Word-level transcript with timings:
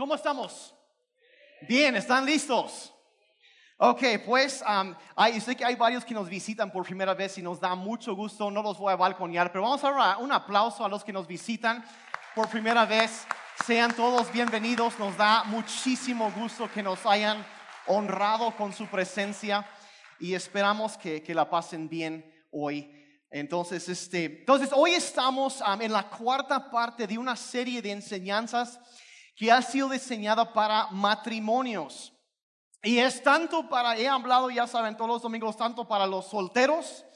¿Cómo 0.00 0.14
estamos? 0.14 0.74
Bien, 1.68 1.94
¿están 1.94 2.24
listos? 2.24 2.90
Ok, 3.76 4.02
pues 4.24 4.64
um, 4.66 4.94
hay, 5.14 5.38
sé 5.42 5.54
que 5.54 5.62
hay 5.62 5.74
varios 5.74 6.06
que 6.06 6.14
nos 6.14 6.26
visitan 6.26 6.72
por 6.72 6.86
primera 6.86 7.12
vez 7.12 7.36
y 7.36 7.42
nos 7.42 7.60
da 7.60 7.74
mucho 7.74 8.16
gusto, 8.16 8.50
no 8.50 8.62
los 8.62 8.78
voy 8.78 8.94
a 8.94 8.96
balconear, 8.96 9.52
pero 9.52 9.64
vamos 9.64 9.84
a 9.84 9.90
dar 9.90 10.16
un 10.16 10.32
aplauso 10.32 10.86
a 10.86 10.88
los 10.88 11.04
que 11.04 11.12
nos 11.12 11.26
visitan 11.26 11.84
por 12.34 12.48
primera 12.48 12.86
vez. 12.86 13.26
Sean 13.66 13.94
todos 13.94 14.32
bienvenidos, 14.32 14.98
nos 14.98 15.14
da 15.18 15.44
muchísimo 15.44 16.32
gusto 16.32 16.70
que 16.72 16.82
nos 16.82 17.04
hayan 17.04 17.44
honrado 17.86 18.56
con 18.56 18.72
su 18.72 18.86
presencia 18.86 19.68
y 20.18 20.32
esperamos 20.32 20.96
que, 20.96 21.22
que 21.22 21.34
la 21.34 21.50
pasen 21.50 21.90
bien 21.90 22.24
hoy. 22.50 22.90
Entonces, 23.30 23.86
este, 23.86 24.24
entonces 24.24 24.70
hoy 24.72 24.92
estamos 24.92 25.60
um, 25.60 25.82
en 25.82 25.92
la 25.92 26.08
cuarta 26.08 26.70
parte 26.70 27.06
de 27.06 27.18
una 27.18 27.36
serie 27.36 27.82
de 27.82 27.90
enseñanzas 27.90 28.80
que 29.40 29.50
ha 29.50 29.62
sido 29.62 29.88
diseñada 29.88 30.52
para 30.52 30.88
matrimonios. 30.90 32.12
Y 32.82 32.98
es 32.98 33.22
tanto 33.22 33.70
para, 33.70 33.96
he 33.96 34.06
hablado, 34.06 34.50
ya 34.50 34.66
saben, 34.66 34.98
todos 34.98 35.08
los 35.08 35.22
domingos, 35.22 35.56
tanto 35.56 35.88
para 35.88 36.06
los 36.06 36.26
solteros, 36.26 37.06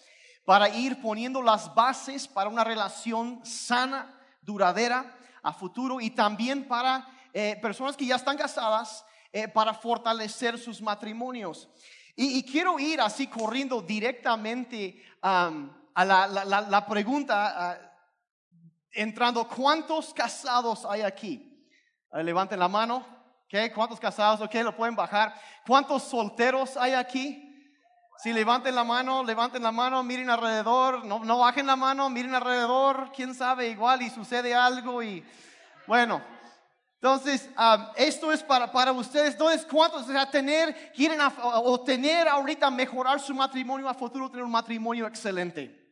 para 0.46 0.70
ir 0.70 1.02
poniendo 1.02 1.42
las 1.42 1.74
bases 1.74 2.26
para 2.26 2.48
una 2.48 2.64
relación 2.64 3.44
sana, 3.44 4.18
duradera, 4.40 5.14
a 5.42 5.52
futuro, 5.52 6.00
y 6.00 6.08
también 6.08 6.66
para 6.66 7.06
eh, 7.34 7.58
personas 7.60 7.94
que 7.94 8.06
ya 8.06 8.16
están 8.16 8.38
casadas, 8.38 9.04
eh, 9.30 9.46
para 9.46 9.74
fortalecer 9.74 10.58
sus 10.58 10.80
matrimonios. 10.80 11.68
Y, 12.16 12.42
quiero 12.44 12.78
ir 12.78 13.02
así 13.02 13.26
corriendo 13.26 13.82
directamente 13.82 15.04
a 15.20 15.52
la, 15.94 16.86
pregunta, 16.88 18.00
entrando, 18.92 19.46
¿cuántos 19.46 20.14
casados 20.14 20.86
hay 20.86 21.02
aquí? 21.02 21.50
Levanten 22.22 22.58
la 22.58 22.68
mano. 22.68 23.04
¿Okay? 23.46 23.70
¿Cuántos 23.70 24.00
casados? 24.00 24.40
Ok, 24.40 24.54
lo 24.56 24.74
pueden 24.74 24.96
bajar. 24.96 25.34
¿Cuántos 25.66 26.02
solteros 26.04 26.76
hay 26.76 26.92
aquí? 26.92 27.44
Si 28.18 28.32
levanten 28.32 28.74
la 28.74 28.84
mano, 28.84 29.24
levanten 29.24 29.62
la 29.62 29.72
mano, 29.72 30.02
miren 30.02 30.30
alrededor, 30.30 31.04
no, 31.04 31.24
no 31.24 31.38
bajen 31.38 31.66
la 31.66 31.76
mano, 31.76 32.08
miren 32.08 32.34
alrededor, 32.34 33.10
quién 33.14 33.34
sabe, 33.34 33.68
igual 33.68 34.02
y 34.02 34.10
sucede 34.10 34.54
algo 34.54 35.02
y 35.02 35.24
bueno. 35.86 36.22
Entonces, 36.94 37.50
um, 37.58 37.86
esto 37.96 38.32
es 38.32 38.42
para, 38.42 38.72
para 38.72 38.90
ustedes. 38.92 39.32
Entonces, 39.32 39.66
¿cuántos 39.70 40.08
o 40.08 40.28
tener, 40.28 40.92
quieren 40.92 41.20
obtener 41.20 42.26
ahorita 42.28 42.70
mejorar 42.70 43.20
su 43.20 43.34
matrimonio 43.34 43.90
a 43.90 43.94
futuro, 43.94 44.30
tener 44.30 44.44
un 44.44 44.50
matrimonio 44.50 45.06
excelente? 45.06 45.82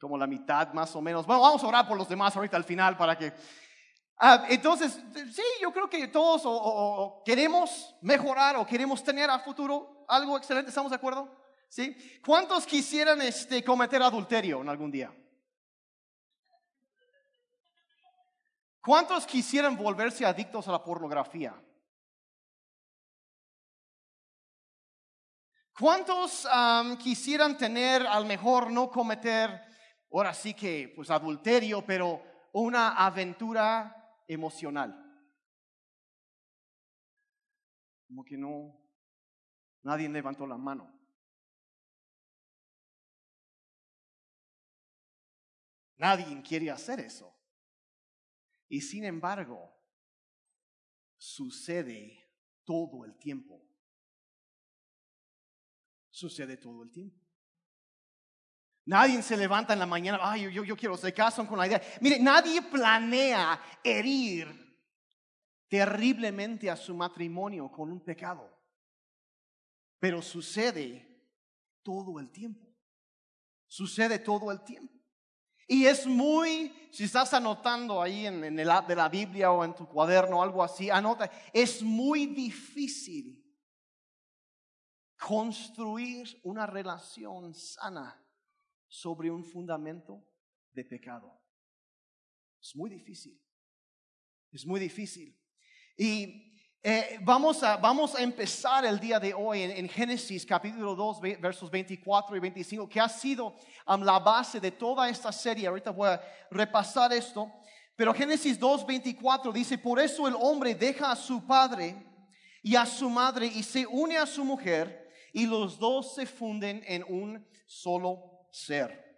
Como 0.00 0.18
la 0.18 0.26
mitad 0.26 0.72
más 0.72 0.96
o 0.96 1.00
menos. 1.00 1.26
Bueno, 1.26 1.42
vamos 1.42 1.62
a 1.62 1.66
orar 1.68 1.86
por 1.86 1.96
los 1.96 2.08
demás 2.08 2.34
ahorita 2.34 2.56
al 2.56 2.64
final 2.64 2.96
para 2.96 3.16
que 3.16 3.32
Ah, 4.22 4.44
entonces, 4.50 5.00
sí, 5.32 5.42
yo 5.62 5.72
creo 5.72 5.88
que 5.88 6.06
todos 6.08 6.42
o, 6.44 7.22
queremos 7.24 7.96
mejorar 8.02 8.54
o 8.56 8.66
queremos 8.66 9.02
tener 9.02 9.30
a 9.30 9.38
futuro 9.38 10.04
algo 10.06 10.36
excelente, 10.36 10.68
¿estamos 10.68 10.90
de 10.90 10.96
acuerdo? 10.96 11.34
¿Sí? 11.70 11.96
¿Cuántos 12.22 12.66
quisieran 12.66 13.22
este, 13.22 13.64
cometer 13.64 14.02
adulterio 14.02 14.60
en 14.60 14.68
algún 14.68 14.90
día? 14.90 15.10
¿Cuántos 18.82 19.26
quisieran 19.26 19.74
volverse 19.74 20.26
adictos 20.26 20.68
a 20.68 20.72
la 20.72 20.84
pornografía? 20.84 21.54
¿Cuántos 25.78 26.46
quisieran 27.02 27.56
tener, 27.56 28.06
al 28.06 28.26
mejor 28.26 28.70
no 28.70 28.90
cometer, 28.90 29.64
ahora 30.12 30.34
sí 30.34 30.52
que, 30.52 30.92
pues 30.94 31.08
adulterio, 31.08 31.82
pero 31.86 32.22
una 32.52 32.90
aventura 33.02 33.96
emocional. 34.32 35.06
Como 38.06 38.24
que 38.24 38.36
no, 38.36 38.80
nadie 39.82 40.08
levantó 40.08 40.46
la 40.46 40.56
mano. 40.56 40.98
Nadie 45.96 46.42
quiere 46.42 46.70
hacer 46.70 47.00
eso. 47.00 47.36
Y 48.68 48.80
sin 48.80 49.04
embargo, 49.04 49.76
sucede 51.16 52.32
todo 52.64 53.04
el 53.04 53.18
tiempo. 53.18 53.60
Sucede 56.08 56.56
todo 56.56 56.84
el 56.84 56.90
tiempo. 56.90 57.19
Nadie 58.90 59.22
se 59.22 59.36
levanta 59.36 59.72
en 59.72 59.78
la 59.78 59.86
mañana, 59.86 60.18
ay, 60.20 60.50
yo, 60.50 60.64
yo 60.64 60.76
quiero, 60.76 60.96
se 60.96 61.14
casan 61.14 61.46
con 61.46 61.56
la 61.56 61.68
idea. 61.68 61.80
Mire, 62.00 62.18
nadie 62.18 62.60
planea 62.60 63.62
herir 63.84 64.48
terriblemente 65.68 66.68
a 66.68 66.74
su 66.74 66.92
matrimonio 66.96 67.70
con 67.70 67.92
un 67.92 68.00
pecado. 68.00 68.50
Pero 70.00 70.20
sucede 70.20 71.24
todo 71.84 72.18
el 72.18 72.32
tiempo. 72.32 72.66
Sucede 73.68 74.18
todo 74.18 74.50
el 74.50 74.64
tiempo. 74.64 74.92
Y 75.68 75.84
es 75.84 76.04
muy, 76.04 76.74
si 76.90 77.04
estás 77.04 77.32
anotando 77.32 78.02
ahí 78.02 78.26
en, 78.26 78.42
en 78.42 78.58
el 78.58 78.68
app 78.68 78.88
de 78.88 78.96
la 78.96 79.08
Biblia 79.08 79.52
o 79.52 79.64
en 79.64 79.72
tu 79.72 79.86
cuaderno 79.86 80.40
o 80.40 80.42
algo 80.42 80.64
así, 80.64 80.90
anota, 80.90 81.30
es 81.52 81.80
muy 81.80 82.26
difícil 82.26 83.40
construir 85.16 86.40
una 86.42 86.66
relación 86.66 87.54
sana 87.54 88.19
sobre 88.90 89.30
un 89.30 89.44
fundamento 89.44 90.22
de 90.72 90.84
pecado. 90.84 91.32
Es 92.60 92.74
muy 92.74 92.90
difícil. 92.90 93.40
Es 94.50 94.66
muy 94.66 94.80
difícil. 94.80 95.38
Y 95.96 96.60
eh, 96.82 97.18
vamos, 97.22 97.62
a, 97.62 97.76
vamos 97.76 98.16
a 98.16 98.22
empezar 98.22 98.84
el 98.84 98.98
día 98.98 99.20
de 99.20 99.32
hoy 99.32 99.62
en, 99.62 99.88
Génesis 99.88 100.44
capítulo 100.44 100.96
2, 100.96 101.20
versos 101.40 101.70
24 101.70 102.36
y 102.36 102.40
25, 102.40 102.88
que 102.88 103.00
ha 103.00 103.08
sido 103.08 103.56
la 103.86 104.18
base 104.18 104.58
de 104.58 104.72
toda 104.72 105.08
esta 105.08 105.30
serie. 105.30 105.68
Ahorita 105.68 105.92
voy 105.92 106.08
a 106.08 106.20
repasar 106.50 107.12
esto. 107.12 107.50
Pero 107.94 108.12
Génesis 108.12 108.58
2, 108.58 108.86
24 108.86 109.52
dice, 109.52 109.78
por 109.78 110.00
eso 110.00 110.26
el 110.26 110.34
hombre 110.34 110.74
deja 110.74 111.12
a 111.12 111.16
su 111.16 111.46
padre 111.46 111.94
y 112.62 112.74
a 112.74 112.84
su 112.86 113.08
madre 113.08 113.46
y 113.46 113.62
se 113.62 113.86
une 113.86 114.16
a 114.16 114.26
su 114.26 114.44
mujer 114.44 115.08
y 115.32 115.46
los 115.46 115.78
dos 115.78 116.16
se 116.16 116.26
funden 116.26 116.82
en 116.86 117.04
un 117.04 117.46
solo 117.66 118.39
ser. 118.50 119.10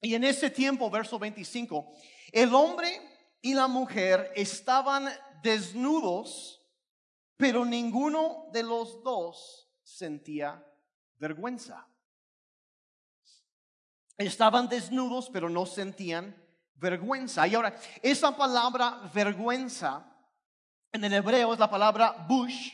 Y 0.00 0.14
en 0.14 0.24
ese 0.24 0.50
tiempo, 0.50 0.90
verso 0.90 1.18
25, 1.18 1.92
el 2.32 2.54
hombre 2.54 3.00
y 3.40 3.54
la 3.54 3.66
mujer 3.66 4.32
estaban 4.34 5.08
desnudos, 5.42 6.62
pero 7.36 7.64
ninguno 7.64 8.48
de 8.52 8.62
los 8.62 9.02
dos 9.02 9.68
sentía 9.82 10.64
vergüenza. 11.18 11.86
Estaban 14.18 14.68
desnudos, 14.68 15.28
pero 15.30 15.48
no 15.48 15.66
sentían 15.66 16.34
vergüenza. 16.74 17.46
Y 17.46 17.54
ahora, 17.54 17.78
esa 18.02 18.36
palabra 18.36 19.10
vergüenza 19.12 20.12
en 20.92 21.04
el 21.04 21.12
hebreo 21.12 21.52
es 21.52 21.58
la 21.58 21.70
palabra 21.70 22.26
bush 22.28 22.72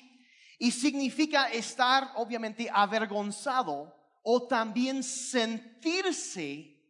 y 0.58 0.70
significa 0.70 1.50
estar 1.50 2.12
obviamente 2.14 2.68
avergonzado 2.72 4.01
o 4.22 4.46
también 4.46 5.02
sentirse 5.02 6.80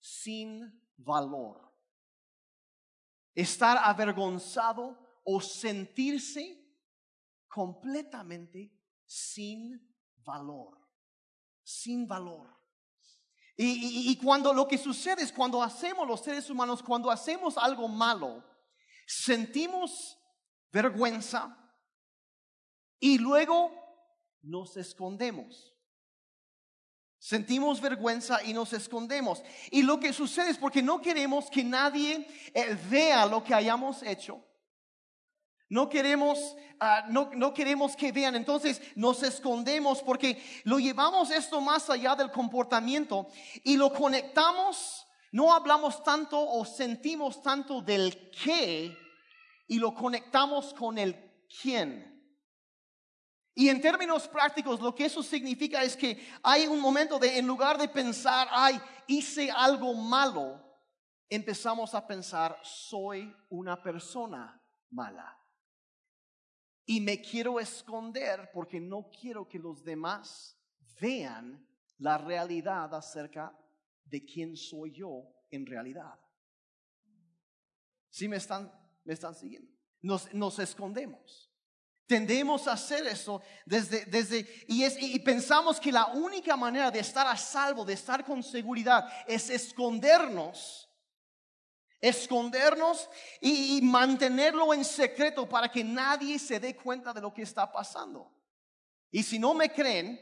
sin 0.00 0.82
valor. 0.96 1.72
Estar 3.34 3.78
avergonzado 3.78 4.98
o 5.24 5.40
sentirse 5.40 6.64
completamente 7.48 8.72
sin 9.04 9.96
valor. 10.16 10.78
Sin 11.62 12.06
valor. 12.06 12.54
Y, 13.56 14.16
cuando 14.16 14.52
lo 14.52 14.66
que 14.66 14.76
sucede 14.76 15.22
es 15.22 15.32
cuando 15.32 15.62
hacemos 15.62 16.08
los 16.08 16.20
seres 16.20 16.50
humanos, 16.50 16.82
cuando 16.82 17.08
hacemos 17.08 17.56
algo 17.56 17.86
malo, 17.86 18.44
sentimos 19.06 20.18
vergüenza 20.72 21.56
y 22.98 23.18
luego 23.18 23.70
nos 24.42 24.76
escondemos. 24.76 25.73
Sentimos 27.24 27.80
vergüenza 27.80 28.42
y 28.44 28.52
nos 28.52 28.74
escondemos. 28.74 29.42
Y 29.70 29.80
lo 29.80 29.98
que 29.98 30.12
sucede 30.12 30.50
es 30.50 30.58
porque 30.58 30.82
no 30.82 31.00
queremos 31.00 31.48
que 31.48 31.64
nadie 31.64 32.28
eh, 32.52 32.76
vea 32.90 33.24
lo 33.24 33.42
que 33.42 33.54
hayamos 33.54 34.02
hecho. 34.02 34.44
No 35.70 35.88
queremos, 35.88 36.54
ah, 36.80 37.06
no, 37.08 37.30
no 37.34 37.54
queremos 37.54 37.96
que 37.96 38.12
vean. 38.12 38.34
Entonces 38.34 38.78
nos 38.94 39.22
escondemos 39.22 40.02
porque 40.02 40.44
lo 40.64 40.78
llevamos 40.78 41.30
esto 41.30 41.62
más 41.62 41.88
allá 41.88 42.14
del 42.14 42.30
comportamiento 42.30 43.28
y 43.62 43.78
lo 43.78 43.90
conectamos. 43.90 45.06
No 45.32 45.54
hablamos 45.54 46.04
tanto 46.04 46.38
o 46.38 46.62
sentimos 46.66 47.42
tanto 47.42 47.80
del 47.80 48.30
qué 48.32 48.94
y 49.66 49.78
lo 49.78 49.94
conectamos 49.94 50.74
con 50.74 50.98
el 50.98 51.16
quién. 51.62 52.13
Y 53.54 53.68
en 53.68 53.80
términos 53.80 54.26
prácticos, 54.26 54.80
lo 54.80 54.94
que 54.94 55.04
eso 55.04 55.22
significa 55.22 55.82
es 55.82 55.96
que 55.96 56.28
hay 56.42 56.66
un 56.66 56.80
momento 56.80 57.18
de, 57.18 57.38
en 57.38 57.46
lugar 57.46 57.78
de 57.78 57.88
pensar, 57.88 58.48
ay, 58.50 58.80
hice 59.06 59.50
algo 59.50 59.94
malo, 59.94 60.60
empezamos 61.28 61.94
a 61.94 62.04
pensar, 62.04 62.58
soy 62.62 63.34
una 63.50 63.80
persona 63.82 64.60
mala. 64.90 65.40
y 66.86 67.00
me 67.00 67.22
quiero 67.22 67.58
esconder 67.58 68.50
porque 68.52 68.78
no 68.78 69.08
quiero 69.08 69.48
que 69.48 69.58
los 69.58 69.82
demás 69.82 70.58
vean 71.00 71.66
la 71.98 72.18
realidad 72.18 72.94
acerca 72.94 73.56
de 74.04 74.24
quién 74.24 74.54
soy 74.56 74.92
yo 74.92 75.32
en 75.50 75.64
realidad. 75.64 76.18
¿Sí 78.10 78.28
me 78.28 78.36
están, 78.36 78.70
me 79.04 79.14
están 79.14 79.34
siguiendo? 79.34 79.72
Nos, 80.02 80.32
nos 80.34 80.58
escondemos. 80.58 81.53
Tendemos 82.06 82.68
a 82.68 82.72
hacer 82.72 83.06
eso 83.06 83.40
desde, 83.64 84.04
desde 84.04 84.46
y, 84.68 84.84
es, 84.84 85.00
y 85.00 85.18
pensamos 85.20 85.80
que 85.80 85.90
la 85.90 86.06
única 86.06 86.56
manera 86.56 86.90
de 86.90 87.00
estar 87.00 87.26
a 87.26 87.36
salvo, 87.36 87.84
de 87.84 87.94
estar 87.94 88.24
con 88.24 88.42
seguridad, 88.42 89.06
es 89.26 89.48
escondernos 89.50 90.84
escondernos 92.04 93.08
y, 93.40 93.80
mantenerlo 93.80 94.74
en 94.74 94.84
secreto 94.84 95.48
para 95.48 95.70
que 95.70 95.82
nadie 95.82 96.38
se 96.38 96.60
dé 96.60 96.76
cuenta 96.76 97.14
de 97.14 97.22
lo 97.22 97.32
que 97.32 97.40
está 97.40 97.72
pasando. 97.72 98.30
Y 99.10 99.22
si 99.22 99.38
no 99.38 99.54
me 99.54 99.70
creen, 99.70 100.20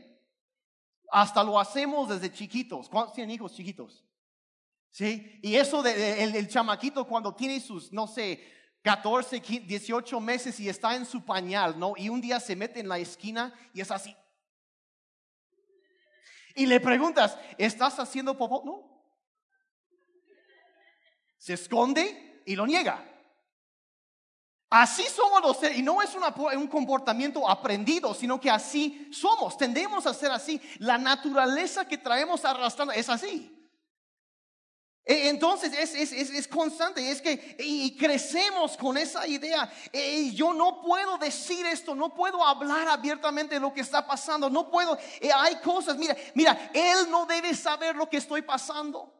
hasta 1.10 1.42
lo 1.42 1.58
hacemos 1.58 2.08
desde 2.08 2.32
chiquitos. 2.32 2.88
¿Cuántos 2.88 3.14
tienen 3.14 3.34
hijos 3.34 3.52
chiquitos? 3.52 4.04
¿Sí? 4.92 5.40
Y 5.42 5.56
eso 5.56 5.82
de, 5.82 6.22
el, 6.22 6.48
chamaquito 6.48 7.04
cuando 7.04 7.34
tiene 7.34 7.58
sus, 7.58 7.92
no 7.92 8.06
sé, 8.06 8.40
14, 8.82 9.40
18 9.40 10.20
meses 10.20 10.58
y 10.58 10.68
está 10.68 10.94
en 10.96 11.06
su 11.06 11.24
pañal, 11.24 11.78
¿no? 11.78 11.94
Y 11.96 12.08
un 12.08 12.20
día 12.20 12.40
se 12.40 12.56
mete 12.56 12.80
en 12.80 12.88
la 12.88 12.98
esquina 12.98 13.54
y 13.72 13.80
es 13.80 13.90
así. 13.90 14.16
Y 16.54 16.66
le 16.66 16.80
preguntas, 16.80 17.38
¿estás 17.56 17.98
haciendo 17.98 18.36
popó? 18.36 18.62
No, 18.64 18.92
se 21.38 21.54
esconde 21.54 22.42
y 22.44 22.54
lo 22.56 22.66
niega. 22.66 23.08
Así 24.68 25.02
somos 25.04 25.42
los 25.42 25.58
seres, 25.58 25.76
y 25.76 25.82
no 25.82 26.00
es 26.00 26.10
un 26.14 26.66
comportamiento 26.66 27.48
aprendido, 27.48 28.14
sino 28.14 28.40
que 28.40 28.50
así 28.50 29.10
somos, 29.12 29.58
tendemos 29.58 30.06
a 30.06 30.14
ser 30.14 30.30
así. 30.30 30.60
La 30.78 30.96
naturaleza 30.96 31.86
que 31.86 31.98
traemos 31.98 32.44
arrastrando 32.44 32.94
es 32.94 33.08
así. 33.10 33.51
E, 35.04 35.28
entonces 35.28 35.72
es, 35.72 36.12
es, 36.12 36.48
constante, 36.48 37.10
es 37.10 37.20
que 37.20 37.56
y 37.58 37.96
crecemos 37.96 38.76
con 38.76 38.96
esa 38.96 39.26
idea. 39.26 39.72
E, 39.92 40.30
yo 40.32 40.52
no 40.52 40.80
puedo 40.80 41.18
decir 41.18 41.66
esto, 41.66 41.94
no 41.94 42.14
puedo 42.14 42.44
hablar 42.44 42.88
abiertamente 42.88 43.56
de 43.56 43.60
lo 43.60 43.72
que 43.72 43.80
está 43.80 44.06
pasando, 44.06 44.48
no 44.48 44.70
puedo. 44.70 44.96
E, 45.20 45.32
hay 45.32 45.56
cosas, 45.56 45.96
mira, 45.96 46.16
mira, 46.34 46.70
él 46.72 47.10
no 47.10 47.26
debe 47.26 47.54
saber 47.54 47.96
lo 47.96 48.08
que 48.08 48.18
estoy 48.18 48.42
pasando 48.42 49.12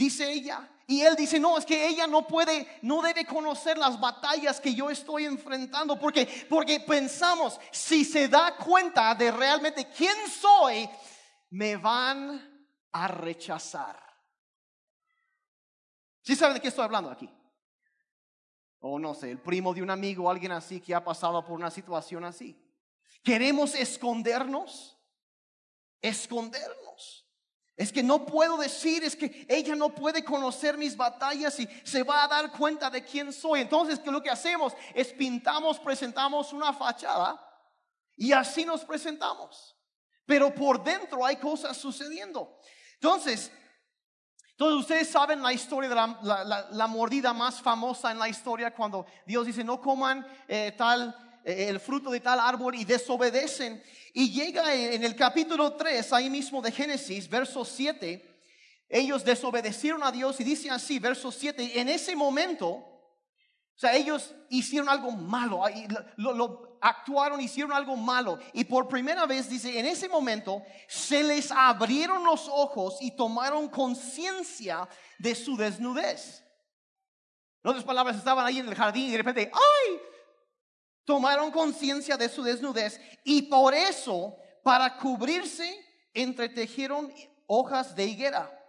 dice 0.00 0.32
ella. 0.32 0.68
Y 0.86 1.02
él 1.02 1.14
dice, 1.14 1.38
no, 1.38 1.56
es 1.56 1.64
que 1.64 1.86
ella 1.86 2.06
no 2.08 2.26
puede, 2.26 2.66
no 2.82 3.00
debe 3.00 3.24
conocer 3.24 3.78
las 3.78 4.00
batallas 4.00 4.60
que 4.60 4.74
yo 4.74 4.90
estoy 4.90 5.24
enfrentando, 5.24 6.00
porque, 6.00 6.26
porque 6.48 6.80
pensamos, 6.80 7.60
si 7.70 8.04
se 8.04 8.26
da 8.26 8.56
cuenta 8.56 9.14
de 9.14 9.30
realmente 9.30 9.86
quién 9.96 10.16
soy, 10.28 10.88
me 11.50 11.76
van 11.76 12.66
a 12.90 13.06
rechazar. 13.06 14.09
¿Sí 16.22 16.36
saben 16.36 16.54
de 16.54 16.60
qué 16.60 16.68
estoy 16.68 16.84
hablando 16.84 17.10
aquí? 17.10 17.28
O 18.80 18.98
no 18.98 19.14
sé, 19.14 19.30
el 19.30 19.40
primo 19.40 19.74
de 19.74 19.82
un 19.82 19.90
amigo 19.90 20.30
alguien 20.30 20.52
así 20.52 20.80
que 20.80 20.94
ha 20.94 21.04
pasado 21.04 21.44
por 21.44 21.58
una 21.58 21.70
situación 21.70 22.24
así. 22.24 22.56
Queremos 23.22 23.74
escondernos, 23.74 24.98
escondernos. 26.00 27.26
Es 27.76 27.92
que 27.92 28.02
no 28.02 28.26
puedo 28.26 28.58
decir, 28.58 29.04
es 29.04 29.16
que 29.16 29.46
ella 29.48 29.74
no 29.74 29.94
puede 29.94 30.22
conocer 30.22 30.76
mis 30.76 30.94
batallas 30.96 31.58
y 31.60 31.68
se 31.82 32.02
va 32.02 32.24
a 32.24 32.28
dar 32.28 32.52
cuenta 32.52 32.90
de 32.90 33.02
quién 33.02 33.32
soy. 33.32 33.60
Entonces, 33.60 33.98
que 33.98 34.10
lo 34.10 34.22
que 34.22 34.28
hacemos 34.28 34.74
es 34.94 35.12
pintamos, 35.14 35.78
presentamos 35.78 36.52
una 36.52 36.74
fachada 36.74 37.40
y 38.16 38.32
así 38.32 38.66
nos 38.66 38.84
presentamos. 38.84 39.74
Pero 40.26 40.54
por 40.54 40.84
dentro 40.84 41.24
hay 41.24 41.36
cosas 41.36 41.76
sucediendo. 41.76 42.58
Entonces, 42.94 43.50
todos 44.60 44.80
ustedes 44.80 45.08
saben 45.08 45.40
la 45.40 45.54
historia 45.54 45.88
de 45.88 45.94
la, 45.94 46.86
mordida 46.86 47.32
más 47.32 47.62
famosa 47.62 48.10
en 48.10 48.18
la 48.18 48.28
historia 48.28 48.74
cuando 48.74 49.06
Dios 49.24 49.46
dice 49.46 49.64
no 49.64 49.80
coman 49.80 50.26
eh, 50.46 50.74
tal 50.76 51.16
eh, 51.42 51.68
el 51.70 51.80
fruto 51.80 52.10
de 52.10 52.20
tal 52.20 52.38
árbol 52.38 52.74
y 52.74 52.84
desobedecen. 52.84 53.82
Y 54.12 54.30
llega 54.30 54.74
en 54.74 55.02
el 55.02 55.16
capítulo 55.16 55.72
3, 55.72 56.12
ahí 56.12 56.28
mismo 56.28 56.60
de 56.60 56.72
Génesis, 56.72 57.26
verso 57.26 57.64
7, 57.64 58.22
ellos 58.90 59.24
desobedecieron 59.24 60.02
a 60.02 60.12
Dios 60.12 60.38
y 60.40 60.44
dice 60.44 60.68
así, 60.68 60.98
verso 60.98 61.32
7, 61.32 61.80
en 61.80 61.88
ese 61.88 62.14
momento, 62.14 62.84
sea, 63.80 63.94
ellos 63.94 64.34
hicieron 64.50 64.88
algo 64.88 65.10
malo, 65.10 65.62
lo, 66.16 66.34
lo, 66.34 66.78
actuaron, 66.82 67.40
hicieron 67.40 67.72
algo 67.72 67.96
malo. 67.96 68.38
Y 68.52 68.64
por 68.64 68.88
primera 68.88 69.24
vez, 69.26 69.48
dice, 69.48 69.78
en 69.78 69.86
ese 69.86 70.08
momento 70.08 70.62
se 70.86 71.22
les 71.22 71.50
abrieron 71.50 72.24
los 72.24 72.48
ojos 72.48 72.98
y 73.00 73.16
tomaron 73.16 73.68
conciencia 73.68 74.88
de 75.18 75.34
su 75.34 75.56
desnudez. 75.56 76.44
En 77.62 77.70
otras 77.70 77.84
palabras, 77.84 78.16
estaban 78.16 78.44
ahí 78.46 78.58
en 78.58 78.68
el 78.68 78.74
jardín 78.74 79.08
y 79.08 79.12
de 79.12 79.18
repente, 79.18 79.50
¡ay! 79.52 80.00
tomaron 81.04 81.50
conciencia 81.50 82.16
de 82.16 82.28
su 82.28 82.42
desnudez 82.42 83.00
y 83.24 83.42
por 83.42 83.74
eso, 83.74 84.36
para 84.62 84.96
cubrirse, 84.98 85.74
entretejieron 86.14 87.12
hojas 87.46 87.94
de 87.96 88.04
higuera. 88.04 88.59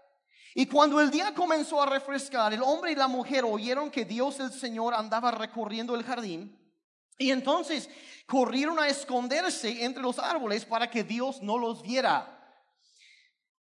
Y 0.54 0.66
cuando 0.66 1.00
el 1.00 1.10
día 1.10 1.34
comenzó 1.34 1.82
a 1.82 1.86
refrescar, 1.86 2.54
el 2.54 2.62
hombre 2.62 2.92
y 2.92 2.96
la 2.96 3.08
mujer 3.08 3.46
oyeron 3.46 3.90
que 3.90 4.04
Dios 4.04 4.40
el 4.40 4.52
Señor 4.52 4.94
andaba 4.94 5.32
recorriendo 5.32 5.96
el 5.96 6.04
jardín. 6.04 6.58
Y 7.18 7.32
entonces 7.32 7.90
corrieron 8.26 8.80
a 8.80 8.88
esconderse 8.88 9.84
entre 9.84 10.02
los 10.02 10.20
árboles 10.20 10.66
para 10.66 10.90
que 10.90 11.04
Dios 11.04 11.42
no 11.42 11.58
los 11.58 11.82
viera. 11.82 12.38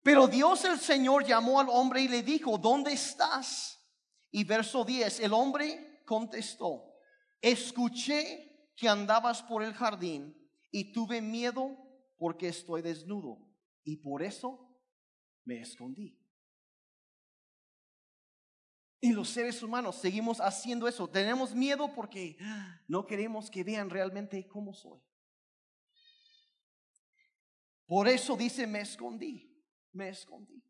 Pero 0.01 0.27
Dios 0.27 0.63
el 0.63 0.79
Señor 0.79 1.25
llamó 1.25 1.59
al 1.59 1.67
hombre 1.69 2.01
y 2.01 2.07
le 2.07 2.23
dijo, 2.23 2.57
¿dónde 2.57 2.93
estás? 2.93 3.77
Y 4.31 4.45
verso 4.45 4.85
10, 4.85 5.19
el 5.19 5.33
hombre 5.33 6.03
contestó, 6.05 6.93
escuché 7.41 8.71
que 8.75 8.87
andabas 8.87 9.41
por 9.43 9.63
el 9.63 9.73
jardín 9.73 10.33
y 10.71 10.93
tuve 10.93 11.21
miedo 11.21 11.75
porque 12.17 12.49
estoy 12.49 12.81
desnudo 12.81 13.39
y 13.83 13.97
por 13.97 14.23
eso 14.23 14.69
me 15.43 15.59
escondí. 15.59 16.17
Y 18.99 19.11
los 19.11 19.29
seres 19.29 19.61
humanos 19.61 19.95
seguimos 19.97 20.39
haciendo 20.39 20.87
eso. 20.87 21.07
Tenemos 21.07 21.53
miedo 21.53 21.93
porque 21.93 22.37
no 22.87 23.05
queremos 23.05 23.49
que 23.49 23.63
vean 23.63 23.89
realmente 23.89 24.47
cómo 24.47 24.73
soy. 24.73 24.99
Por 27.85 28.07
eso 28.07 28.35
dice, 28.35 28.67
me 28.67 28.81
escondí, 28.81 29.63
me 29.93 30.09
escondí. 30.09 30.61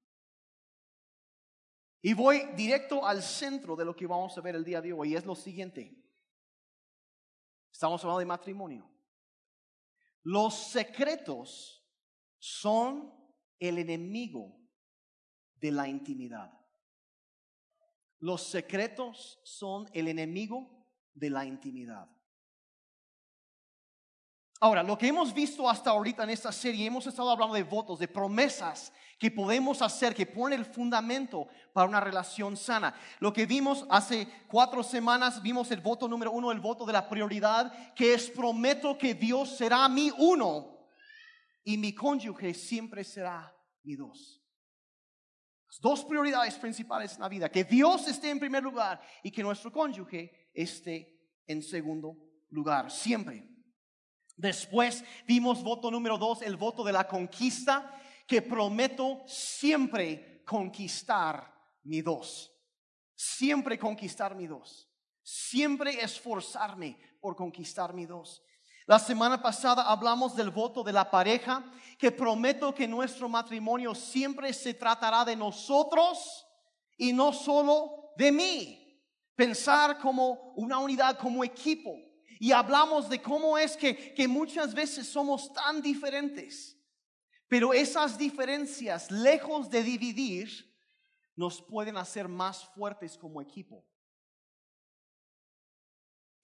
Y 2.01 2.13
voy 2.13 2.43
directo 2.55 3.05
al 3.05 3.23
centro 3.23 3.75
de 3.75 3.85
lo 3.85 3.95
que 3.95 4.05
vamos 4.05 4.37
a 4.37 4.41
ver 4.41 4.55
el 4.55 4.63
día 4.63 4.81
de 4.81 4.93
hoy, 4.93 5.13
y 5.13 5.15
es 5.15 5.25
lo 5.25 5.35
siguiente. 5.35 5.97
Estamos 7.71 8.03
hablando 8.03 8.19
de 8.19 8.25
matrimonio. 8.25 8.89
Los 10.23 10.71
secretos 10.71 11.85
son 12.37 13.13
el 13.59 13.77
enemigo 13.79 14.59
de 15.55 15.71
la 15.71 15.87
intimidad. 15.87 16.56
Los 18.19 18.43
secretos 18.47 19.39
son 19.43 19.87
el 19.93 20.07
enemigo 20.07 20.85
de 21.13 21.29
la 21.29 21.45
intimidad. 21.45 22.09
Ahora, 24.59 24.81
lo 24.81 24.97
que 24.97 25.07
hemos 25.07 25.33
visto 25.33 25.69
hasta 25.69 25.91
ahorita 25.91 26.23
en 26.23 26.31
esta 26.31 26.51
serie, 26.51 26.87
hemos 26.87 27.05
estado 27.05 27.29
hablando 27.29 27.53
de 27.53 27.63
votos, 27.63 27.99
de 27.99 28.07
promesas 28.07 28.91
que 29.19 29.29
podemos 29.29 29.83
hacer, 29.83 30.15
que 30.15 30.25
ponen 30.25 30.59
el 30.59 30.65
fundamento 30.65 31.47
para 31.73 31.87
una 31.87 31.99
relación 31.99 32.57
sana. 32.57 32.95
Lo 33.19 33.31
que 33.31 33.45
vimos 33.45 33.85
hace 33.89 34.27
cuatro 34.47 34.81
semanas, 34.81 35.43
vimos 35.43 35.69
el 35.69 35.81
voto 35.81 36.07
número 36.07 36.31
uno, 36.31 36.51
el 36.51 36.59
voto 36.59 36.85
de 36.85 36.93
la 36.93 37.07
prioridad, 37.07 37.93
que 37.93 38.15
es 38.15 38.31
prometo 38.31 38.97
que 38.97 39.13
Dios 39.13 39.55
será 39.57 39.87
mi 39.89 40.11
uno 40.17 40.75
y 41.63 41.77
mi 41.77 41.93
cónyuge 41.93 42.53
siempre 42.55 43.03
será 43.03 43.55
mi 43.83 43.95
dos. 43.95 44.36
Dos 45.79 46.03
prioridades 46.05 46.55
principales 46.55 47.15
en 47.15 47.21
la 47.21 47.29
vida, 47.29 47.49
que 47.49 47.63
Dios 47.63 48.07
esté 48.07 48.29
en 48.29 48.39
primer 48.39 48.63
lugar 48.63 49.01
y 49.23 49.31
que 49.31 49.43
nuestro 49.43 49.71
cónyuge 49.71 50.49
esté 50.53 51.17
en 51.45 51.61
segundo 51.61 52.17
lugar, 52.49 52.91
siempre. 52.91 53.47
Después 54.35 55.03
vimos 55.25 55.63
voto 55.63 55.89
número 55.89 56.17
dos, 56.17 56.41
el 56.41 56.57
voto 56.57 56.83
de 56.83 56.93
la 56.93 57.07
conquista, 57.07 57.99
que 58.27 58.41
prometo 58.41 59.23
siempre 59.25 60.43
conquistar 60.45 61.53
mi 61.83 62.01
dos. 62.01 62.51
Siempre 63.15 63.79
conquistar 63.79 64.35
mi 64.35 64.45
dos. 64.45 64.87
Siempre 65.23 66.01
esforzarme 66.01 66.97
por 67.19 67.35
conquistar 67.35 67.93
mi 67.93 68.05
dos. 68.05 68.43
La 68.87 68.99
semana 68.99 69.41
pasada 69.41 69.83
hablamos 69.83 70.33
del 70.33 70.49
voto 70.49 70.81
de 70.81 70.93
la 70.93 71.11
pareja, 71.11 71.61
que 71.99 72.09
prometo 72.09 72.73
que 72.73 72.87
nuestro 72.87 73.27
matrimonio 73.27 73.93
siempre 73.93 74.53
se 74.53 74.73
tratará 74.73 75.25
de 75.25 75.35
nosotros 75.35 76.47
y 76.95 77.11
no 77.11 77.33
solo 77.33 78.13
de 78.15 78.31
mí. 78.31 79.03
Pensar 79.35 79.99
como 79.99 80.53
una 80.55 80.79
unidad, 80.79 81.19
como 81.19 81.43
equipo. 81.43 81.93
Y 82.39 82.53
hablamos 82.53 83.09
de 83.09 83.21
cómo 83.21 83.57
es 83.57 83.75
que, 83.75 84.13
que 84.13 84.25
muchas 84.25 84.73
veces 84.73 85.05
somos 85.05 85.51
tan 85.51 85.81
diferentes. 85.81 86.81
Pero 87.49 87.73
esas 87.73 88.17
diferencias, 88.17 89.11
lejos 89.11 89.69
de 89.69 89.83
dividir, 89.83 90.49
nos 91.35 91.61
pueden 91.61 91.97
hacer 91.97 92.29
más 92.29 92.63
fuertes 92.69 93.17
como 93.17 93.41
equipo. 93.41 93.83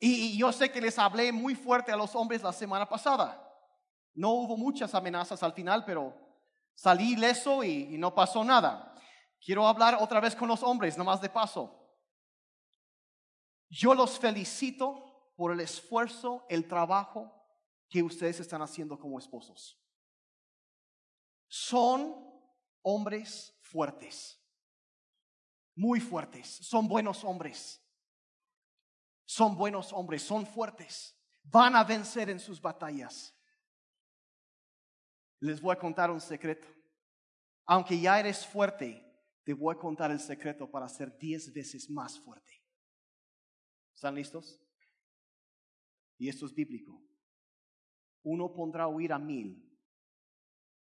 Y, 0.06 0.38
yo 0.38 0.52
sé 0.52 0.70
que 0.70 0.82
les 0.82 1.00
hablé 1.00 1.32
muy 1.32 1.56
fuerte 1.56 1.90
a 1.90 1.96
los 1.96 2.14
hombres 2.14 2.44
la 2.44 2.52
semana 2.52 2.90
pasada. 2.90 3.42
No 4.14 4.32
hubo 4.32 4.58
muchas 4.58 4.94
amenazas 4.94 5.42
al 5.42 5.54
final, 5.54 5.86
pero 5.86 6.14
salí 6.76 7.14
ileso 7.14 7.64
y, 7.64 7.96
y 7.96 7.98
no 7.98 8.14
pasó 8.14 8.44
nada. 8.44 8.94
Quiero 9.40 9.66
hablar 9.66 9.98
otra 10.02 10.20
vez 10.20 10.36
con 10.36 10.50
los 10.50 10.62
hombres, 10.62 10.98
nomás 10.98 11.22
de 11.22 11.30
paso. 11.30 11.74
Yo 13.70 13.94
los 13.94 14.20
felicito 14.20 15.32
por 15.38 15.54
el 15.54 15.62
esfuerzo, 15.62 16.46
el 16.50 16.68
trabajo 16.68 17.34
que 17.88 18.04
ustedes 18.04 18.42
están 18.42 18.62
haciendo 18.62 19.00
como 19.00 19.18
esposos. 19.18 19.82
Son 21.48 22.14
hombres 22.82 23.58
fuertes, 23.62 24.38
muy 25.76 26.02
fuertes, 26.02 26.46
son 26.46 26.90
buenos 26.90 27.24
hombres, 27.24 27.83
son 29.26 29.56
buenos 29.58 29.94
hombres, 29.94 30.24
son 30.24 30.46
fuertes, 30.46 31.18
van 31.44 31.76
a 31.76 31.84
vencer 31.84 32.30
en 32.30 32.40
sus 32.40 32.62
batallas. 32.62 33.36
Les 35.40 35.60
voy 35.60 35.74
a 35.74 35.80
contar 35.80 36.10
un 36.10 36.22
secreto. 36.22 36.68
Aunque 37.66 38.00
ya 38.00 38.20
eres 38.20 38.46
fuerte, 38.46 39.04
te 39.44 39.54
voy 39.54 39.76
a 39.76 39.80
contar 39.80 40.12
el 40.12 40.20
secreto 40.20 40.70
para 40.70 40.88
ser 40.88 41.18
diez 41.18 41.52
veces 41.54 41.90
más 41.90 42.20
fuerte. 42.20 42.52
¿Están 43.94 44.16
listos? 44.16 44.62
Y 46.18 46.30
esto 46.30 46.46
es 46.46 46.54
bíblico. 46.54 47.02
Uno 48.24 48.54
pondrá 48.54 48.84
a 48.84 48.88
huir 48.88 49.12
a 49.12 49.20
mil, 49.20 49.78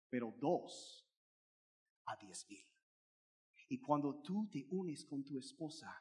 pero 0.09 0.35
dos 0.39 1.07
a 2.07 2.17
diez 2.17 2.49
mil. 2.49 2.67
Y 3.69 3.81
cuando 3.81 4.23
tú 4.23 4.49
te 4.51 4.67
unes 4.71 5.05
con 5.05 5.25
tu 5.25 5.39
esposa 5.39 5.93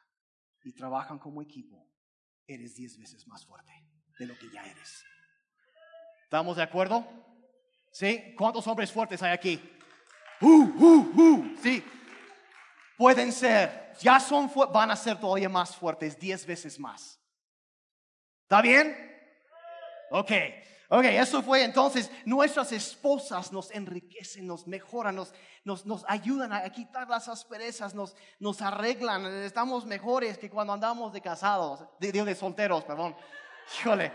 y 0.62 0.72
trabajan 0.72 1.18
como 1.18 1.42
equipo, 1.42 1.90
eres 2.46 2.74
diez 2.74 2.98
veces 2.98 3.26
más 3.26 3.44
fuerte 3.44 3.72
de 4.18 4.26
lo 4.26 4.38
que 4.38 4.50
ya 4.50 4.62
eres. 4.64 5.04
¿Estamos 6.24 6.56
de 6.56 6.62
acuerdo? 6.62 7.06
¿Sí? 7.92 8.34
¿Cuántos 8.36 8.66
hombres 8.66 8.92
fuertes 8.92 9.22
hay 9.22 9.32
aquí? 9.32 9.60
Uh, 10.40 10.64
uh, 10.64 11.22
uh. 11.22 11.56
Sí. 11.62 11.82
Pueden 12.96 13.32
ser, 13.32 13.92
ya 14.00 14.18
son, 14.18 14.50
van 14.72 14.90
a 14.90 14.96
ser 14.96 15.20
todavía 15.20 15.48
más 15.48 15.76
fuertes, 15.76 16.18
diez 16.18 16.46
veces 16.46 16.78
más. 16.78 17.20
¿Está 18.42 18.62
bien? 18.62 18.96
Ok, 20.10 20.30
ok, 20.88 21.04
eso 21.04 21.42
fue 21.42 21.64
entonces, 21.64 22.10
nuestras 22.24 22.72
esposas 22.72 23.52
nos 23.52 23.70
enriquecen, 23.70 24.46
nos 24.46 24.66
mejoran, 24.66 25.16
nos, 25.16 25.32
nos, 25.64 25.86
nos 25.86 26.04
ayudan 26.08 26.52
a 26.52 26.68
quitar 26.70 27.08
las 27.08 27.28
asperezas, 27.28 27.94
nos, 27.94 28.14
nos 28.38 28.62
arreglan, 28.62 29.26
estamos 29.42 29.86
mejores 29.86 30.38
que 30.38 30.50
cuando 30.50 30.72
andamos 30.72 31.12
de 31.12 31.20
casados, 31.20 31.84
de, 31.98 32.12
de, 32.12 32.24
de 32.24 32.34
solteros, 32.34 32.84
perdón. 32.84 33.16
Híjole, 33.80 34.12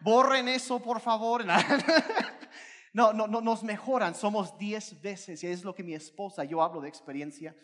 borren 0.00 0.48
eso 0.48 0.80
por 0.80 1.00
favor. 1.00 1.44
No, 2.94 3.12
no, 3.14 3.26
no, 3.26 3.40
nos 3.40 3.62
mejoran, 3.62 4.14
somos 4.14 4.58
diez 4.58 5.00
veces, 5.00 5.42
y 5.42 5.46
es 5.46 5.64
lo 5.64 5.74
que 5.74 5.82
mi 5.82 5.94
esposa, 5.94 6.44
yo 6.44 6.62
hablo 6.62 6.82
de 6.82 6.90
experiencia, 6.90 7.56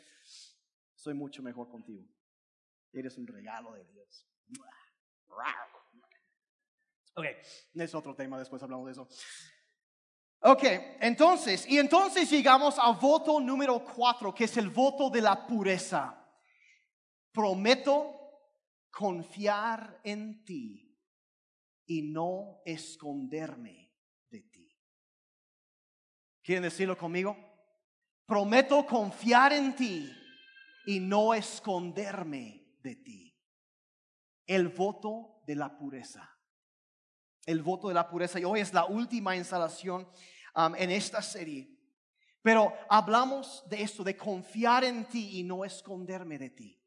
soy 0.95 1.13
mucho 1.13 1.43
mejor 1.43 1.69
contigo. 1.69 2.07
Eres 2.93 3.19
un 3.19 3.27
regalo 3.27 3.75
de 3.75 3.85
Dios. 3.85 4.27
Ok, 7.19 7.25
es 7.75 7.95
otro 7.97 8.15
tema, 8.15 8.39
después 8.39 8.63
hablamos 8.63 8.87
de 8.87 8.93
eso. 8.93 9.09
Ok, 10.43 10.63
entonces, 11.01 11.69
y 11.69 11.77
entonces 11.77 12.31
llegamos 12.31 12.79
al 12.79 12.95
voto 12.95 13.41
número 13.41 13.85
cuatro, 13.85 14.33
que 14.33 14.45
es 14.45 14.57
el 14.57 14.71
voto 14.71 15.11
de 15.11 15.21
la 15.21 15.45
pureza. 15.45 16.25
Prometo 17.33 18.15
confiar 18.89 20.01
en 20.05 20.45
ti 20.45 20.97
y 21.87 22.03
no 22.03 22.63
esconderme 22.65 23.93
de 24.31 24.43
ti. 24.43 24.81
¿Quieren 26.41 26.63
decirlo 26.63 26.97
conmigo? 26.97 27.37
Prometo 28.27 28.87
confiar 28.87 29.53
en 29.55 29.75
ti 29.75 30.09
y 30.87 31.01
no 31.01 31.35
esconderme 31.35 32.77
de 32.81 32.95
ti. 32.95 33.37
El 34.47 34.69
voto 34.69 35.43
de 35.49 35.57
la 35.57 35.77
pureza. 35.77 36.38
El 37.49 37.63
voto 37.63 37.89
de 37.89 37.95
la 37.95 38.07
pureza. 38.07 38.39
Y 38.39 38.45
hoy 38.45 38.61
es 38.61 38.75
la 38.75 38.85
última 38.85 39.35
instalación 39.35 40.07
um, 40.55 40.75
en 40.75 40.91
esta 40.91 41.23
serie. 41.23 41.67
Pero 42.43 42.75
hablamos 42.91 43.65
de 43.71 43.81
esto, 43.81 44.05
de 44.05 44.19
confiar 44.19 44.85
en 44.85 45.07
ti 45.07 45.39
y 45.39 45.45
no 45.45 45.65
esconderme 45.65 46.37
de 46.37 46.51
ti. 46.51 46.79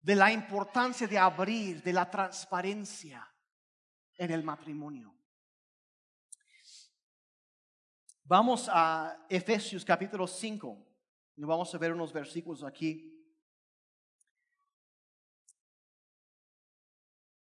De 0.00 0.14
la 0.14 0.30
importancia 0.30 1.08
de 1.08 1.18
abrir, 1.18 1.82
de 1.82 1.92
la 1.92 2.08
transparencia 2.08 3.28
en 4.16 4.30
el 4.30 4.44
matrimonio. 4.44 5.12
Vamos 8.22 8.70
a 8.72 9.26
Efesios 9.28 9.84
capítulo 9.84 10.28
5. 10.28 10.86
Vamos 11.34 11.74
a 11.74 11.78
ver 11.78 11.92
unos 11.92 12.12
versículos 12.12 12.62
aquí. 12.62 13.19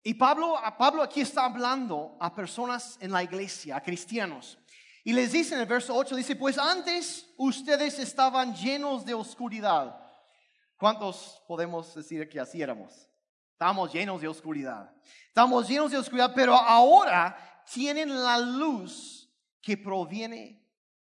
Y 0.03 0.13
Pablo, 0.13 0.55
Pablo 0.77 1.03
aquí 1.03 1.21
está 1.21 1.45
hablando 1.45 2.17
a 2.19 2.33
personas 2.33 2.97
en 3.01 3.11
la 3.11 3.23
iglesia, 3.23 3.75
a 3.75 3.83
cristianos. 3.83 4.57
Y 5.03 5.13
les 5.13 5.31
dice 5.31 5.55
en 5.55 5.61
el 5.61 5.67
verso 5.67 5.95
8, 5.95 6.15
dice, 6.15 6.35
pues 6.35 6.57
antes 6.57 7.33
ustedes 7.37 7.99
estaban 7.99 8.53
llenos 8.55 9.05
de 9.05 9.13
oscuridad. 9.13 9.99
¿Cuántos 10.77 11.43
podemos 11.47 11.93
decir 11.93 12.27
que 12.29 12.39
así 12.39 12.61
éramos? 12.61 13.09
Estamos 13.51 13.91
llenos 13.91 14.21
de 14.21 14.27
oscuridad. 14.27 14.91
Estamos 15.27 15.67
llenos 15.67 15.91
de 15.91 15.97
oscuridad, 15.97 16.31
pero 16.33 16.55
ahora 16.55 17.63
tienen 17.71 18.23
la 18.23 18.37
luz 18.37 19.29
que 19.61 19.77
proviene 19.77 20.65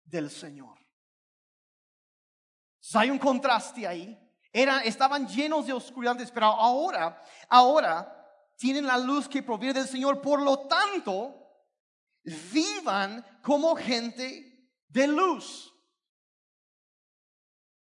del 0.03 0.29
Señor 0.29 0.83
hay 2.93 3.09
un 3.09 3.19
contraste 3.19 3.87
ahí. 3.87 4.19
estaban 4.51 5.27
llenos 5.27 5.65
de 5.65 5.73
oscuridad 5.73 6.17
pero 6.33 6.47
ahora, 6.47 7.21
ahora 7.49 8.22
tienen 8.57 8.85
la 8.85 8.97
luz 8.97 9.27
que 9.27 9.43
proviene 9.43 9.79
del 9.79 9.87
Señor. 9.87 10.21
Por 10.21 10.41
lo 10.41 10.67
tanto, 10.67 11.35
vivan 12.23 13.25
como 13.41 13.75
gente 13.75 14.69
de 14.87 15.07
luz. 15.07 15.73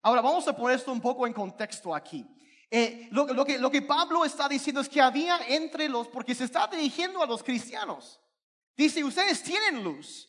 Ahora 0.03 0.21
vamos 0.21 0.47
a 0.49 0.57
poner 0.57 0.77
esto 0.77 0.93
un 0.93 1.01
poco 1.01 1.27
en 1.27 1.33
contexto 1.33 1.95
aquí. 1.95 2.27
Eh, 2.71 3.09
lo, 3.13 3.45
que, 3.45 3.59
lo 3.59 3.71
que 3.71 3.83
Pablo 3.83 4.25
está 4.25 4.49
diciendo 4.49 4.81
es 4.81 4.89
que 4.89 5.01
había 5.01 5.39
entre 5.49 5.89
los, 5.89 6.09
porque 6.09 6.35
se 6.35 6.45
está 6.45 6.67
dirigiendo 6.67 7.23
a 7.23 7.27
los 7.27 7.43
cristianos. 7.43 8.21
Dice, 8.77 9.05
ustedes 9.05 9.43
tienen 9.43 9.85
luz. 9.85 10.29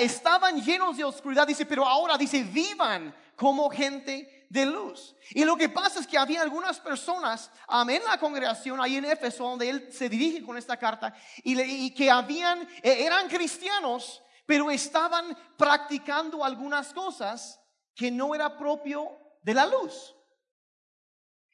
estaban 0.00 0.62
llenos 0.62 0.96
de 0.96 1.04
oscuridad, 1.04 1.46
dice, 1.46 1.66
pero 1.66 1.84
ahora 1.84 2.16
dice, 2.16 2.44
vivan 2.44 3.14
como 3.34 3.68
gente 3.68 4.35
de 4.48 4.66
luz. 4.66 5.14
Y 5.30 5.44
lo 5.44 5.56
que 5.56 5.68
pasa 5.68 6.00
es 6.00 6.06
que 6.06 6.18
había 6.18 6.42
algunas 6.42 6.78
personas 6.80 7.50
en 7.88 8.04
la 8.04 8.18
congregación 8.18 8.80
ahí 8.80 8.96
en 8.96 9.04
Éfeso, 9.04 9.44
donde 9.44 9.68
él 9.68 9.92
se 9.92 10.08
dirige 10.08 10.42
con 10.44 10.56
esta 10.56 10.76
carta, 10.76 11.14
y, 11.42 11.94
que 11.94 12.10
habían, 12.10 12.66
e, 12.82 13.04
eran 13.04 13.28
cristianos, 13.28 14.22
pero 14.44 14.70
estaban 14.70 15.36
practicando 15.56 16.44
algunas 16.44 16.92
cosas 16.92 17.60
que 17.94 18.10
no 18.10 18.34
era 18.34 18.56
propio 18.56 19.10
de 19.42 19.54
la 19.54 19.66
luz. 19.66 20.14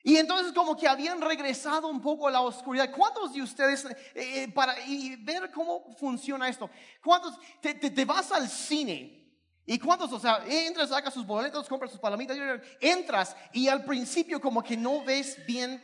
Y 0.04 0.16
entonces 0.16 0.52
como 0.52 0.76
que 0.76 0.88
habían 0.88 1.20
regresado 1.20 1.86
un 1.86 2.02
poco 2.02 2.26
a 2.26 2.30
la 2.32 2.40
oscuridad. 2.40 2.90
¿Cuántos 2.90 3.32
de 3.32 3.40
ustedes, 3.40 3.84
eh, 3.84 3.96
eh, 4.14 4.48
para 4.52 4.84
y 4.84 5.14
ver 5.16 5.52
cómo 5.52 5.94
funciona 5.96 6.48
esto, 6.48 6.68
cuántos 7.02 7.38
te 7.60 8.04
vas 8.04 8.32
al 8.32 8.48
cine 8.48 9.21
¿Y 9.64 9.78
cuántos, 9.78 10.12
o 10.12 10.18
sea, 10.18 10.44
entras, 10.46 10.88
sacas 10.88 11.14
sus 11.14 11.24
boletos, 11.24 11.68
compras 11.68 11.92
sus 11.92 12.00
palomitas, 12.00 12.36
entras 12.80 13.36
y 13.52 13.68
al 13.68 13.84
principio 13.84 14.40
como 14.40 14.62
que 14.62 14.76
no 14.76 15.04
ves 15.04 15.38
bien, 15.46 15.82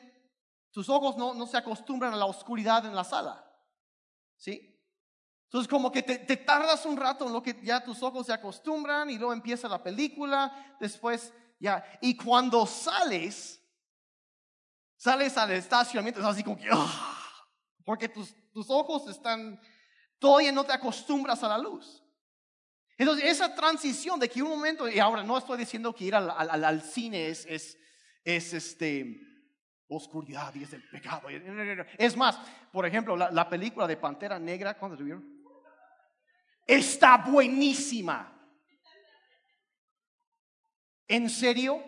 tus 0.73 0.88
ojos 0.88 1.16
no, 1.16 1.32
no 1.35 1.47
se 1.47 1.56
acostumbran 1.56 2.12
a 2.12 2.16
la 2.16 2.26
oscuridad 2.26 2.85
en 2.87 2.94
la 2.94 3.04
sala. 3.04 3.44
¿Sí? 4.37 4.76
Entonces 5.44 5.68
como 5.68 5.92
que 5.92 6.02
te, 6.02 6.18
te, 6.18 6.37
tardas 6.37 6.85
un 6.87 6.97
rato 6.97 7.26
en 7.26 7.32
lo 7.32 7.42
que 7.42 7.58
ya 7.62 7.82
tus 7.82 8.02
ojos 8.02 8.26
se 8.26 8.32
acostumbran 8.32 9.08
y 9.11 9.16
luego 9.16 9.32
empieza 9.32 9.68
la 9.68 9.82
película, 9.82 10.76
después 10.80 11.32
ya, 11.61 11.85
y 12.00 12.16
cuando 12.16 12.66
sales, 12.66 13.61
sales 14.97 15.37
al 15.38 15.52
estacionamiento, 15.52 16.20
es 16.20 16.26
así 16.26 16.42
como 16.42 16.58
que, 16.58 16.68
¡ah! 16.70 17.25
porque 17.85 18.08
tus, 18.08 18.35
tus 18.52 18.68
ojos 18.70 19.08
están, 19.08 19.61
todavía 20.18 20.52
no 20.52 20.64
te 20.64 20.73
acostumbras 20.73 21.42
a 21.42 21.49
la 21.49 21.58
luz. 21.58 22.04
Entonces, 22.99 23.31
esa 23.31 23.55
transición 23.55 24.19
de 24.19 24.28
que 24.28 24.43
un 24.43 24.50
momento, 24.50 24.88
y 24.88 24.99
ahora 24.99 25.23
no 25.23 25.38
estoy 25.38 25.57
diciendo 25.57 25.95
que 25.95 26.05
ir 26.05 26.17
al, 26.17 26.28
al, 26.31 26.64
al 26.64 26.83
cine 26.83 27.28
es, 27.28 27.47
es, 27.47 27.78
es, 28.25 28.52
este, 28.52 29.21
oscuridad 29.87 30.52
y 30.57 30.64
es 30.64 30.73
el 30.73 30.83
pecado. 30.90 31.28
Es 31.97 32.17
más, 32.17 32.37
por 32.73 32.85
ejemplo, 32.85 33.17
la, 33.17 33.31
la 33.31 33.49
película 33.49 33.87
de 33.87 33.97
Pantera 33.97 34.40
Negra, 34.40 34.76
¿cuándo 34.76 34.97
la 34.97 35.05
vieron? 35.05 35.38
Está 36.67 37.19
buenísima. 37.19 38.35
¿En 41.07 41.31
serio? 41.31 41.83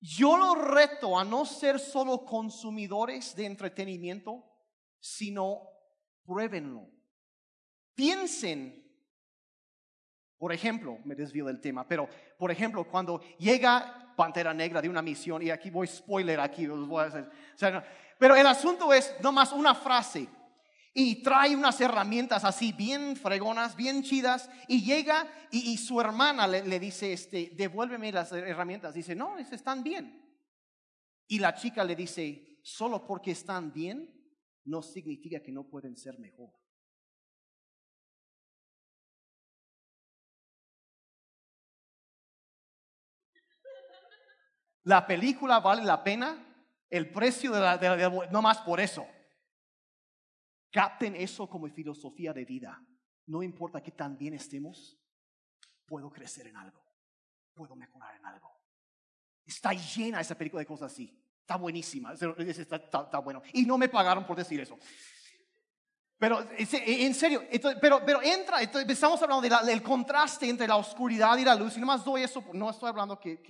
Yo 0.00 0.36
lo 0.36 0.56
reto 0.56 1.18
a 1.18 1.24
no 1.24 1.46
ser 1.46 1.78
solo 1.78 2.24
consumidores 2.24 3.34
de 3.34 3.46
entretenimiento, 3.46 4.44
sino 4.98 5.62
pruébenlo. 6.24 6.90
Piensen, 7.94 8.85
por 10.38 10.52
ejemplo, 10.52 10.98
me 11.04 11.14
desvío 11.14 11.46
del 11.46 11.60
tema, 11.60 11.86
pero 11.86 12.08
por 12.38 12.50
ejemplo, 12.50 12.84
cuando 12.84 13.20
llega 13.38 14.14
Pantera 14.16 14.52
Negra 14.52 14.82
de 14.82 14.88
una 14.88 15.02
misión, 15.02 15.42
y 15.42 15.50
aquí 15.50 15.70
voy 15.70 15.86
spoiler, 15.86 16.40
aquí 16.40 16.66
voy 16.66 17.02
a 17.02 17.06
hacer, 17.06 17.30
pero 18.18 18.34
el 18.36 18.46
asunto 18.46 18.92
es 18.92 19.14
nomás 19.22 19.52
una 19.52 19.74
frase 19.74 20.28
y 20.98 21.22
trae 21.22 21.54
unas 21.54 21.78
herramientas 21.82 22.42
así 22.42 22.72
bien 22.72 23.16
fregonas, 23.16 23.76
bien 23.76 24.02
chidas, 24.02 24.48
y 24.66 24.82
llega 24.82 25.30
y, 25.50 25.76
su 25.76 26.00
hermana 26.00 26.46
le, 26.48 26.80
dice, 26.80 27.12
este, 27.12 27.52
devuélveme 27.54 28.10
las 28.10 28.32
herramientas. 28.32 28.94
Dice, 28.94 29.14
no, 29.14 29.36
están 29.36 29.82
bien. 29.82 30.22
Y 31.28 31.38
la 31.38 31.54
chica 31.54 31.84
le 31.84 31.94
dice, 31.94 32.60
solo 32.62 33.06
porque 33.06 33.32
están 33.32 33.74
bien, 33.74 34.10
no 34.64 34.80
significa 34.80 35.42
que 35.42 35.52
no 35.52 35.68
pueden 35.68 35.98
ser 35.98 36.18
mejor. 36.18 36.50
La 44.86 45.04
película 45.04 45.58
vale 45.58 45.82
la 45.82 46.04
pena, 46.04 46.46
el 46.88 47.10
precio 47.10 47.50
de 47.50 47.60
la, 47.60 47.76
de 47.76 48.28
no 48.30 48.40
más 48.40 48.58
por 48.58 48.78
eso. 48.78 49.04
Capten 50.70 51.16
eso 51.16 51.48
como 51.48 51.68
filosofía 51.68 52.32
de 52.32 52.44
vida. 52.44 52.80
No 53.26 53.42
importa 53.42 53.82
que 53.82 53.90
tan 53.90 54.16
bien 54.16 54.34
estemos, 54.34 54.96
puedo 55.86 56.08
crecer 56.08 56.46
en 56.46 56.56
algo, 56.56 56.80
puedo 57.52 57.74
mejorar 57.74 58.14
en 58.14 58.26
algo. 58.26 58.48
Está 59.44 59.72
llena 59.72 60.20
esa 60.20 60.38
película 60.38 60.60
de 60.60 60.66
cosas 60.66 60.92
así. 60.92 61.20
Está 61.40 61.56
buenísima, 61.56 62.12
está 62.12 63.18
bueno. 63.18 63.42
Y 63.54 63.66
no 63.66 63.76
me 63.78 63.88
pagaron 63.88 64.24
por 64.24 64.36
decir 64.36 64.60
eso. 64.60 64.78
Pero 66.18 66.42
en 66.56 67.14
serio, 67.14 67.42
pero, 67.78 68.00
pero 68.04 68.22
entra, 68.22 68.62
estamos 68.62 69.20
hablando 69.20 69.66
del 69.66 69.82
contraste 69.82 70.48
entre 70.48 70.66
la 70.66 70.76
oscuridad 70.76 71.36
y 71.36 71.44
la 71.44 71.54
luz, 71.54 71.76
y 71.76 71.80
nomás 71.80 72.02
doy 72.02 72.22
eso, 72.22 72.42
no 72.54 72.70
estoy 72.70 72.88
hablando 72.88 73.20
que, 73.20 73.42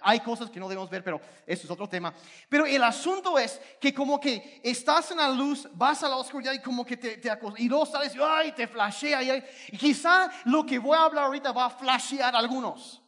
hay 0.00 0.20
cosas 0.20 0.48
que 0.48 0.58
no 0.58 0.70
debemos 0.70 0.88
ver, 0.88 1.04
pero 1.04 1.20
eso 1.46 1.64
es 1.64 1.70
otro 1.70 1.86
tema. 1.86 2.14
Pero 2.48 2.64
el 2.64 2.82
asunto 2.82 3.38
es 3.38 3.60
que 3.78 3.92
como 3.92 4.18
que 4.18 4.62
estás 4.64 5.10
en 5.10 5.18
la 5.18 5.28
luz, 5.28 5.68
vas 5.74 6.02
a 6.02 6.08
la 6.08 6.16
oscuridad 6.16 6.54
y 6.54 6.62
como 6.62 6.82
que 6.82 6.96
te, 6.96 7.18
te 7.18 7.30
y 7.58 7.68
luego 7.68 7.84
sales 7.84 8.14
y 8.14 8.18
ay, 8.22 8.52
te 8.52 8.66
flashea, 8.66 9.22
y, 9.22 9.44
y 9.72 9.76
quizá 9.76 10.30
lo 10.46 10.64
que 10.64 10.78
voy 10.78 10.96
a 10.96 11.02
hablar 11.02 11.26
ahorita 11.26 11.52
va 11.52 11.66
a 11.66 11.70
flashear 11.70 12.34
a 12.34 12.38
algunos. 12.38 13.02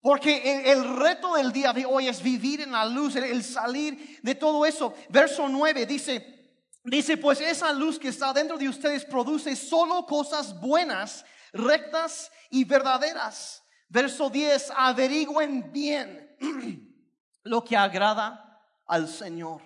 Porque 0.00 0.70
el, 0.70 0.96
reto 0.96 1.34
del 1.34 1.52
día 1.52 1.72
de 1.72 1.86
hoy 1.86 2.06
es 2.06 2.22
vivir 2.22 2.60
en 2.60 2.72
la 2.72 2.84
luz, 2.84 3.16
el 3.16 3.42
salir 3.42 4.20
de 4.22 4.34
todo 4.36 4.64
eso. 4.66 4.94
Verso 5.08 5.48
9 5.48 5.86
dice, 5.86 6.41
Dice, 6.84 7.16
pues 7.16 7.40
esa 7.40 7.72
luz 7.72 7.98
que 7.98 8.08
está 8.08 8.32
dentro 8.32 8.58
de 8.58 8.68
ustedes 8.68 9.04
produce 9.04 9.54
solo 9.54 10.04
cosas 10.04 10.58
buenas, 10.60 11.24
rectas 11.52 12.30
y 12.50 12.64
verdaderas. 12.64 13.62
Verso 13.88 14.28
10, 14.28 14.72
averigüen 14.76 15.70
bien 15.72 16.36
lo 17.44 17.62
que 17.62 17.76
agrada 17.76 18.60
al 18.86 19.08
Señor. 19.08 19.62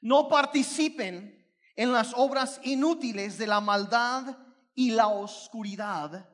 No 0.00 0.28
participen 0.28 1.36
en 1.74 1.92
las 1.92 2.14
obras 2.14 2.58
inútiles 2.62 3.36
de 3.36 3.46
la 3.46 3.60
maldad 3.60 4.38
y 4.74 4.92
la 4.92 5.08
oscuridad. 5.08 6.26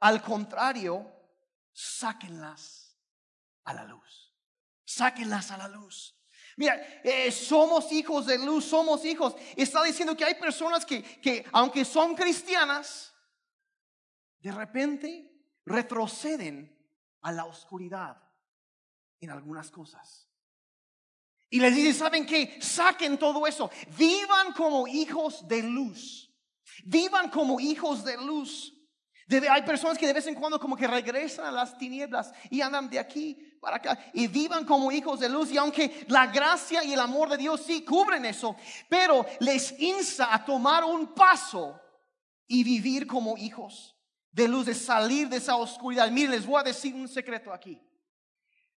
Al 0.00 0.22
contrario, 0.22 1.12
sáquenlas 1.72 2.96
a 3.64 3.74
la 3.74 3.84
luz. 3.84 4.32
Sáquenlas 4.84 5.50
a 5.50 5.58
la 5.58 5.68
luz. 5.68 6.17
Mira, 6.58 6.74
eh, 7.04 7.30
somos 7.30 7.92
hijos 7.92 8.26
de 8.26 8.36
luz, 8.36 8.64
somos 8.64 9.04
hijos. 9.04 9.36
Está 9.56 9.84
diciendo 9.84 10.16
que 10.16 10.24
hay 10.24 10.34
personas 10.34 10.84
que, 10.84 11.04
que, 11.20 11.46
aunque 11.52 11.84
son 11.84 12.16
cristianas, 12.16 13.14
de 14.40 14.50
repente 14.50 15.32
retroceden 15.64 16.76
a 17.20 17.30
la 17.30 17.44
oscuridad 17.44 18.20
en 19.20 19.30
algunas 19.30 19.70
cosas. 19.70 20.28
Y 21.48 21.60
les 21.60 21.76
dice, 21.76 21.94
¿saben 21.94 22.26
qué? 22.26 22.58
Saquen 22.60 23.18
todo 23.18 23.46
eso. 23.46 23.70
Vivan 23.96 24.52
como 24.52 24.88
hijos 24.88 25.46
de 25.46 25.62
luz. 25.62 26.34
Vivan 26.84 27.30
como 27.30 27.60
hijos 27.60 28.04
de 28.04 28.16
luz. 28.16 28.74
Hay 29.28 29.62
personas 29.62 29.98
que 29.98 30.06
de 30.06 30.14
vez 30.14 30.26
en 30.26 30.34
cuando 30.34 30.58
como 30.58 30.76
que 30.76 30.86
regresan 30.86 31.46
a 31.46 31.52
las 31.52 31.76
tinieblas 31.76 32.32
y 32.50 32.62
andan 32.62 32.88
de 32.88 32.98
aquí 32.98 33.34
para 33.60 33.76
acá 33.76 33.98
y 34.14 34.26
vivan 34.26 34.64
como 34.64 34.90
hijos 34.90 35.20
de 35.20 35.28
luz. 35.28 35.50
Y 35.50 35.58
aunque 35.58 36.06
la 36.08 36.28
gracia 36.28 36.82
y 36.82 36.94
el 36.94 37.00
amor 37.00 37.28
de 37.28 37.36
Dios 37.36 37.62
sí 37.62 37.84
cubren 37.84 38.24
eso, 38.24 38.56
pero 38.88 39.26
les 39.40 39.78
insta 39.78 40.32
a 40.32 40.44
tomar 40.44 40.82
un 40.84 41.14
paso 41.14 41.78
y 42.46 42.64
vivir 42.64 43.06
como 43.06 43.36
hijos 43.36 43.94
de 44.32 44.48
luz, 44.48 44.66
de 44.66 44.74
salir 44.74 45.28
de 45.28 45.36
esa 45.36 45.56
oscuridad. 45.56 46.10
Miren, 46.10 46.30
les 46.30 46.46
voy 46.46 46.60
a 46.60 46.64
decir 46.64 46.94
un 46.94 47.06
secreto 47.06 47.52
aquí. 47.52 47.78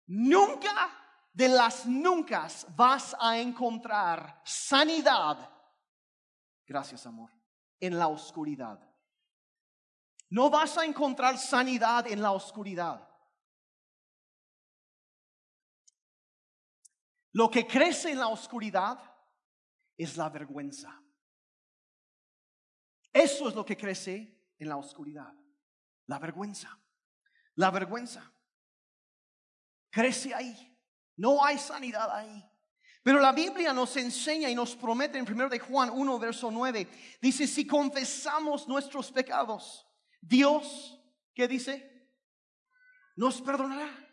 Nunca 0.07 0.89
de 1.31 1.47
las 1.47 1.85
nunca 1.85 2.47
vas 2.75 3.15
a 3.19 3.37
encontrar 3.37 4.41
sanidad. 4.43 5.47
Gracias, 6.65 7.05
amor. 7.05 7.31
En 7.79 7.99
la 7.99 8.07
oscuridad. 8.07 8.88
No 10.29 10.49
vas 10.49 10.77
a 10.77 10.85
encontrar 10.85 11.37
sanidad 11.37 12.07
en 12.07 12.21
la 12.21 12.31
oscuridad. 12.31 13.07
Lo 17.31 17.49
que 17.49 17.65
crece 17.65 18.11
en 18.11 18.19
la 18.19 18.27
oscuridad 18.27 18.99
es 19.97 20.17
la 20.17 20.29
vergüenza. 20.29 21.01
Eso 23.11 23.49
es 23.49 23.55
lo 23.55 23.65
que 23.65 23.77
crece 23.77 24.53
en 24.57 24.69
la 24.69 24.77
oscuridad. 24.77 25.33
La 26.05 26.19
vergüenza. 26.19 26.79
La 27.55 27.71
vergüenza. 27.71 28.31
Crece 29.89 30.33
ahí. 30.33 30.77
No 31.17 31.43
hay 31.43 31.57
sanidad 31.57 32.09
ahí. 32.15 32.45
Pero 33.03 33.19
la 33.19 33.31
Biblia 33.31 33.73
nos 33.73 33.95
enseña 33.97 34.49
y 34.49 34.55
nos 34.55 34.75
promete 34.75 35.17
en 35.17 35.31
1 35.31 35.49
de 35.49 35.59
Juan 35.59 35.89
1, 35.89 36.19
verso 36.19 36.51
9. 36.51 36.87
Dice, 37.21 37.47
si 37.47 37.65
confesamos 37.65 38.67
nuestros 38.67 39.11
pecados, 39.11 39.88
Dios, 40.21 40.99
¿qué 41.33 41.47
dice? 41.47 42.09
Nos 43.15 43.41
perdonará 43.41 44.09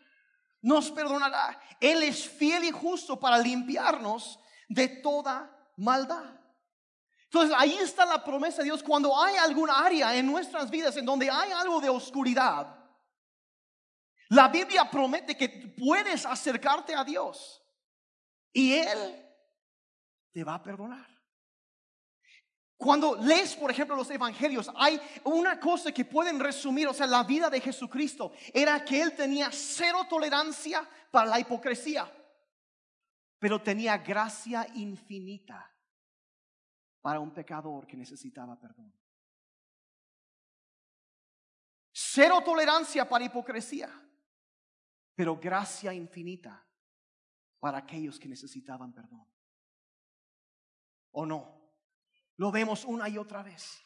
nos 0.61 0.91
perdonará. 0.91 1.59
Él 1.79 2.03
es 2.03 2.27
fiel 2.27 2.65
y 2.65 2.71
justo 2.71 3.19
para 3.19 3.37
limpiarnos 3.37 4.39
de 4.67 4.87
toda 4.87 5.49
maldad. 5.77 6.33
Entonces 7.23 7.55
ahí 7.57 7.77
está 7.77 8.05
la 8.05 8.23
promesa 8.23 8.57
de 8.57 8.65
Dios. 8.65 8.83
Cuando 8.83 9.17
hay 9.21 9.35
alguna 9.37 9.79
área 9.79 10.15
en 10.15 10.25
nuestras 10.25 10.69
vidas 10.69 10.97
en 10.97 11.05
donde 11.05 11.29
hay 11.29 11.51
algo 11.51 11.79
de 11.79 11.89
oscuridad, 11.89 12.75
la 14.29 14.47
Biblia 14.49 14.89
promete 14.89 15.37
que 15.37 15.47
puedes 15.49 16.25
acercarte 16.25 16.93
a 16.93 17.03
Dios 17.03 17.63
y 18.51 18.73
Él 18.73 19.25
te 20.33 20.43
va 20.43 20.55
a 20.55 20.63
perdonar. 20.63 21.16
Cuando 22.77 23.15
lees, 23.15 23.55
por 23.55 23.71
ejemplo, 23.71 23.95
los 23.95 24.09
evangelios, 24.11 24.69
hay 24.75 25.01
una 25.23 25.59
cosa 25.59 25.91
que 25.91 26.05
pueden 26.05 26.39
resumir, 26.39 26.87
o 26.87 26.93
sea, 26.93 27.07
la 27.07 27.23
vida 27.23 27.49
de 27.49 27.59
Jesucristo 27.59 28.33
era 28.53 28.85
que 28.85 29.01
él 29.01 29.15
tenía 29.15 29.49
cero 29.51 30.05
tolerancia 30.07 30.87
para 31.09 31.25
la 31.27 31.39
hipocresía, 31.39 32.07
pero 33.39 33.59
tenía 33.61 33.97
gracia 33.97 34.67
infinita 34.75 35.73
para 37.01 37.19
un 37.19 37.33
pecador 37.33 37.87
que 37.87 37.97
necesitaba 37.97 38.59
perdón. 38.59 38.93
Cero 41.91 42.43
tolerancia 42.45 43.09
para 43.09 43.25
hipocresía, 43.25 43.89
pero 45.15 45.35
gracia 45.35 45.91
infinita 45.95 46.63
para 47.59 47.79
aquellos 47.79 48.19
que 48.19 48.27
necesitaban 48.27 48.93
perdón. 48.93 49.25
¿O 51.09 51.25
no? 51.25 51.56
Lo 52.37 52.51
vemos 52.51 52.85
una 52.85 53.09
y 53.09 53.17
otra 53.17 53.43
vez. 53.43 53.83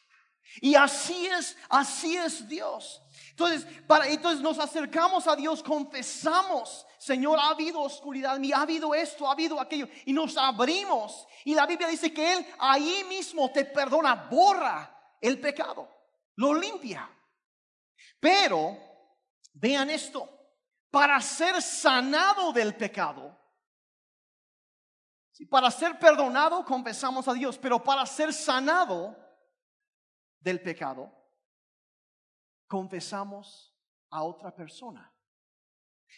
Y 0.60 0.74
así 0.74 1.26
es, 1.26 1.56
así 1.68 2.16
es 2.16 2.46
Dios. 2.46 3.02
Entonces, 3.30 3.66
para, 3.86 4.06
entonces 4.08 4.42
nos 4.42 4.58
acercamos 4.58 5.26
a 5.26 5.34
Dios, 5.34 5.62
confesamos, 5.62 6.86
Señor, 6.98 7.38
ha 7.38 7.50
habido 7.50 7.80
oscuridad 7.80 8.36
en 8.36 8.52
ha 8.52 8.62
habido 8.62 8.94
esto, 8.94 9.26
ha 9.26 9.32
habido 9.32 9.58
aquello, 9.60 9.88
y 10.04 10.12
nos 10.12 10.36
abrimos. 10.36 11.26
Y 11.44 11.54
la 11.54 11.66
Biblia 11.66 11.88
dice 11.88 12.12
que 12.12 12.34
Él 12.34 12.46
ahí 12.58 13.04
mismo 13.08 13.50
te 13.50 13.64
perdona, 13.64 14.28
borra 14.30 15.16
el 15.20 15.40
pecado, 15.40 15.88
lo 16.36 16.54
limpia. 16.54 17.08
Pero, 18.20 18.76
vean 19.54 19.90
esto, 19.90 20.28
para 20.90 21.20
ser 21.20 21.62
sanado 21.62 22.52
del 22.52 22.76
pecado, 22.76 23.41
Para 25.50 25.70
ser 25.70 25.98
perdonado, 25.98 26.64
confesamos 26.64 27.26
a 27.28 27.34
Dios, 27.34 27.58
pero 27.58 27.82
para 27.82 28.06
ser 28.06 28.32
sanado 28.32 29.16
del 30.40 30.60
pecado, 30.60 31.12
confesamos 32.66 33.74
a 34.10 34.22
otra 34.22 34.54
persona. 34.54 35.12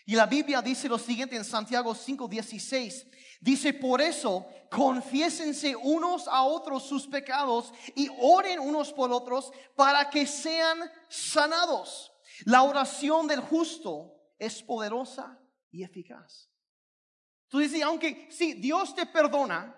Y 0.07 0.15
la 0.17 0.27
Biblia 0.27 0.61
dice 0.61 0.89
lo 0.89 0.99
siguiente 0.99 1.37
en 1.37 1.45
Santiago 1.45 1.95
5:16. 1.95 3.07
Dice, 3.41 3.73
por 3.75 4.01
eso, 4.01 4.47
confiésense 4.71 5.77
unos 5.77 6.27
a 6.29 6.43
otros 6.43 6.85
sus 6.85 7.07
pecados 7.07 7.73
y 7.95 8.09
oren 8.21 8.59
unos 8.59 8.93
por 8.93 9.13
otros 9.13 9.53
para 9.77 10.09
que 10.11 10.27
sean 10.27 10.79
sanados. 11.09 12.13
La 12.45 12.63
oración 12.63 13.27
del 13.27 13.41
justo 13.41 14.15
es 14.39 14.63
poderosa 14.63 15.39
y 15.71 15.85
eficaz. 15.85 16.51
Tú 17.55 17.61
dices, 17.61 17.85
aunque 17.85 18.27
sí, 18.33 18.55
Dios 18.55 18.97
te 18.97 19.07
perdona, 19.07 19.73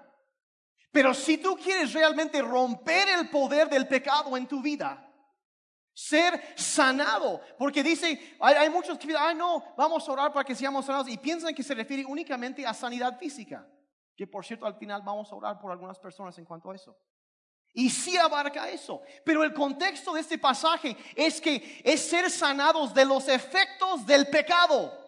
pero 0.91 1.13
si 1.13 1.37
tú 1.37 1.59
quieres 1.59 1.93
realmente 1.93 2.41
romper 2.41 3.07
el 3.07 3.29
poder 3.29 3.69
del 3.69 3.87
pecado 3.87 4.35
en 4.35 4.47
tu 4.47 4.63
vida, 4.63 5.07
ser 5.93 6.55
sanado, 6.57 7.39
porque 7.59 7.83
dice, 7.83 8.35
hay, 8.41 8.71
muchos 8.71 8.97
que 8.97 9.09
dicen, 9.09 9.21
ay 9.23 9.35
no, 9.35 9.63
vamos 9.77 10.09
a 10.09 10.13
orar 10.13 10.33
para 10.33 10.43
que 10.43 10.55
seamos 10.55 10.87
sanados 10.87 11.07
y 11.11 11.19
piensan 11.19 11.55
que 11.55 11.63
se 11.63 11.75
refiere 11.75 12.07
únicamente 12.07 12.67
a 12.67 12.73
sanidad 12.73 13.19
física, 13.19 13.69
que 14.17 14.27
por 14.27 14.47
cierto 14.47 14.65
al 14.65 14.79
final 14.79 15.03
vamos 15.05 15.31
a 15.31 15.35
orar 15.35 15.61
por 15.61 15.71
algunas 15.71 15.99
personas 15.99 16.39
en 16.39 16.47
cuanto 16.47 16.71
a 16.71 16.77
eso. 16.77 16.97
Y 17.75 17.91
sí 17.91 18.17
abarca 18.17 18.71
eso. 18.71 19.03
Pero 19.23 19.45
el 19.45 19.53
contexto 19.53 20.15
de 20.15 20.23
este 20.23 20.39
pasaje 20.39 20.97
es 21.15 21.43
que 21.43 21.83
es 21.85 22.09
ser 22.09 22.31
sanados 22.31 22.95
de 22.95 23.05
los 23.05 23.29
efectos 23.29 24.07
del 24.07 24.29
pecado. 24.29 25.06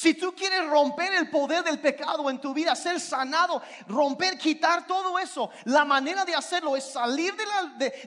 Si 0.00 0.14
tú 0.14 0.32
quieres 0.32 0.64
romper 0.68 1.12
el 1.12 1.28
poder 1.28 1.64
del 1.64 1.80
pecado 1.80 2.30
en 2.30 2.40
tu 2.40 2.54
vida, 2.54 2.76
ser 2.76 3.00
sanado, 3.00 3.60
romper, 3.88 4.38
quitar 4.38 4.86
todo 4.86 5.18
eso, 5.18 5.50
la 5.64 5.84
manera 5.84 6.24
de 6.24 6.36
hacerlo 6.36 6.76
es 6.76 6.84
salir 6.84 7.34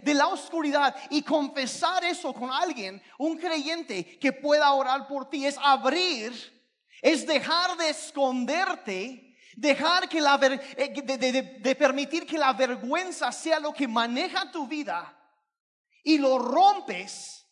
de 0.01 0.13
la, 0.13 0.27
oscuridad 0.27 0.95
y 1.09 1.21
confesar 1.21 2.05
eso 2.05 2.33
con 2.33 2.49
alguien, 2.49 3.03
un 3.17 3.37
creyente 3.37 4.17
que 4.19 4.31
pueda 4.31 4.71
orar 4.71 5.05
por 5.05 5.29
ti, 5.29 5.45
es 5.45 5.57
abrir, 5.61 6.31
es 7.01 7.27
dejar 7.27 7.75
de 7.75 7.89
esconderte, 7.89 9.35
dejar 9.57 10.07
que 10.07 10.21
la, 10.21 10.39
eh, 10.77 10.93
de, 11.03 11.59
de 11.59 11.75
permitir 11.75 12.25
que 12.25 12.37
la 12.37 12.53
vergüenza 12.53 13.33
sea 13.33 13.59
lo 13.59 13.73
que 13.73 13.85
maneja 13.85 14.49
tu 14.49 14.65
vida 14.65 15.13
y 16.05 16.19
lo 16.19 16.39
rompes, 16.39 17.45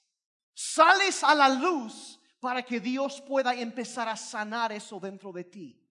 sales 0.53 1.25
a 1.25 1.35
la 1.35 1.49
luz 1.49 2.18
para 2.39 2.63
que 2.63 2.79
Dios 2.79 3.21
pueda 3.21 3.53
empezar 3.53 4.07
a 4.07 4.15
sanar 4.15 4.71
eso 4.71 4.99
dentro 4.99 5.31
de 5.31 5.43
ti. 5.43 5.85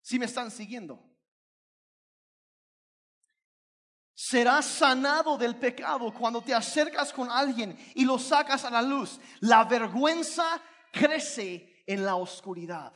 Si 0.00 0.18
me 0.18 0.26
están 0.26 0.50
siguiendo. 0.50 1.02
Serás 4.14 4.66
sanado 4.66 5.36
del 5.36 5.56
pecado 5.56 6.14
cuando 6.14 6.40
te 6.40 6.54
acercas 6.54 7.12
con 7.12 7.28
alguien 7.28 7.76
y 7.94 8.04
lo 8.04 8.18
sacas 8.18 8.64
a 8.64 8.70
la 8.70 8.82
luz. 8.82 9.20
La 9.40 9.64
vergüenza 9.64 10.62
crece 10.92 11.82
en 11.86 12.04
la 12.04 12.14
oscuridad. 12.14 12.92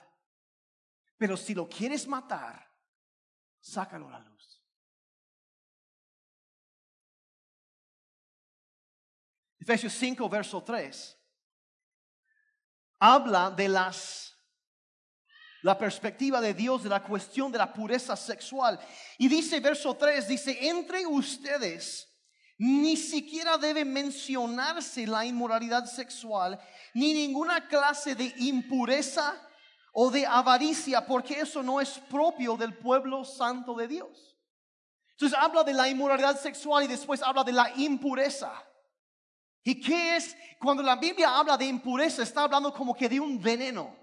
Pero 1.17 1.37
si 1.37 1.55
lo 1.55 1.69
quieres 1.69 2.07
matar, 2.07 2.73
sácalo 3.59 4.07
a 4.09 4.13
la 4.13 4.21
luz. 4.21 4.63
Efesios 9.59 9.93
5, 9.95 10.29
verso 10.29 10.63
3 10.63 11.18
habla 12.99 13.51
de 13.51 13.69
las 13.69 14.29
la 15.63 15.77
perspectiva 15.77 16.41
de 16.41 16.55
Dios 16.55 16.85
de 16.85 16.89
la 16.89 17.03
cuestión 17.03 17.51
de 17.51 17.59
la 17.59 17.73
pureza 17.73 18.17
sexual. 18.17 18.79
Y 19.19 19.29
dice 19.29 19.61
verso 19.61 19.95
3, 19.95 20.29
dice, 20.29 20.57
entre 20.69 21.05
ustedes 21.07 22.09
ni 22.59 22.97
siquiera 22.97 23.57
debe 23.57 23.85
mencionarse 23.85 25.07
la 25.07 25.25
inmoralidad 25.25 25.85
sexual, 25.87 26.59
ni 26.93 27.13
ninguna 27.13 27.69
clase 27.69 28.17
de 28.17 28.35
impureza 28.39 29.41
o 29.93 30.11
de 30.11 30.27
avaricia, 30.27 31.07
porque 31.07 31.41
eso 31.41 31.63
no 31.63 31.81
es 31.81 31.91
propio 32.11 32.57
del 32.57 32.77
pueblo 32.77 33.25
santo 33.25 33.75
de 33.75 33.87
Dios. 33.87 34.37
Entonces 35.13 35.39
habla 35.41 35.63
de 35.63 35.73
la 35.73 35.89
inmoralidad 35.89 36.39
sexual 36.41 36.85
y 36.85 36.89
después 36.89 37.23
habla 37.23 37.45
de 37.45 37.53
la 37.53 37.73
impureza. 37.77 38.53
¿Y 39.69 39.79
qué 39.83 40.17
es? 40.17 40.35
Cuando 40.59 40.83
la 40.83 40.97
Biblia 40.97 41.37
habla 41.37 41.59
de 41.59 41.67
impureza, 41.67 42.23
está 42.23 42.45
hablando 42.45 42.73
como 42.73 42.95
que 42.95 43.07
de 43.07 43.21
un 43.21 43.39
veneno. 43.39 43.95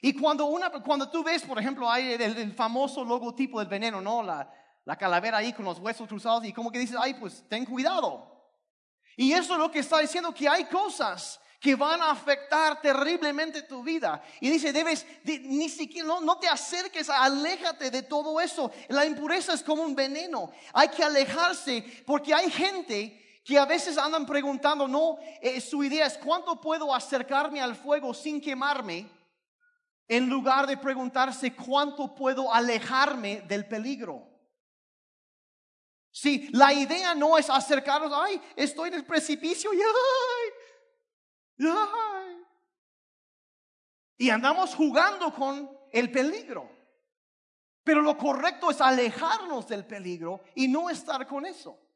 Y 0.00 0.14
cuando, 0.14 0.46
una, 0.46 0.70
cuando 0.70 1.10
tú 1.10 1.22
ves, 1.22 1.42
por 1.42 1.58
ejemplo, 1.58 1.90
hay 1.90 2.12
el, 2.12 2.54
famoso 2.54 3.04
logotipo 3.04 3.58
del 3.58 3.68
veneno, 3.68 4.00
¿no? 4.00 4.22
La, 4.22 4.50
la 4.86 4.96
calavera 4.96 5.36
ahí 5.36 5.52
con 5.52 5.66
los 5.66 5.78
huesos 5.78 6.08
cruzados 6.08 6.46
y 6.46 6.54
como 6.54 6.72
que 6.72 6.78
dices, 6.78 6.96
ay, 6.98 7.12
pues 7.20 7.44
ten 7.46 7.66
cuidado. 7.66 8.56
Y 9.18 9.32
eso 9.32 9.52
es 9.52 9.58
lo 9.58 9.70
que 9.70 9.80
está 9.80 9.98
diciendo, 9.98 10.32
que 10.32 10.48
hay 10.48 10.64
cosas 10.64 11.38
que 11.60 11.74
van 11.74 12.00
a 12.00 12.12
afectar 12.12 12.80
terriblemente 12.80 13.64
tu 13.64 13.82
vida. 13.82 14.22
Y 14.40 14.48
dice, 14.48 14.72
debes, 14.72 15.04
ni 15.24 15.68
siquiera, 15.68 16.08
no, 16.08 16.22
no, 16.22 16.38
te 16.38 16.48
acerques, 16.48 17.10
aléjate 17.10 17.90
de 17.90 18.02
todo 18.02 18.40
eso. 18.40 18.70
La 18.88 19.04
impureza 19.04 19.52
es 19.52 19.62
como 19.62 19.82
un 19.82 19.94
veneno. 19.94 20.50
Hay 20.72 20.88
que 20.88 21.04
alejarse 21.04 21.84
porque 22.06 22.32
hay 22.32 22.50
gente 22.50 23.27
que 23.48 23.58
a 23.58 23.64
veces 23.64 23.96
andan 23.96 24.26
preguntando, 24.26 24.86
no, 24.86 25.16
eh, 25.40 25.58
su 25.62 25.82
idea 25.82 26.04
es 26.04 26.18
cuánto 26.18 26.60
puedo 26.60 26.94
acercarme 26.94 27.62
al 27.62 27.74
fuego 27.74 28.12
sin 28.12 28.42
quemarme, 28.42 29.10
en 30.06 30.28
lugar 30.28 30.66
de 30.66 30.76
preguntarse 30.76 31.56
cuánto 31.56 32.14
puedo 32.14 32.52
alejarme 32.52 33.40
del 33.48 33.66
peligro. 33.66 34.28
Si 36.10 36.48
la 36.48 36.74
idea 36.74 37.14
no 37.14 37.38
es 37.38 37.48
acercarnos, 37.48 38.12
ay, 38.14 38.38
estoy 38.54 38.88
en 38.88 38.96
el 38.96 39.06
precipicio 39.06 39.72
y 39.72 39.78
ay, 39.80 41.66
ay. 41.66 42.44
Y 44.18 44.28
andamos 44.28 44.74
jugando 44.74 45.32
con 45.32 45.74
el 45.90 46.12
peligro. 46.12 46.70
Pero 47.82 48.02
lo 48.02 48.14
correcto 48.18 48.70
es 48.70 48.82
alejarnos 48.82 49.66
del 49.68 49.86
peligro 49.86 50.42
y 50.54 50.68
no 50.68 50.90
estar 50.90 51.26
con 51.26 51.46
eso. 51.46 51.87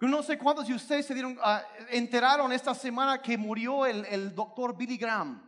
No 0.00 0.22
sé 0.22 0.38
cuántos 0.38 0.66
de 0.66 0.74
ustedes 0.74 1.04
se 1.04 1.14
dieron, 1.14 1.38
ah, 1.42 1.62
enteraron 1.90 2.50
esta 2.52 2.74
semana 2.74 3.20
que 3.20 3.36
murió 3.36 3.84
el, 3.84 4.06
el 4.06 4.34
doctor 4.34 4.74
Billy 4.74 4.96
Graham. 4.96 5.46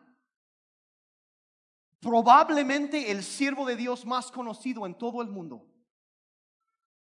Probablemente 2.01 3.11
el 3.11 3.23
siervo 3.23 3.65
de 3.65 3.77
Dios 3.77 4.05
más 4.05 4.31
conocido 4.31 4.85
en 4.85 4.99
todo 4.99 5.23
el 5.23 5.29
mundo. 5.29 5.67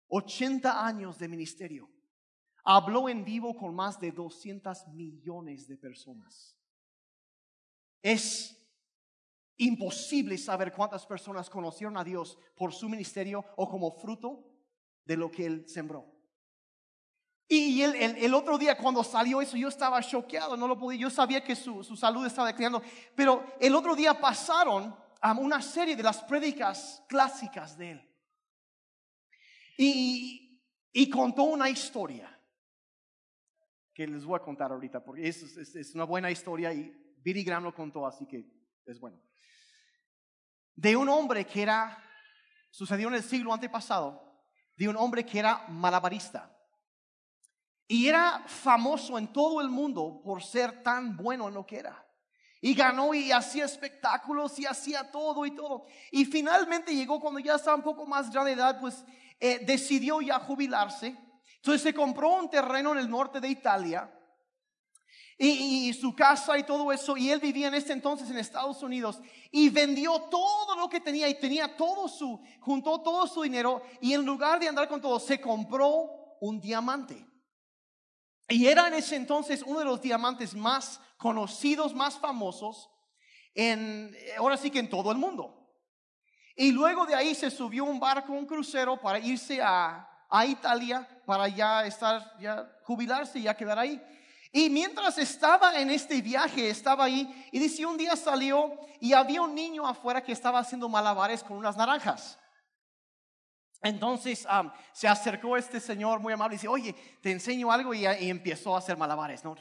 80 0.09 0.87
años 0.87 1.19
de 1.19 1.27
ministerio. 1.27 1.91
Habló 2.63 3.09
en 3.09 3.25
vivo 3.25 3.57
con 3.57 3.75
más 3.75 3.99
de 3.99 4.13
200 4.13 4.87
millones 4.89 5.67
de 5.67 5.77
personas. 5.77 6.57
Es 8.03 8.57
imposible 9.57 10.39
saber 10.39 10.73
cuántas 10.73 11.05
personas 11.05 11.51
conocieron 11.51 11.97
a 11.97 12.05
Dios 12.05 12.39
por 12.55 12.73
su 12.73 12.89
ministerio 12.89 13.45
o 13.57 13.69
como 13.69 13.91
fruto 13.91 14.45
de 15.05 15.17
lo 15.17 15.31
que 15.31 15.47
él 15.47 15.69
sembró. 15.69 16.20
Y 17.53 17.83
el, 17.83 17.97
el, 17.97 18.33
otro 18.33 18.57
día 18.57 18.79
cuando 18.79 19.03
salió 19.03 19.43
eso 19.43 19.57
yo 19.57 19.67
estaba 19.67 20.01
choqueado, 20.01 20.57
no 20.57 20.69
lo 20.69 20.79
podía, 20.79 21.01
yo 21.01 21.11
sabía 21.11 21.43
que 21.43 21.57
su, 21.57 21.83
su 21.83 21.97
salud 21.97 22.25
estaba 22.25 22.47
declinando, 22.47 22.81
pero 23.17 23.45
el 23.59 23.75
otro 23.75 23.97
día 23.97 24.21
pasaron 24.21 24.95
a 25.21 25.33
una 25.33 25.61
serie 25.61 25.97
de 25.97 26.03
las 26.05 26.23
prédicas 26.23 27.03
clásicas 27.09 27.77
de 27.77 27.91
él. 27.91 28.09
Y, 29.77 30.63
y 30.93 31.11
contó 31.11 31.43
una 31.43 31.69
historia 31.69 32.41
que 33.93 34.07
les 34.07 34.25
voy 34.25 34.37
a 34.37 34.45
contar 34.45 34.71
ahorita, 34.71 35.03
porque 35.03 35.27
es, 35.27 35.43
es, 35.43 35.75
es 35.75 35.93
una 35.97 36.05
buena 36.05 36.31
historia 36.31 36.73
y 36.73 36.97
Billy 37.17 37.43
Graham 37.43 37.65
lo 37.65 37.75
contó, 37.75 38.07
así 38.07 38.27
que 38.27 38.49
es 38.87 39.01
bueno. 39.01 39.21
De 40.77 40.95
un 40.95 41.09
hombre 41.09 41.45
que 41.45 41.63
era, 41.63 42.01
sucedió 42.71 43.09
en 43.09 43.15
el 43.15 43.25
siglo 43.25 43.53
antepasado, 43.53 44.41
de 44.77 44.89
un 44.89 44.97
hombre 44.97 45.27
que 45.27 45.41
era 45.41 45.67
malabarista. 45.67 46.57
Y 47.91 48.07
era 48.07 48.45
famoso 48.47 49.19
en 49.19 49.33
todo 49.33 49.61
el 49.61 49.69
mundo 49.69 50.21
por 50.23 50.45
ser 50.45 50.81
tan 50.85 51.17
bueno 51.17 51.49
en 51.49 51.55
lo 51.55 51.67
que 51.67 51.81
era. 51.81 52.07
Y 52.61 52.73
ganó 52.73 53.13
y 53.13 53.33
hacía 53.33 53.65
espectáculos 53.65 54.57
y 54.61 54.65
hacía 54.65 55.11
todo 55.11 55.45
y 55.45 55.51
todo. 55.57 55.87
Y 56.13 56.25
finalmente 56.25 56.95
llegó 56.95 57.19
cuando 57.19 57.41
ya 57.41 57.57
estaba 57.57 57.77
un 57.77 57.83
poco 57.83 58.07
más 58.07 58.31
grande 58.31 58.55
de 58.55 58.63
edad, 58.63 58.79
pues 58.81 59.05
eh, 59.41 59.59
decidió 59.67 60.21
ya 60.21 60.39
jubilarse. 60.39 61.19
Entonces 61.57 61.83
se 61.83 61.93
compró 61.93 62.37
un 62.37 62.49
terreno 62.49 62.93
en 62.93 62.99
el 62.99 63.11
norte 63.11 63.41
de 63.41 63.49
Italia. 63.49 64.09
Y, 65.37 65.89
y, 65.89 65.93
su 65.93 66.15
casa 66.15 66.57
y 66.57 66.63
todo 66.63 66.93
eso. 66.93 67.17
Y 67.17 67.29
él 67.29 67.41
vivía 67.41 67.67
en 67.67 67.75
ese 67.75 67.93
entonces 67.93 68.31
en 68.31 68.39
Estados 68.39 68.85
Unidos. 68.85 69.21
Y 69.51 69.69
vendió 69.69 70.13
todo 70.31 70.77
lo 70.77 70.89
que 70.89 71.01
tenía. 71.01 71.29
Y 71.29 71.41
tenía 71.41 71.77
todo 71.77 72.07
su, 72.07 72.41
juntó 72.61 73.01
todo 73.01 73.27
su 73.27 73.43
dinero. 73.43 73.83
Y 74.01 74.13
en 74.13 74.25
lugar 74.25 74.61
de 74.61 74.69
andar 74.69 74.87
con 74.87 75.01
todo, 75.01 75.19
se 75.19 75.41
compró 75.41 76.37
un 76.41 76.61
diamante. 76.61 77.27
Y 78.51 78.67
era 78.67 78.89
en 78.89 78.95
ese 78.95 79.15
entonces 79.15 79.63
uno 79.65 79.79
de 79.79 79.85
los 79.85 80.03
diamantes 80.03 80.55
más 80.57 81.01
conocidos, 81.17 81.95
más 81.95 82.19
famosos, 82.19 82.91
en, 83.55 84.15
ahora 84.37 84.57
sí 84.57 84.73
que 84.73 84.81
en 84.81 84.91
todo 84.91 85.13
el 85.13 85.19
mundo. 85.19 85.57
Y 86.57 86.73
luego 86.73 87.07
de 87.07 87.15
ahí 87.15 87.33
se 87.33 87.49
subió 87.49 87.85
un 87.85 88.01
barco, 88.01 88.33
un 88.33 88.47
crucero 88.47 89.01
para 89.01 89.21
irse 89.21 89.63
a, 89.63 90.05
a 90.29 90.45
Italia 90.45 91.09
para 91.25 91.47
ya 91.47 91.87
estar, 91.87 92.37
ya 92.41 92.69
jubilarse 92.83 93.39
y 93.39 93.43
ya 93.43 93.57
quedar 93.57 93.79
ahí. 93.79 94.03
Y 94.51 94.69
mientras 94.69 95.17
estaba 95.19 95.81
en 95.81 95.91
este 95.91 96.21
viaje, 96.21 96.71
estaba 96.71 97.05
ahí 97.05 97.49
y 97.53 97.61
dice, 97.61 97.87
un 97.87 97.97
día 97.97 98.17
salió 98.17 98.77
y 98.99 99.13
había 99.13 99.43
un 99.43 99.55
niño 99.55 99.87
afuera 99.87 100.25
que 100.25 100.33
estaba 100.33 100.59
haciendo 100.59 100.89
malabares 100.89 101.45
con 101.45 101.57
unas 101.57 101.77
naranjas. 101.77 102.37
Entonces 103.83 104.47
se 104.93 105.09
acercó 105.09 105.57
este 105.57 105.81
señor 105.81 106.21
muy 106.21 106.33
amable 106.33 106.55
y 106.55 106.59
dice, 106.59 106.69
oye, 106.69 106.95
te 107.23 107.31
enseño 107.31 107.73
algo 107.73 107.95
y, 107.95 108.05
empezó 108.05 108.75
a 108.75 108.79
hacer 108.79 108.97
malabares, 108.97 109.43
¿no? 109.43 109.57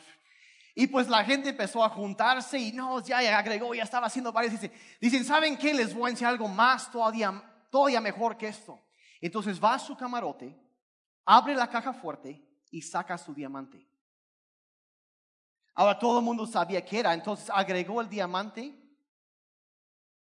Y 0.75 0.87
pues 0.87 1.09
la 1.09 1.23
gente 1.23 1.49
empezó 1.49 1.83
a 1.83 1.89
juntarse 1.89 2.57
y 2.57 2.71
no, 2.71 3.01
ya 3.01 3.17
agregó, 3.37 3.73
ya 3.73 3.83
estaba 3.83 4.07
haciendo 4.07 4.31
varios. 4.31 4.53
Dice, 4.53 4.71
dicen, 5.01 5.25
¿saben 5.25 5.57
qué? 5.57 5.73
Les 5.73 5.93
voy 5.93 6.07
a 6.07 6.11
enseñar 6.11 6.33
algo 6.33 6.47
más 6.47 6.91
todavía, 6.91 7.41
todavía 7.69 8.01
mejor 8.01 8.37
que 8.37 8.47
esto. 8.47 8.79
Entonces 9.21 9.61
va 9.61 9.73
a 9.73 9.79
su 9.79 9.95
camarote, 9.95 10.57
abre 11.25 11.55
la 11.55 11.69
caja 11.69 11.93
fuerte 11.93 12.45
y 12.71 12.81
saca 12.81 13.17
su 13.17 13.33
diamante. 13.33 13.85
Ahora 15.75 15.97
todo 15.97 16.19
el 16.19 16.25
mundo 16.25 16.45
sabía 16.45 16.83
que 16.83 16.99
era, 16.99 17.13
entonces 17.13 17.49
agregó 17.53 18.01
el 18.01 18.09
diamante 18.09 18.75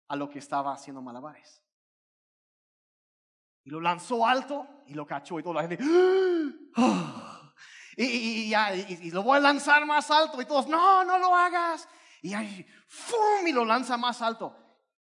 a 0.09 0.17
lo 0.17 0.29
que 0.29 0.41
estaba 0.41 0.73
haciendo 0.73 1.01
malabares. 1.03 1.63
Y 3.67 3.71
lo 3.71 3.81
lanzó 3.81 4.25
alto 4.25 4.85
y 4.87 4.95
lo 4.95 5.05
cachó 5.05 5.41
y 5.41 5.43
toda 5.43 5.61
la 5.61 5.69
gente. 5.69 5.85
¡Ah! 6.77 7.53
Y, 7.97 8.51
ya, 8.51 8.73
y, 8.73 9.11
lo 9.11 9.25
voy 9.25 9.39
a 9.39 9.41
lanzar 9.41 9.85
más 9.85 10.09
alto. 10.09 10.41
Y 10.41 10.45
todos, 10.45 10.69
no, 10.69 11.05
no 11.05 11.19
lo 11.19 11.35
hagas. 11.35 11.89
Y 12.23 12.33
ahí, 12.33 12.65
¡fum! 12.87 13.45
Y 13.45 13.51
lo 13.51 13.65
lanza 13.65 13.97
más 13.97 14.23
alto. 14.23 14.57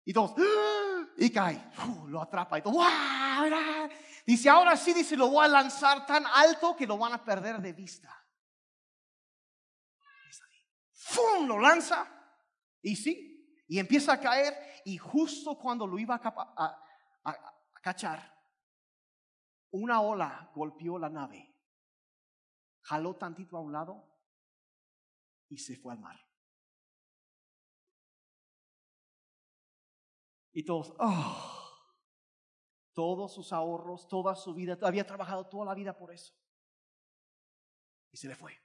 Y 0.05 0.13
todos, 0.13 0.35
¡Ah! 0.37 1.05
y 1.17 1.29
cae. 1.29 1.71
Lo 2.07 2.21
atrapa. 2.21 2.57
Y 2.57 2.61
todo, 2.61 2.81
Dice, 4.25 4.49
ahora 4.49 4.77
sí, 4.77 4.93
dice, 4.93 5.17
lo 5.17 5.27
voy 5.27 5.43
a 5.43 5.49
lanzar 5.49 6.05
tan 6.05 6.25
alto 6.25 6.73
que 6.73 6.87
lo 6.87 6.97
van 6.97 7.11
a 7.11 7.21
perder 7.21 7.59
de 7.59 7.73
vista. 7.73 8.17
¡Fum! 10.93 11.47
Lo 11.47 11.59
lanza. 11.59 12.07
Y 12.81 12.95
sí, 12.95 13.61
y 13.67 13.77
empieza 13.77 14.13
a 14.13 14.19
caer. 14.21 14.55
Y 14.85 14.97
justo 14.97 15.57
cuando 15.59 15.85
lo 15.85 15.99
iba 15.99 16.15
a 16.15 16.77
cachar, 17.81 18.32
una 19.73 20.01
ola 20.01 20.51
golpeó 20.53 20.99
la 20.99 21.09
nave, 21.09 21.51
jaló 22.81 23.15
tantito 23.15 23.57
a 23.57 23.61
un 23.61 23.71
lado 23.71 24.07
y 25.49 25.57
se 25.57 25.75
fue 25.75 25.93
al 25.93 25.99
mar. 25.99 26.19
Y 30.51 30.63
todos, 30.63 30.93
oh, 30.99 31.69
todos 32.93 33.33
sus 33.33 33.51
ahorros, 33.51 34.07
toda 34.07 34.35
su 34.35 34.53
vida, 34.53 34.77
había 34.83 35.07
trabajado 35.07 35.47
toda 35.47 35.65
la 35.65 35.73
vida 35.73 35.97
por 35.97 36.13
eso. 36.13 36.35
Y 38.11 38.17
se 38.17 38.27
le 38.27 38.35
fue. 38.35 38.55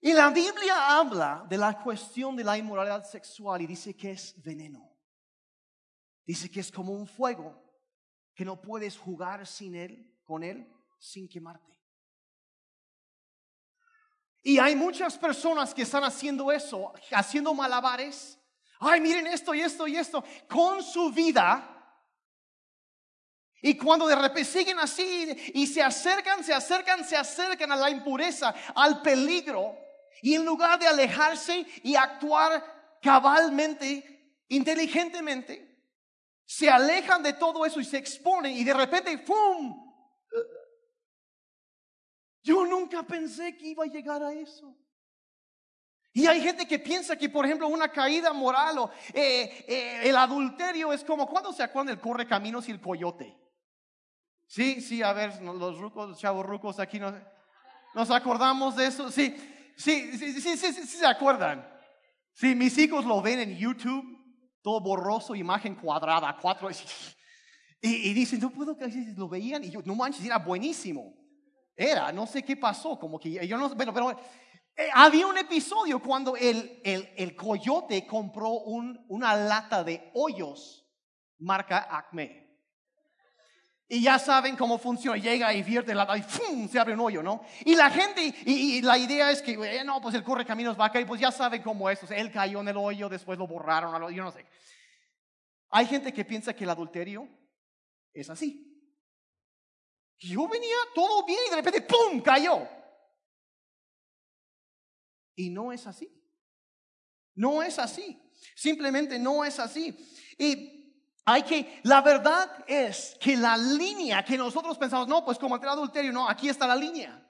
Y 0.00 0.12
la 0.12 0.30
Biblia 0.30 0.96
habla 0.96 1.44
de 1.48 1.58
la 1.58 1.82
cuestión 1.82 2.36
de 2.36 2.44
la 2.44 2.56
inmoralidad 2.56 3.02
sexual 3.02 3.62
y 3.62 3.66
dice 3.66 3.96
que 3.96 4.12
es 4.12 4.40
veneno. 4.40 4.96
Dice 6.24 6.48
que 6.48 6.60
es 6.60 6.70
como 6.70 6.92
un 6.92 7.08
fuego 7.08 7.65
que 8.36 8.44
no 8.44 8.60
puedes 8.60 8.98
jugar 8.98 9.46
sin 9.46 9.74
Él, 9.74 10.14
con 10.22 10.44
Él, 10.44 10.70
sin 10.98 11.26
quemarte. 11.26 11.72
Y 14.42 14.58
hay 14.58 14.76
muchas 14.76 15.16
personas 15.16 15.74
que 15.74 15.82
están 15.82 16.04
haciendo 16.04 16.52
eso, 16.52 16.92
haciendo 17.10 17.52
malabares. 17.54 18.38
Ay, 18.78 19.00
miren 19.00 19.26
esto 19.26 19.54
y 19.54 19.60
esto 19.62 19.88
y 19.88 19.96
esto, 19.96 20.22
con 20.48 20.82
su 20.82 21.10
vida. 21.10 21.72
Y 23.62 23.76
cuando 23.76 24.06
de 24.06 24.14
repente 24.14 24.44
siguen 24.44 24.78
así 24.78 25.34
y 25.54 25.66
se 25.66 25.82
acercan, 25.82 26.44
se 26.44 26.52
acercan, 26.52 27.04
se 27.04 27.16
acercan 27.16 27.72
a 27.72 27.76
la 27.76 27.90
impureza, 27.90 28.54
al 28.74 29.00
peligro, 29.00 29.76
y 30.22 30.34
en 30.34 30.44
lugar 30.44 30.78
de 30.78 30.86
alejarse 30.86 31.66
y 31.82 31.96
actuar 31.96 32.98
cabalmente, 33.02 34.44
inteligentemente, 34.48 35.75
se 36.46 36.70
alejan 36.70 37.22
de 37.24 37.32
todo 37.32 37.66
eso 37.66 37.80
y 37.80 37.84
se 37.84 37.98
exponen 37.98 38.52
y 38.52 38.62
de 38.62 38.72
repente, 38.72 39.18
¡pum! 39.18 39.84
Yo 42.42 42.64
nunca 42.64 43.02
pensé 43.02 43.56
que 43.56 43.66
iba 43.66 43.82
a 43.82 43.88
llegar 43.88 44.22
a 44.22 44.32
eso. 44.32 44.78
Y 46.12 46.26
hay 46.26 46.40
gente 46.40 46.66
que 46.66 46.78
piensa 46.78 47.16
que, 47.16 47.28
por 47.28 47.44
ejemplo, 47.44 47.66
una 47.66 47.88
caída 47.88 48.32
moral 48.32 48.78
o 48.78 48.90
eh, 49.12 49.66
eh, 49.66 50.00
el 50.04 50.16
adulterio 50.16 50.92
es 50.92 51.02
como, 51.02 51.26
¿cuándo 51.28 51.52
se 51.52 51.64
acuerdan 51.64 51.88
del 51.88 52.00
corre 52.00 52.26
caminos 52.26 52.68
y 52.68 52.70
el 52.70 52.80
coyote? 52.80 53.36
Sí, 54.46 54.80
sí, 54.80 55.02
a 55.02 55.12
ver, 55.12 55.42
los 55.42 55.78
rucos, 55.78 56.10
los 56.10 56.18
chavos 56.18 56.46
rucos 56.46 56.78
aquí 56.78 57.00
nos, 57.00 57.12
nos 57.94 58.10
acordamos 58.12 58.76
de 58.76 58.86
eso. 58.86 59.10
Sí, 59.10 59.36
sí, 59.76 60.16
sí, 60.16 60.40
sí, 60.40 60.56
sí, 60.56 60.72
sí, 60.72 60.86
se 60.86 61.06
acuerdan. 61.06 61.68
Sí, 62.32 62.54
mis 62.54 62.78
hijos 62.78 63.04
lo 63.04 63.20
ven 63.20 63.40
en 63.40 63.56
YouTube 63.56 64.15
todo 64.66 64.80
borroso, 64.80 65.36
imagen 65.36 65.76
cuadrada, 65.76 66.36
cuatro. 66.42 66.68
Y, 67.80 68.10
y 68.10 68.14
dicen, 68.14 68.40
no 68.40 68.50
puedo 68.50 68.76
creer, 68.76 69.16
lo 69.16 69.28
veían 69.28 69.62
y 69.62 69.70
yo, 69.70 69.80
no 69.84 69.94
manches, 69.94 70.24
era 70.24 70.38
buenísimo. 70.38 71.14
Era, 71.76 72.10
no 72.10 72.26
sé 72.26 72.42
qué 72.42 72.56
pasó, 72.56 72.98
como 72.98 73.20
que 73.20 73.46
yo 73.46 73.56
no, 73.58 73.72
bueno, 73.76 73.94
pero 73.94 74.10
eh, 74.10 74.88
había 74.92 75.28
un 75.28 75.38
episodio 75.38 76.02
cuando 76.02 76.34
el, 76.34 76.80
el, 76.82 77.08
el 77.16 77.36
coyote 77.36 78.04
compró 78.08 78.48
un, 78.50 79.04
una 79.08 79.36
lata 79.36 79.84
de 79.84 80.10
hoyos 80.14 80.84
marca 81.38 81.86
Acme. 81.88 82.45
Y 83.88 84.02
ya 84.02 84.18
saben 84.18 84.56
cómo 84.56 84.78
funciona. 84.78 85.16
Llega 85.16 85.54
y 85.54 85.62
vierte 85.62 85.94
la 85.94 86.16
y 86.16 86.22
¡fum! 86.22 86.68
se 86.68 86.78
abre 86.78 86.94
un 86.94 87.00
hoyo, 87.00 87.22
¿no? 87.22 87.44
Y 87.64 87.76
la 87.76 87.88
gente, 87.88 88.34
y, 88.44 88.82
la 88.82 88.98
idea 88.98 89.30
es 89.30 89.40
que, 89.40 89.52
eh, 89.52 89.84
no, 89.84 90.00
pues 90.00 90.14
el 90.16 90.24
corre 90.24 90.44
caminos 90.44 90.78
va 90.78 90.86
a 90.86 90.92
caer, 90.92 91.06
pues 91.06 91.20
ya 91.20 91.30
saben 91.30 91.62
cómo 91.62 91.88
es. 91.88 92.00
él 92.10 92.32
cayó 92.32 92.60
en 92.60 92.68
el 92.68 92.76
hoyo, 92.76 93.08
después 93.08 93.38
lo 93.38 93.46
borraron, 93.46 94.12
yo 94.12 94.24
no 94.24 94.32
sé. 94.32 94.44
Hay 95.70 95.86
gente 95.86 96.12
que 96.12 96.24
piensa 96.24 96.54
que 96.54 96.64
el 96.64 96.70
adulterio 96.70 97.28
es 98.12 98.28
así. 98.28 98.72
Yo 100.18 100.48
venía 100.48 100.76
todo 100.94 101.24
bien 101.24 101.38
y 101.46 101.50
de 101.50 101.56
repente 101.56 101.82
¡pum! 101.82 102.20
cayó. 102.20 102.66
Y 105.36 105.50
no 105.50 105.72
es 105.72 105.86
así. 105.86 106.10
No 107.34 107.62
es 107.62 107.78
así. 107.78 108.20
Simplemente 108.56 109.18
no 109.18 109.44
es 109.44 109.60
así. 109.60 109.96
Y 110.38 110.75
hay 111.28 111.42
que, 111.42 111.80
la 111.82 112.02
verdad 112.02 112.64
es 112.68 113.16
que 113.20 113.36
la 113.36 113.56
línea 113.56 114.24
que 114.24 114.38
nosotros 114.38 114.78
pensamos, 114.78 115.08
no, 115.08 115.24
pues 115.24 115.38
como 115.38 115.56
el 115.56 115.68
adulterio, 115.68 116.12
no, 116.12 116.28
aquí 116.28 116.48
está 116.48 116.68
la 116.68 116.76
línea. 116.76 117.20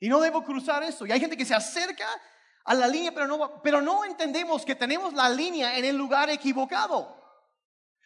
Y 0.00 0.08
no 0.08 0.20
debo 0.20 0.42
cruzar 0.42 0.82
eso. 0.82 1.06
Y 1.06 1.12
hay 1.12 1.20
gente 1.20 1.36
que 1.36 1.44
se 1.44 1.54
acerca 1.54 2.08
a 2.64 2.74
la 2.74 2.88
línea, 2.88 3.12
pero 3.12 3.28
no, 3.28 3.62
pero 3.62 3.80
no 3.80 4.04
entendemos 4.04 4.64
que 4.64 4.74
tenemos 4.74 5.14
la 5.14 5.30
línea 5.30 5.78
en 5.78 5.84
el 5.84 5.96
lugar 5.96 6.28
equivocado. 6.28 7.16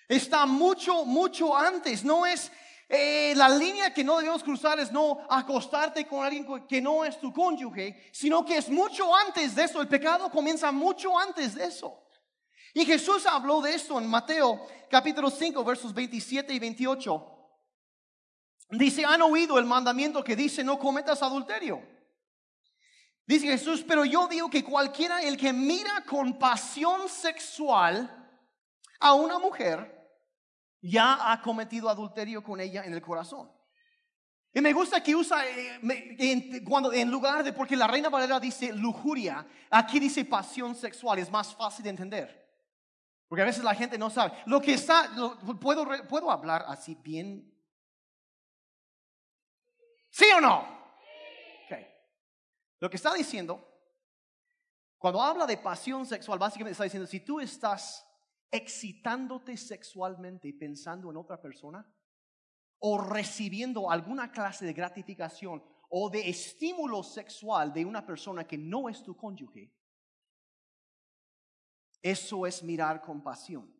Está 0.07 0.45
mucho, 0.45 1.07
mucho 1.07 1.57
antes. 1.57 2.05
No 2.05 2.27
es 2.27 2.53
eh, 2.87 3.33
la 3.35 3.49
línea 3.49 3.95
que 3.95 4.05
no 4.05 4.19
debemos 4.19 4.43
cruzar 4.43 4.79
es 4.79 4.93
no 4.93 5.27
acostarte 5.31 6.07
con 6.07 6.23
alguien 6.23 6.47
que 6.69 6.83
no 6.83 7.03
es 7.03 7.19
tu 7.19 7.33
cónyuge, 7.33 8.11
sino 8.13 8.45
que 8.45 8.59
es 8.59 8.69
mucho 8.69 9.17
antes 9.17 9.55
de 9.55 9.65
eso. 9.65 9.81
El 9.81 9.89
pecado 9.89 10.31
comienza 10.31 10.71
mucho 10.71 11.19
antes 11.19 11.55
de 11.55 11.65
eso. 11.65 12.02
Y 12.75 12.85
Jesús 12.87 13.27
habló 13.27 13.61
de 13.61 13.75
esto 13.75 13.99
en 13.99 14.09
Mateo 14.09 14.67
capítulo 14.91 15.31
5 15.31 15.63
versos 15.65 15.93
27 15.93 16.55
y 16.55 16.59
28. 16.59 17.29
Dice, 18.71 19.05
han 19.05 19.21
oído 19.21 19.59
el 19.59 19.67
mandamiento 19.67 20.25
que 20.25 20.35
dice 20.35 20.65
no 20.65 20.79
cometas 20.79 21.23
adulterio. 21.23 21.83
Dice 23.27 23.47
Jesús, 23.47 23.85
pero 23.87 24.05
yo 24.05 24.27
digo 24.27 24.49
que 24.49 24.65
cualquiera 24.65 25.23
el 25.23 25.37
que 25.37 25.53
mira 25.53 26.05
con 26.07 26.39
pasión 26.39 27.09
sexual 27.09 28.11
a 29.01 29.15
una 29.15 29.39
mujer, 29.39 30.01
ya 30.81 31.31
ha 31.31 31.41
cometido 31.43 31.89
adulterio 31.89 32.43
con 32.43 32.61
ella 32.61 32.85
en 32.85 32.95
el 32.95 33.03
corazón. 33.03 33.51
Y 34.55 34.61
me 34.61 34.73
gusta 34.73 35.03
que 35.03 35.15
usa 35.15 35.45
eh, 35.47 36.63
cuando 36.65 36.93
en 36.93 37.11
lugar 37.11 37.45
de, 37.45 37.53
porque 37.53 37.77
la 37.77 37.87
Reina 37.87 38.09
Valera 38.09 38.41
dice 38.41 38.73
lujuria, 38.73 39.47
aquí 39.71 40.01
dice 40.01 40.25
pasión 40.25 40.75
sexual, 40.75 41.19
es 41.19 41.31
más 41.31 41.55
fácil 41.55 41.85
de 41.85 41.91
entender. 41.91 42.42
Porque 43.33 43.45
a 43.45 43.47
veces 43.47 43.65
la 43.65 43.75
gente 43.75 43.97
no 43.97 44.11
sabe. 44.11 44.35
Lo 44.45 44.61
que 44.61 44.75
está, 44.75 45.11
¿puedo, 45.59 45.87
¿puedo 46.07 46.31
hablar 46.31 46.67
así 46.69 46.95
bien? 46.97 47.51
¿Sí 50.11 50.27
o 50.37 50.39
no? 50.43 50.69
Okay. 51.65 51.87
Lo 52.79 52.91
que 52.91 52.97
está 52.97 53.15
diciendo, 53.15 53.67
cuando 54.99 55.23
habla 55.23 55.47
de 55.47 55.57
pasión 55.57 56.05
sexual, 56.05 56.39
básicamente 56.39 56.73
está 56.73 56.85
diciendo, 56.85 57.07
si 57.07 57.21
tú 57.21 57.41
estás 57.41 58.07
excitándote 58.51 59.57
sexualmente 59.57 60.49
y 60.49 60.53
pensando 60.53 61.11
en 61.11 61.17
otra 61.17 61.41
persona, 61.41 61.91
o 62.81 62.99
recibiendo 63.01 63.91
alguna 63.91 64.31
clase 64.31 64.67
de 64.67 64.75
gratificación 64.75 65.65
o 65.89 66.11
de 66.11 66.29
estímulo 66.29 67.03
sexual 67.03 67.73
de 67.73 67.87
una 67.87 68.05
persona 68.05 68.47
que 68.47 68.59
no 68.59 68.91
es 68.91 69.03
tu 69.03 69.17
cónyuge, 69.17 69.73
Eso 72.03 72.47
es 72.47 72.63
mirar 72.63 73.01
con 73.01 73.23
pasión. 73.23 73.73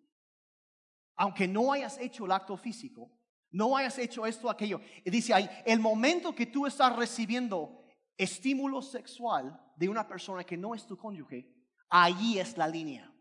Aunque 1.17 1.47
no 1.47 1.73
hayas 1.73 1.99
hecho 1.99 2.25
el 2.25 2.33
acto 2.33 2.57
físico, 2.57 3.11
no 3.51 3.77
hayas 3.77 3.99
hecho 3.99 4.25
esto 4.25 4.49
aquello. 4.49 4.81
Dice 5.05 5.35
ahí, 5.35 5.49
el 5.67 5.81
momento 5.81 6.35
que 6.35 6.47
tú 6.47 6.67
estás 6.67 6.97
recibiendo 6.97 7.85
estímulo 8.17 8.81
sexual 8.81 9.61
de 9.77 9.89
una 9.89 10.07
persona 10.07 10.45
que 10.45 10.57
no 10.57 10.75
es 10.75 10.87
tu 10.87 10.97
cónyuge, 10.97 11.53
allí 11.89 12.39
es 12.39 12.57
la 12.57 12.69
línea. 12.69 13.13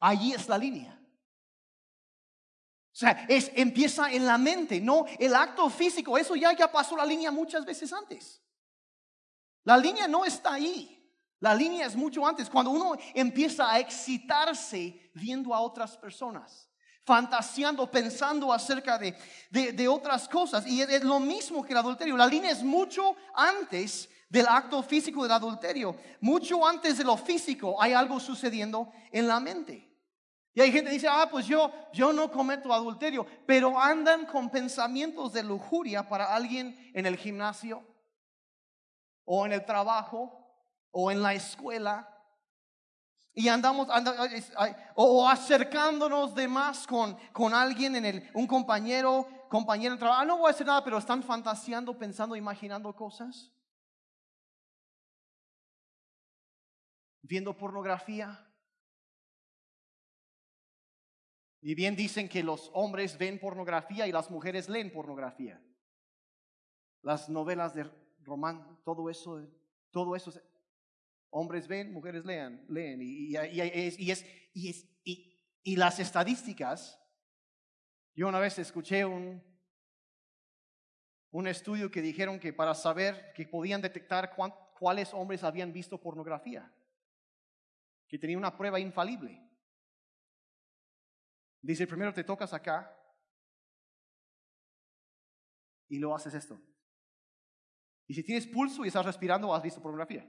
Allí 0.00 0.34
es 0.34 0.48
la 0.48 0.58
línea. 0.58 1.00
O 2.92 2.96
sea, 2.96 3.26
es, 3.28 3.50
empieza 3.54 4.12
en 4.12 4.26
la 4.26 4.38
mente, 4.38 4.80
no 4.80 5.06
el 5.18 5.34
acto 5.34 5.68
físico. 5.70 6.18
Eso 6.18 6.36
ya, 6.36 6.52
ya 6.52 6.70
pasó 6.70 6.96
la 6.96 7.06
línea 7.06 7.30
muchas 7.32 7.64
veces 7.64 7.92
antes. 7.92 8.40
La 9.64 9.78
línea 9.78 10.06
no 10.06 10.24
está 10.24 10.54
ahí. 10.54 11.03
La 11.44 11.54
línea 11.54 11.84
es 11.84 11.94
mucho 11.94 12.26
antes, 12.26 12.48
cuando 12.48 12.70
uno 12.70 12.96
empieza 13.12 13.70
a 13.70 13.78
excitarse 13.78 15.10
viendo 15.12 15.54
a 15.54 15.60
otras 15.60 15.94
personas, 15.94 16.70
fantaseando, 17.04 17.90
pensando 17.90 18.50
acerca 18.50 18.96
de, 18.96 19.14
de, 19.50 19.86
otras 19.86 20.26
cosas. 20.26 20.66
Y 20.66 20.80
es, 20.80 21.04
lo 21.04 21.20
mismo 21.20 21.62
que 21.62 21.74
el 21.74 21.78
adulterio. 21.80 22.16
La 22.16 22.26
línea 22.26 22.50
es 22.50 22.62
mucho 22.62 23.14
antes 23.34 24.08
del 24.30 24.46
acto 24.48 24.82
físico 24.82 25.22
del 25.22 25.32
adulterio. 25.32 25.94
Mucho 26.22 26.66
antes 26.66 26.96
de 26.96 27.04
lo 27.04 27.18
físico 27.18 27.76
hay 27.78 27.92
algo 27.92 28.18
sucediendo 28.18 28.90
en 29.12 29.28
la 29.28 29.38
mente. 29.38 29.94
Y 30.54 30.62
hay 30.62 30.72
gente 30.72 30.88
que 30.88 30.94
dice, 30.94 31.08
ah, 31.10 31.28
pues 31.30 31.46
yo, 31.46 31.70
yo 31.92 32.10
no 32.14 32.32
cometo 32.32 32.72
adulterio, 32.72 33.26
pero 33.44 33.78
andan 33.78 34.24
con 34.24 34.48
pensamientos 34.48 35.34
de 35.34 35.42
lujuria 35.42 36.08
para 36.08 36.34
alguien 36.34 36.90
en 36.94 37.04
el 37.04 37.18
gimnasio 37.18 37.86
o 39.26 39.44
en 39.44 39.52
el 39.52 39.66
trabajo 39.66 40.40
o 40.94 41.10
en 41.10 41.20
la 41.20 41.34
escuela. 41.34 42.08
Y 43.34 43.48
andamos, 43.48 43.88
o 44.94 45.28
acercándonos 45.28 46.36
de 46.36 46.46
más 46.46 46.86
con, 46.86 47.18
con 47.32 47.52
alguien, 47.52 47.96
en 47.96 48.04
el, 48.04 48.30
un 48.32 48.46
compañero, 48.46 49.26
compañero 49.48 49.92
en 49.92 49.98
trabajo. 49.98 50.22
Ah, 50.22 50.24
no 50.24 50.38
voy 50.38 50.46
a 50.46 50.50
hacer 50.50 50.66
nada, 50.66 50.84
pero 50.84 50.98
están 50.98 51.20
fantaseando, 51.24 51.98
pensando, 51.98 52.36
imaginando 52.36 52.94
cosas. 52.94 53.50
Viendo 57.22 57.56
pornografía. 57.56 58.40
Y 61.60 61.74
bien 61.74 61.96
dicen 61.96 62.28
que 62.28 62.44
los 62.44 62.70
hombres 62.72 63.18
ven 63.18 63.40
pornografía 63.40 64.06
y 64.06 64.12
las 64.12 64.30
mujeres 64.30 64.68
leen 64.68 64.92
pornografía. 64.92 65.60
Las 67.02 67.28
novelas 67.28 67.74
de 67.74 67.90
román, 68.22 68.80
todo 68.84 69.10
eso, 69.10 69.42
todo 69.90 70.14
eso 70.14 70.30
Hombres 71.36 71.66
ven, 71.66 71.92
mujeres 71.92 72.24
lean, 72.24 72.64
leen. 72.68 73.00
Y, 73.02 73.34
las 75.76 75.98
estadísticas, 75.98 76.96
yo 78.14 78.28
una 78.28 78.38
vez 78.38 78.56
escuché 78.60 79.04
un, 79.04 79.42
un 81.32 81.48
estudio 81.48 81.90
que 81.90 82.02
dijeron 82.02 82.38
que 82.38 82.52
para 82.52 82.72
saber 82.72 83.32
que 83.34 83.48
podían 83.48 83.82
detectar 83.82 84.32
cuáles 84.78 85.12
hombres 85.12 85.42
habían 85.42 85.72
visto 85.72 86.00
pornografía, 86.00 86.72
que 88.06 88.16
tenía 88.16 88.38
una 88.38 88.56
prueba 88.56 88.78
infalible. 88.78 89.44
Dice, 91.60 91.88
primero 91.88 92.14
te 92.14 92.22
tocas 92.22 92.52
acá 92.52 92.96
y 95.88 95.98
lo 95.98 96.14
haces 96.14 96.34
esto. 96.34 96.62
Y 98.06 98.14
si 98.14 98.22
tienes 98.22 98.46
pulso 98.46 98.84
y 98.84 98.88
estás 98.88 99.04
respirando, 99.04 99.52
has 99.52 99.64
visto 99.64 99.82
pornografía. 99.82 100.24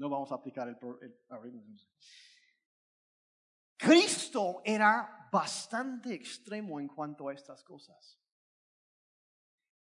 No 0.00 0.08
vamos 0.08 0.32
a 0.32 0.36
aplicar 0.36 0.66
el, 0.66 0.78
Cristo 3.76 4.62
era 4.64 5.28
bastante 5.30 6.14
extremo 6.14 6.80
en 6.80 6.88
cuanto 6.88 7.28
a 7.28 7.34
estas 7.34 7.62
cosas. 7.62 8.18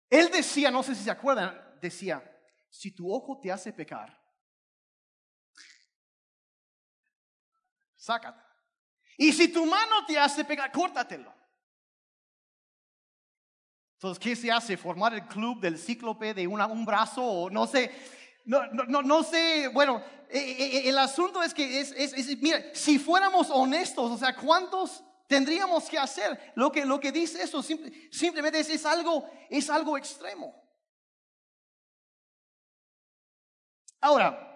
Él 0.08 0.30
decía, 0.30 0.70
no 0.70 0.84
sé 0.84 0.94
si 0.94 1.02
se 1.02 1.10
acuerdan, 1.10 1.60
decía, 1.80 2.22
si 2.70 2.92
tu 2.92 3.12
ojo 3.12 3.40
te 3.40 3.50
hace 3.50 3.72
pecar, 3.72 4.16
sácate. 7.96 8.40
Y 9.18 9.32
si 9.32 9.52
tu 9.52 9.66
mano 9.66 10.06
te 10.06 10.16
hace 10.16 10.44
pecar, 10.44 10.70
córtatelo. 10.70 11.34
Entonces, 13.94 14.22
¿qué 14.22 14.36
se 14.36 14.52
hace? 14.52 14.76
¿Formar 14.76 15.12
el 15.14 15.26
club 15.26 15.60
del 15.60 15.76
cíclope 15.76 16.34
de 16.34 16.46
un 16.46 16.84
brazo 16.84 17.24
o 17.24 17.50
no 17.50 17.66
sé? 17.66 17.90
No, 18.44 18.66
no, 18.66 19.02
no, 19.02 19.22
sé, 19.22 19.68
bueno, 19.68 20.02
eh, 20.28 20.38
eh, 20.38 20.76
eh, 20.76 20.88
el 20.88 20.98
asunto 20.98 21.42
es 21.42 21.54
que 21.54 21.80
es, 21.80 21.92
es, 21.92 22.42
mira, 22.42 22.62
si 22.74 22.98
fuéramos 22.98 23.48
honestos, 23.50 24.10
o 24.10 24.18
sea, 24.18 24.36
¿cuántos 24.36 25.02
tendríamos 25.26 25.88
que 25.88 25.98
hacer? 25.98 26.52
Lo 26.54 26.70
que, 26.70 26.84
lo 26.84 27.00
que 27.00 27.10
dice 27.10 27.42
eso 27.42 27.62
simplemente 27.62 28.60
es, 28.60 28.86
algo, 28.86 29.26
es 29.48 29.70
algo 29.70 29.96
extremo. 29.96 30.54
Ahora, 34.00 34.50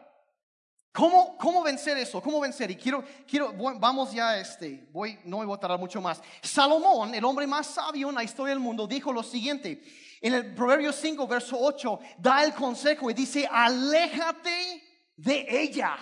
¿Cómo, 0.91 1.39
¿Cómo, 1.39 1.63
vencer 1.63 1.97
eso? 1.97 2.21
¿Cómo 2.21 2.41
vencer? 2.41 2.73
Y 2.73 2.77
quiero, 2.77 3.05
quiero, 3.25 3.53
vamos 3.79 4.13
ya, 4.13 4.37
este, 4.37 4.89
voy, 4.91 5.17
no 5.25 5.37
voy 5.37 5.55
a 5.55 5.61
tardar 5.61 5.79
mucho 5.79 6.01
más. 6.01 6.21
Salomón, 6.43 7.15
el 7.15 7.25
hombre 7.25 7.47
más 7.47 7.69
sabio 7.69 8.09
en 8.09 8.17
la 8.17 8.25
historia 8.25 8.53
del 8.53 8.59
mundo, 8.59 8.85
dijo 8.89 9.13
lo 9.13 9.23
siguiente. 9.23 9.81
En 10.21 10.35
el 10.35 10.55
Proverbio 10.55 10.93
5, 10.93 11.27
verso 11.27 11.57
8, 11.59 12.01
da 12.19 12.45
el 12.45 12.53
consejo 12.55 13.11
y 13.11 13.15
dice, 13.15 13.49
aléjate 13.51 15.11
de 15.17 15.47
ella. 15.49 15.97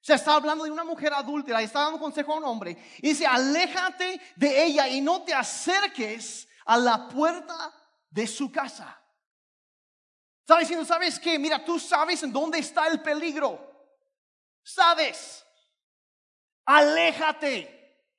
Se 0.00 0.14
está 0.14 0.34
hablando 0.34 0.64
de 0.64 0.70
una 0.70 0.84
mujer 0.84 1.14
adúltera 1.14 1.62
y 1.62 1.66
está 1.66 1.80
dando 1.80 1.98
consejo 1.98 2.32
a 2.32 2.36
un 2.36 2.44
hombre. 2.44 2.76
Y 2.98 3.08
dice, 3.10 3.26
aléjate 3.26 4.20
de 4.36 4.64
ella 4.64 4.88
y 4.88 5.00
no 5.00 5.22
te 5.22 5.32
acerques 5.32 6.48
a 6.66 6.76
la 6.76 7.08
puerta 7.08 7.72
de 8.10 8.26
su 8.26 8.50
casa. 8.50 9.00
Está 10.40 10.58
diciendo, 10.58 10.84
¿sabes 10.84 11.18
qué? 11.18 11.38
Mira, 11.38 11.64
tú 11.64 11.78
sabes 11.78 12.22
en 12.22 12.32
dónde 12.32 12.58
está 12.58 12.88
el 12.88 13.00
peligro. 13.00 13.58
Sabes. 14.62 15.46
Aléjate. 16.66 17.70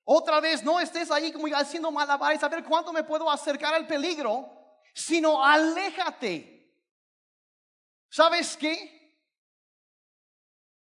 Otra 0.06 0.40
vez, 0.40 0.64
no 0.64 0.80
estés 0.80 1.12
ahí 1.12 1.32
como 1.32 1.48
haciendo 1.56 1.92
malabares 1.92 2.42
a 2.42 2.48
ver 2.48 2.64
cuánto 2.64 2.94
me 2.94 3.04
puedo 3.04 3.30
acercar 3.30 3.74
al 3.74 3.86
peligro 3.86 4.55
sino 4.96 5.44
aléjate. 5.44 6.74
¿Sabes 8.10 8.56
qué? 8.56 9.20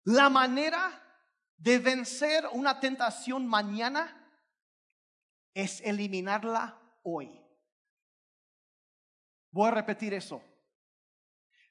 La 0.05 0.29
manera 0.29 1.03
de 1.57 1.79
vencer 1.79 2.47
una 2.53 2.79
tentación 2.79 3.47
mañana 3.47 4.23
es 5.55 5.81
eliminarla 5.81 6.79
hoy. 7.03 7.43
Voy 9.51 9.69
a 9.69 9.73
repetir 9.73 10.13
eso. 10.13 10.43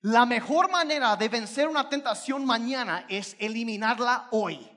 La 0.02 0.26
mejor 0.26 0.70
manera 0.72 1.16
de 1.16 1.30
vencer 1.30 1.68
una 1.68 1.88
tentación 1.88 2.44
mañana 2.44 3.06
es 3.08 3.36
eliminarla 3.40 4.28
hoy. 4.32 4.75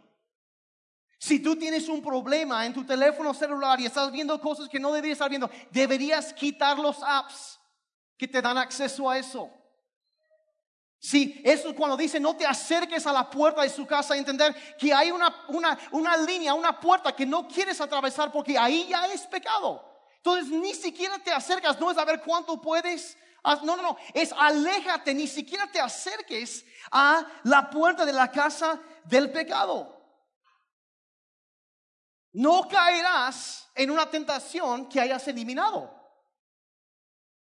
Si 1.18 1.40
tú 1.40 1.56
tienes 1.56 1.88
un 1.88 2.00
problema 2.00 2.64
en 2.64 2.72
tu 2.72 2.84
teléfono 2.84 3.34
celular 3.34 3.80
y 3.80 3.86
estás 3.86 4.12
viendo 4.12 4.40
cosas 4.40 4.68
que 4.68 4.78
no 4.78 4.92
deberías 4.92 5.16
estar 5.16 5.28
viendo, 5.28 5.50
deberías 5.70 6.32
quitar 6.32 6.78
los 6.78 7.02
apps 7.02 7.58
que 8.16 8.28
te 8.28 8.40
dan 8.40 8.56
acceso 8.56 9.10
a 9.10 9.18
eso. 9.18 9.50
Si 11.00 11.40
eso 11.44 11.74
cuando 11.74 11.96
dice 11.96 12.18
no 12.18 12.36
te 12.36 12.46
acerques 12.46 13.06
a 13.06 13.12
la 13.12 13.28
puerta 13.28 13.62
de 13.62 13.68
su 13.68 13.86
casa, 13.86 14.16
entender 14.16 14.54
que 14.76 14.92
hay 14.92 15.10
una, 15.10 15.44
una, 15.48 15.78
una 15.90 16.16
línea, 16.16 16.54
una 16.54 16.78
puerta 16.78 17.14
que 17.14 17.26
no 17.26 17.48
quieres 17.48 17.80
atravesar 17.80 18.30
porque 18.30 18.56
ahí 18.56 18.86
ya 18.88 19.06
es 19.06 19.22
pecado. 19.26 19.84
Entonces 20.16 20.50
ni 20.50 20.74
siquiera 20.74 21.18
te 21.18 21.32
acercas, 21.32 21.80
no 21.80 21.90
es 21.90 21.98
a 21.98 22.04
ver 22.04 22.20
cuánto 22.20 22.60
puedes. 22.60 23.16
No, 23.62 23.76
no, 23.76 23.82
no, 23.82 23.96
es 24.12 24.32
aléjate, 24.36 25.14
ni 25.14 25.26
siquiera 25.26 25.66
te 25.70 25.80
acerques 25.80 26.64
a 26.90 27.24
la 27.44 27.70
puerta 27.70 28.04
de 28.04 28.12
la 28.12 28.30
casa 28.30 28.80
del 29.04 29.30
pecado. 29.32 29.97
No 32.32 32.68
caerás 32.68 33.68
en 33.74 33.90
una 33.90 34.10
tentación 34.10 34.88
que 34.88 35.00
hayas 35.00 35.26
eliminado. 35.28 35.94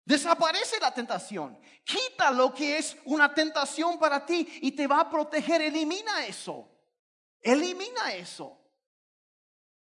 Desaparece 0.06 0.80
la 0.80 0.94
tentación. 0.94 1.60
Quita 1.84 2.32
lo 2.32 2.54
que 2.54 2.78
es 2.78 2.98
una 3.06 3.34
tentación 3.34 4.00
para 4.00 4.26
ti 4.26 4.48
y 4.62 4.72
te 4.72 4.88
va 4.88 5.02
a 5.02 5.10
proteger. 5.10 5.62
Elimina 5.62 6.26
eso. 6.26 6.68
Elimina 7.42 8.14
eso. 8.14 8.60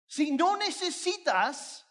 Si 0.07 0.33
no 0.33 0.57
necesitas 0.57 1.87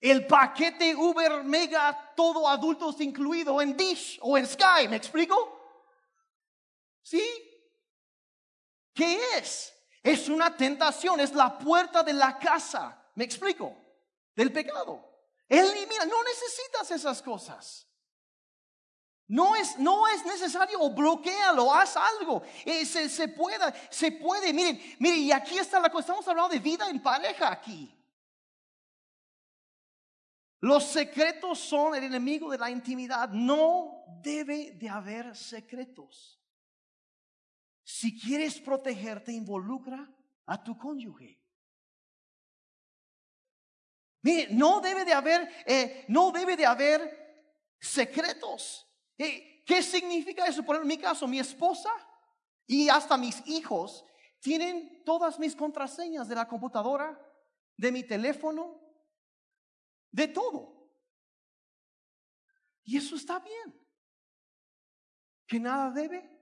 el 0.00 0.26
paquete 0.26 0.94
Uber 0.94 1.44
Mega, 1.44 2.14
todo 2.14 2.48
adultos 2.48 3.00
incluido 3.00 3.60
en 3.60 3.76
Dish 3.76 4.18
o 4.22 4.38
en 4.38 4.46
Sky, 4.46 4.88
¿me 4.88 4.96
explico? 4.96 5.36
¿Sí? 7.02 7.22
¿Qué 8.94 9.20
es? 9.36 9.75
Es 10.06 10.28
una 10.28 10.56
tentación, 10.56 11.18
es 11.18 11.34
la 11.34 11.58
puerta 11.58 12.04
de 12.04 12.12
la 12.12 12.38
casa 12.38 12.96
Me 13.16 13.24
explico. 13.24 13.76
Del 14.36 14.52
pecado. 14.52 15.02
Elimina, 15.48 16.04
no 16.04 16.22
necesitas 16.22 16.90
esas 16.90 17.22
cosas. 17.22 17.88
No 19.28 19.56
es, 19.56 19.78
no 19.78 20.06
es 20.06 20.24
necesario, 20.24 20.78
o 20.78 20.90
bloquealo, 20.90 21.74
haz 21.74 21.96
algo. 21.96 22.42
Eh, 22.64 22.84
se, 22.84 23.08
se, 23.08 23.34
se 23.90 24.12
puede. 24.12 24.52
Miren, 24.52 24.96
miren, 24.98 25.18
y 25.20 25.32
aquí 25.32 25.58
está 25.58 25.80
la 25.80 25.88
cosa. 25.88 26.02
Estamos 26.02 26.28
hablando 26.28 26.50
de 26.50 26.60
vida 26.60 26.88
en 26.88 27.02
pareja 27.02 27.50
aquí. 27.50 27.92
Los 30.60 30.84
secretos 30.84 31.58
son 31.58 31.94
el 31.94 32.04
enemigo 32.04 32.50
de 32.50 32.58
la 32.58 32.70
intimidad. 32.70 33.30
No 33.30 34.04
debe 34.20 34.72
de 34.72 34.88
haber 34.88 35.34
secretos. 35.34 36.38
Si 37.88 38.18
quieres 38.18 38.58
protegerte, 38.60 39.30
involucra 39.30 40.12
a 40.46 40.60
tu 40.60 40.76
cónyuge. 40.76 41.40
Mire, 44.22 44.48
no 44.50 44.80
debe 44.80 45.04
de 45.04 45.12
haber, 45.12 45.48
eh, 45.64 46.04
no 46.08 46.32
debe 46.32 46.56
de 46.56 46.66
haber 46.66 46.98
secretos. 47.78 48.84
Eh, 49.16 49.62
¿Qué 49.64 49.84
significa 49.84 50.46
eso? 50.46 50.64
Por 50.64 50.74
ejemplo, 50.74 50.92
en 50.92 50.98
mi 50.98 51.00
caso, 51.00 51.28
mi 51.28 51.38
esposa 51.38 51.90
y 52.66 52.88
hasta 52.88 53.16
mis 53.16 53.46
hijos 53.46 54.04
tienen 54.40 55.04
todas 55.04 55.38
mis 55.38 55.54
contraseñas 55.54 56.26
de 56.26 56.34
la 56.34 56.48
computadora, 56.48 57.16
de 57.76 57.92
mi 57.92 58.02
teléfono, 58.02 58.80
de 60.10 60.26
todo. 60.26 60.90
Y 62.82 62.96
eso 62.96 63.14
está 63.14 63.38
bien. 63.38 63.80
Que 65.46 65.60
nada 65.60 65.92
debe, 65.92 66.35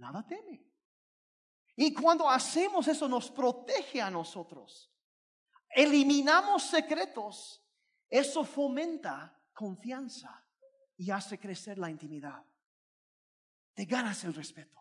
nada 0.00 0.26
teme. 0.26 0.64
Y 1.76 1.94
cuando 1.94 2.28
hacemos 2.28 2.88
eso 2.88 3.08
nos 3.08 3.30
protege 3.30 4.00
a 4.00 4.10
nosotros. 4.10 4.90
Eliminamos 5.68 6.64
secretos. 6.64 7.64
Eso 8.08 8.44
fomenta 8.44 9.40
confianza 9.54 10.44
y 10.96 11.10
hace 11.10 11.38
crecer 11.38 11.78
la 11.78 11.88
intimidad. 11.88 12.44
Te 13.74 13.84
ganas 13.84 14.24
el 14.24 14.34
respeto. 14.34 14.78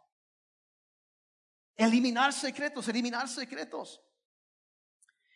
Eliminar 1.75 2.33
secretos, 2.33 2.87
eliminar 2.87 3.29
secretos. 3.29 4.01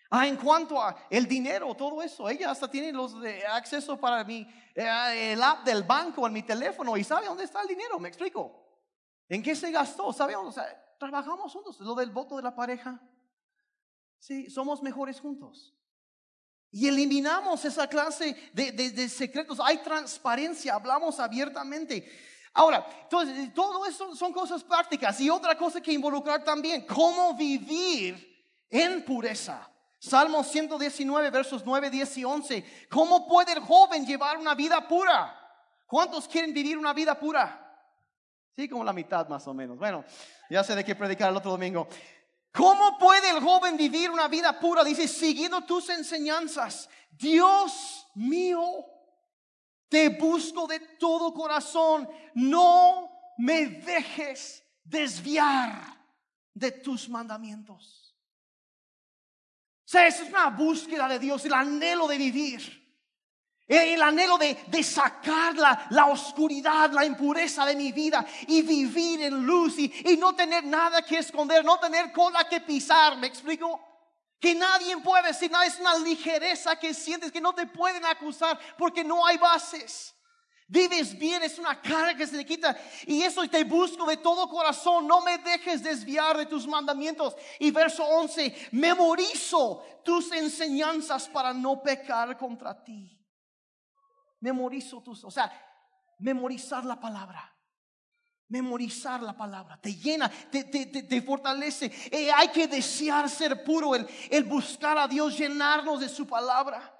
Ah, 0.09 0.27
en 0.27 0.35
cuanto 0.37 0.81
a 0.81 1.07
el 1.09 1.27
dinero, 1.27 1.73
todo 1.75 2.01
eso, 2.01 2.29
ella 2.29 2.51
hasta 2.51 2.69
tiene 2.69 2.91
los 2.91 3.19
de 3.21 3.45
acceso 3.47 3.99
para 3.99 4.23
mi 4.23 4.41
eh, 4.75 5.33
el 5.33 5.41
app 5.41 5.63
del 5.65 5.83
banco 5.83 6.27
en 6.27 6.33
mi 6.33 6.43
teléfono 6.43 6.97
y 6.97 7.03
sabe 7.03 7.27
dónde 7.27 7.45
está 7.45 7.61
el 7.61 7.67
dinero. 7.67 7.99
Me 7.99 8.09
explico. 8.09 8.62
¿En 9.33 9.41
qué 9.41 9.55
se 9.55 9.71
gastó? 9.71 10.13
Sabemos, 10.13 10.55
trabajamos 10.99 11.51
juntos. 11.51 11.79
Lo 11.79 11.95
del 11.95 12.11
voto 12.11 12.37
de 12.37 12.43
la 12.43 12.53
pareja. 12.53 13.01
Sí, 14.19 14.47
somos 14.47 14.83
mejores 14.83 15.19
juntos. 15.19 15.73
Y 16.69 16.87
eliminamos 16.87 17.65
esa 17.65 17.87
clase 17.87 18.51
de, 18.53 19.09
secretos. 19.09 19.59
Hay 19.59 19.79
transparencia, 19.79 20.75
hablamos 20.75 21.19
abiertamente. 21.19 22.07
Ahora, 22.53 22.85
entonces, 23.01 23.51
todo 23.55 23.87
eso 23.87 24.15
son 24.15 24.31
cosas 24.31 24.63
prácticas. 24.63 25.19
Y 25.19 25.31
otra 25.31 25.57
cosa 25.57 25.81
que 25.81 25.91
involucrar 25.91 26.43
también, 26.43 26.85
cómo 26.85 27.33
vivir 27.33 28.47
en 28.69 29.03
pureza. 29.03 29.67
Salmo 29.97 30.43
119, 30.43 31.31
versos 31.31 31.63
9, 31.65 31.89
10 31.89 32.17
y 32.19 32.23
11. 32.23 32.87
¿Cómo 32.87 33.27
puede 33.27 33.53
el 33.53 33.61
joven 33.61 34.05
llevar 34.05 34.37
una 34.37 34.53
vida 34.53 34.87
pura? 34.87 35.35
¿Cuántos 35.87 36.27
quieren 36.27 36.53
vivir 36.53 36.77
una 36.77 36.93
vida 36.93 37.19
pura? 37.19 37.62
Sí, 38.55 38.69
como 38.69 38.83
la 38.83 38.93
mitad 38.93 39.27
más 39.27 39.47
o 39.47 39.53
menos. 39.53 39.77
Bueno, 39.77 40.03
ya 40.49 40.63
sé 40.63 40.75
de 40.75 40.85
qué 40.85 40.95
predicar 40.95 41.29
el 41.31 41.37
otro 41.37 41.51
domingo. 41.51 41.87
¿Cómo 42.51 42.99
puede 42.99 43.31
el 43.31 43.41
joven 43.41 43.75
vivir 43.75 44.11
una 44.11 44.27
vida 44.27 44.59
pura? 44.59 44.83
Dice, 44.83 45.07
siguiendo 45.07 45.61
tus 45.61 45.89
enseñanzas. 45.89 46.87
Dios 47.09 48.07
mío, 48.13 48.85
te 49.89 50.09
busco 50.09 50.67
de 50.67 50.79
todo 50.99 51.33
corazón. 51.33 52.07
No 52.35 53.33
me 53.39 53.65
dejes 53.65 54.63
desviar 54.83 55.99
de 56.53 56.71
tus 56.71 57.09
mandamientos. 57.09 58.15
O 59.79 59.89
sea, 59.93 60.05
es 60.05 60.21
una 60.21 60.49
búsqueda 60.51 61.07
de 61.07 61.17
Dios, 61.17 61.43
el 61.45 61.53
anhelo 61.53 62.07
de 62.07 62.17
vivir. 62.17 62.82
El 63.67 64.01
anhelo 64.01 64.37
de, 64.37 64.57
de 64.67 64.83
sacar 64.83 65.55
la, 65.55 66.05
oscuridad, 66.07 66.91
la 66.91 67.05
impureza 67.05 67.65
de 67.65 67.75
mi 67.75 67.93
vida 67.93 68.25
y 68.47 68.61
vivir 68.61 69.21
en 69.21 69.45
luz 69.45 69.79
y, 69.79 69.91
y 70.05 70.17
no 70.17 70.35
tener 70.35 70.65
nada 70.65 71.01
que 71.01 71.19
esconder, 71.19 71.63
no 71.63 71.79
tener 71.79 72.11
cola 72.11 72.47
que 72.49 72.59
pisar. 72.59 73.17
¿Me 73.17 73.27
explico? 73.27 73.79
Que 74.37 74.53
nadie 74.53 74.97
puede 74.97 75.27
decir 75.27 75.49
nada, 75.49 75.65
es 75.65 75.79
una 75.79 75.97
ligereza 75.97 76.75
que 76.77 76.93
sientes 76.93 77.31
que 77.31 77.39
no 77.39 77.53
te 77.53 77.65
pueden 77.65 78.03
acusar 78.05 78.59
porque 78.77 79.01
no 79.01 79.25
hay 79.25 79.37
bases. 79.37 80.13
Vives 80.67 81.17
bien, 81.17 81.41
es 81.43 81.57
una 81.57 81.79
carga 81.81 82.17
que 82.17 82.27
se 82.27 82.35
te 82.35 82.45
quita. 82.45 82.77
Y 83.05 83.21
eso 83.21 83.47
te 83.47 83.63
busco 83.63 84.05
de 84.05 84.17
todo 84.17 84.49
corazón. 84.49 85.07
No 85.07 85.21
me 85.21 85.37
dejes 85.37 85.83
desviar 85.83 86.35
de 86.37 86.47
tus 86.47 86.67
mandamientos. 86.67 87.35
Y 87.59 87.71
verso 87.71 88.03
11, 88.03 88.69
memorizo 88.71 89.85
tus 90.03 90.31
enseñanzas 90.33 91.29
para 91.29 91.53
no 91.53 91.81
pecar 91.81 92.37
contra 92.37 92.83
ti 92.83 93.22
memorizo 94.43 95.01
tus, 95.01 95.23
o 95.23 95.31
sea, 95.31 95.51
memorizar 96.19 96.83
la 96.83 96.99
palabra. 96.99 97.49
Memorizar 98.49 99.23
la 99.23 99.35
palabra 99.35 99.79
te 99.81 99.95
llena, 99.95 100.29
te, 100.29 100.65
te, 100.65 100.85
te, 100.85 101.21
fortalece. 101.21 101.91
Eh, 102.11 102.29
hay 102.31 102.49
que 102.49 102.67
desear 102.67 103.27
ser 103.29 103.63
puro, 103.63 103.95
el, 103.95 104.05
el 104.29 104.43
buscar 104.43 104.97
a 104.97 105.07
Dios, 105.07 105.37
llenarnos 105.37 106.01
de 106.01 106.09
su 106.09 106.27
palabra. 106.27 106.93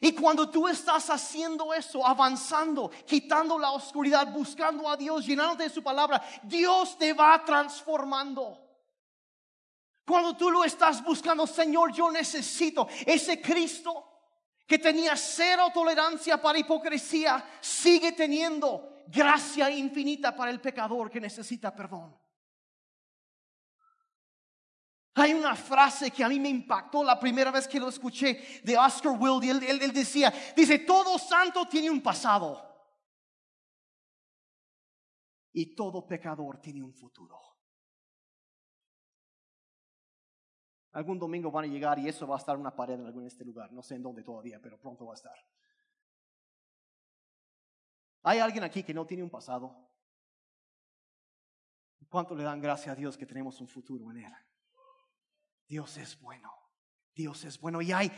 Y 0.00 0.12
cuando 0.12 0.48
tú 0.50 0.68
estás 0.68 1.08
haciendo 1.08 1.72
eso, 1.72 2.06
avanzando, 2.06 2.90
quitando 3.06 3.58
la 3.58 3.70
oscuridad, 3.72 4.30
buscando 4.30 4.88
a 4.88 4.96
Dios, 4.96 5.24
llenándote 5.26 5.64
de 5.64 5.70
su 5.70 5.82
palabra, 5.82 6.22
Dios 6.42 6.98
te 6.98 7.14
va 7.14 7.42
transformando. 7.42 8.60
Cuando 10.06 10.36
tú 10.36 10.50
lo 10.50 10.62
estás 10.62 11.02
buscando, 11.02 11.46
Señor, 11.46 11.92
yo 11.92 12.10
necesito 12.12 12.86
ese 13.06 13.40
Cristo 13.40 14.13
que 14.66 14.78
tenía 14.78 15.16
cero 15.16 15.68
tolerancia 15.72 16.40
para 16.40 16.58
hipocresía, 16.58 17.44
sigue 17.60 18.12
teniendo 18.12 19.04
gracia 19.08 19.70
infinita 19.70 20.34
para 20.34 20.50
el 20.50 20.60
pecador 20.60 21.10
que 21.10 21.20
necesita 21.20 21.74
perdón. 21.74 22.16
Hay 25.16 25.32
una 25.32 25.54
frase 25.54 26.10
que 26.10 26.24
a 26.24 26.28
mí 26.28 26.40
me 26.40 26.48
impactó 26.48 27.04
la 27.04 27.20
primera 27.20 27.52
vez 27.52 27.68
que 27.68 27.78
lo 27.78 27.88
escuché 27.88 28.60
de 28.64 28.76
Oscar 28.76 29.16
Wilde. 29.16 29.48
Él, 29.48 29.80
él, 29.80 29.92
decía, 29.92 30.32
dice, 30.56 30.80
todo 30.80 31.18
santo 31.18 31.68
tiene 31.68 31.88
un 31.88 32.02
pasado. 32.02 32.60
Y 35.52 35.76
todo 35.76 36.04
pecador 36.04 36.60
tiene 36.60 36.82
un 36.82 36.92
futuro. 36.92 37.53
Algún 40.94 41.18
domingo 41.18 41.50
van 41.50 41.64
a 41.64 41.68
llegar 41.68 41.98
y 41.98 42.08
eso 42.08 42.26
va 42.26 42.36
a 42.36 42.38
estar 42.38 42.56
una 42.56 42.74
pared 42.74 42.94
en 42.94 43.06
algún 43.06 43.26
este 43.26 43.44
lugar. 43.44 43.72
No 43.72 43.82
sé 43.82 43.96
en 43.96 44.02
dónde 44.02 44.22
todavía, 44.22 44.60
pero 44.62 44.78
pronto 44.78 45.06
va 45.06 45.12
a 45.12 45.16
estar. 45.16 45.36
¿Hay 48.22 48.38
alguien 48.38 48.62
aquí 48.62 48.84
que 48.84 48.94
no 48.94 49.04
tiene 49.04 49.24
un 49.24 49.28
pasado? 49.28 49.76
¿Cuánto 52.08 52.36
le 52.36 52.44
dan 52.44 52.60
gracias 52.60 52.92
a 52.92 52.96
Dios 52.96 53.18
que 53.18 53.26
tenemos 53.26 53.60
un 53.60 53.66
futuro 53.66 54.08
en 54.12 54.18
Él? 54.18 54.32
Dios 55.66 55.96
es 55.96 56.18
bueno. 56.20 56.50
Dios 57.12 57.44
es 57.44 57.60
bueno 57.60 57.80
y 57.80 57.92
hay, 57.92 58.10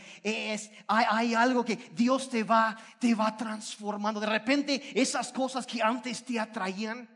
hay, 0.87 1.35
algo 1.35 1.65
que 1.65 1.77
Dios 1.77 2.31
te 2.31 2.45
va, 2.45 2.77
te 2.99 3.15
va 3.15 3.37
transformando. 3.37 4.21
De 4.21 4.27
repente 4.27 4.99
esas 4.99 5.33
cosas 5.33 5.67
que 5.67 5.83
antes 5.83 6.25
te 6.25 6.41
atraían 6.41 7.09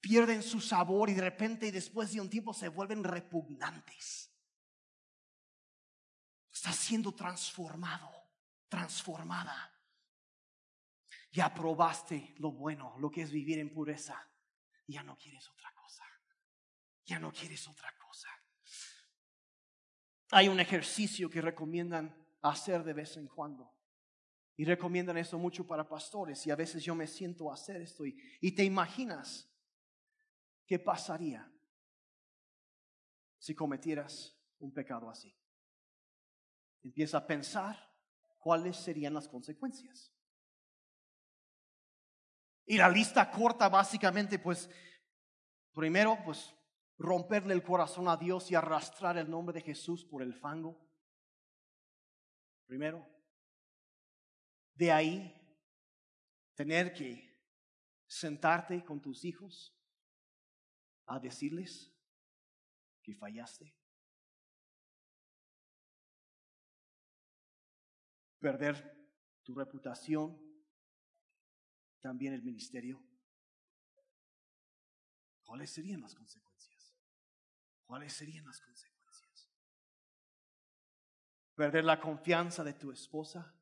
pierden 0.00 0.42
su 0.42 0.60
sabor 0.60 1.10
y 1.10 1.14
de 1.14 1.22
repente 1.22 1.70
después 1.72 2.12
de 2.12 2.20
un 2.20 2.30
tiempo 2.30 2.52
se 2.52 2.68
vuelven 2.68 3.02
repugnantes. 3.02 4.35
Está 6.66 6.76
siendo 6.76 7.14
transformado, 7.14 8.10
transformada. 8.68 9.72
Ya 11.30 11.54
probaste 11.54 12.34
lo 12.38 12.50
bueno, 12.50 12.96
lo 12.98 13.08
que 13.08 13.22
es 13.22 13.30
vivir 13.30 13.60
en 13.60 13.72
pureza. 13.72 14.20
Ya 14.88 15.04
no 15.04 15.16
quieres 15.16 15.48
otra 15.48 15.72
cosa. 15.76 16.02
Ya 17.04 17.20
no 17.20 17.30
quieres 17.30 17.68
otra 17.68 17.94
cosa. 17.96 18.28
Hay 20.32 20.48
un 20.48 20.58
ejercicio 20.58 21.30
que 21.30 21.40
recomiendan 21.40 22.12
hacer 22.42 22.82
de 22.82 22.94
vez 22.94 23.16
en 23.16 23.28
cuando. 23.28 23.72
Y 24.56 24.64
recomiendan 24.64 25.18
eso 25.18 25.38
mucho 25.38 25.68
para 25.68 25.88
pastores. 25.88 26.44
Y 26.48 26.50
a 26.50 26.56
veces 26.56 26.82
yo 26.82 26.96
me 26.96 27.06
siento 27.06 27.48
a 27.48 27.54
hacer 27.54 27.80
esto. 27.80 28.04
Y, 28.04 28.20
y 28.40 28.50
te 28.50 28.64
imaginas 28.64 29.48
qué 30.66 30.80
pasaría 30.80 31.48
si 33.38 33.54
cometieras 33.54 34.36
un 34.58 34.74
pecado 34.74 35.08
así. 35.08 35.32
Empieza 36.82 37.18
a 37.18 37.26
pensar 37.26 37.76
cuáles 38.38 38.76
serían 38.76 39.14
las 39.14 39.28
consecuencias. 39.28 40.12
Y 42.64 42.76
la 42.76 42.88
lista 42.88 43.30
corta 43.30 43.68
básicamente, 43.68 44.38
pues, 44.38 44.68
primero, 45.72 46.18
pues, 46.24 46.54
romperle 46.98 47.54
el 47.54 47.62
corazón 47.62 48.08
a 48.08 48.16
Dios 48.16 48.50
y 48.50 48.54
arrastrar 48.54 49.18
el 49.18 49.30
nombre 49.30 49.54
de 49.54 49.62
Jesús 49.62 50.04
por 50.04 50.22
el 50.22 50.34
fango. 50.34 50.84
Primero. 52.66 53.06
De 54.74 54.90
ahí, 54.90 55.32
tener 56.54 56.92
que 56.92 57.36
sentarte 58.06 58.84
con 58.84 59.00
tus 59.00 59.24
hijos 59.24 59.76
a 61.06 61.18
decirles 61.18 61.92
que 63.02 63.14
fallaste. 63.14 63.74
Perder 68.46 69.10
tu 69.42 69.56
reputación, 69.56 70.40
también 72.00 72.32
el 72.32 72.44
ministerio. 72.44 73.04
¿Cuáles 75.42 75.68
serían 75.68 76.00
las 76.00 76.14
consecuencias? 76.14 76.96
¿Cuáles 77.86 78.12
serían 78.12 78.44
las 78.44 78.60
consecuencias? 78.60 79.50
Perder 81.56 81.82
la 81.86 82.00
confianza 82.00 82.62
de 82.62 82.74
tu 82.74 82.92
esposa, 82.92 83.52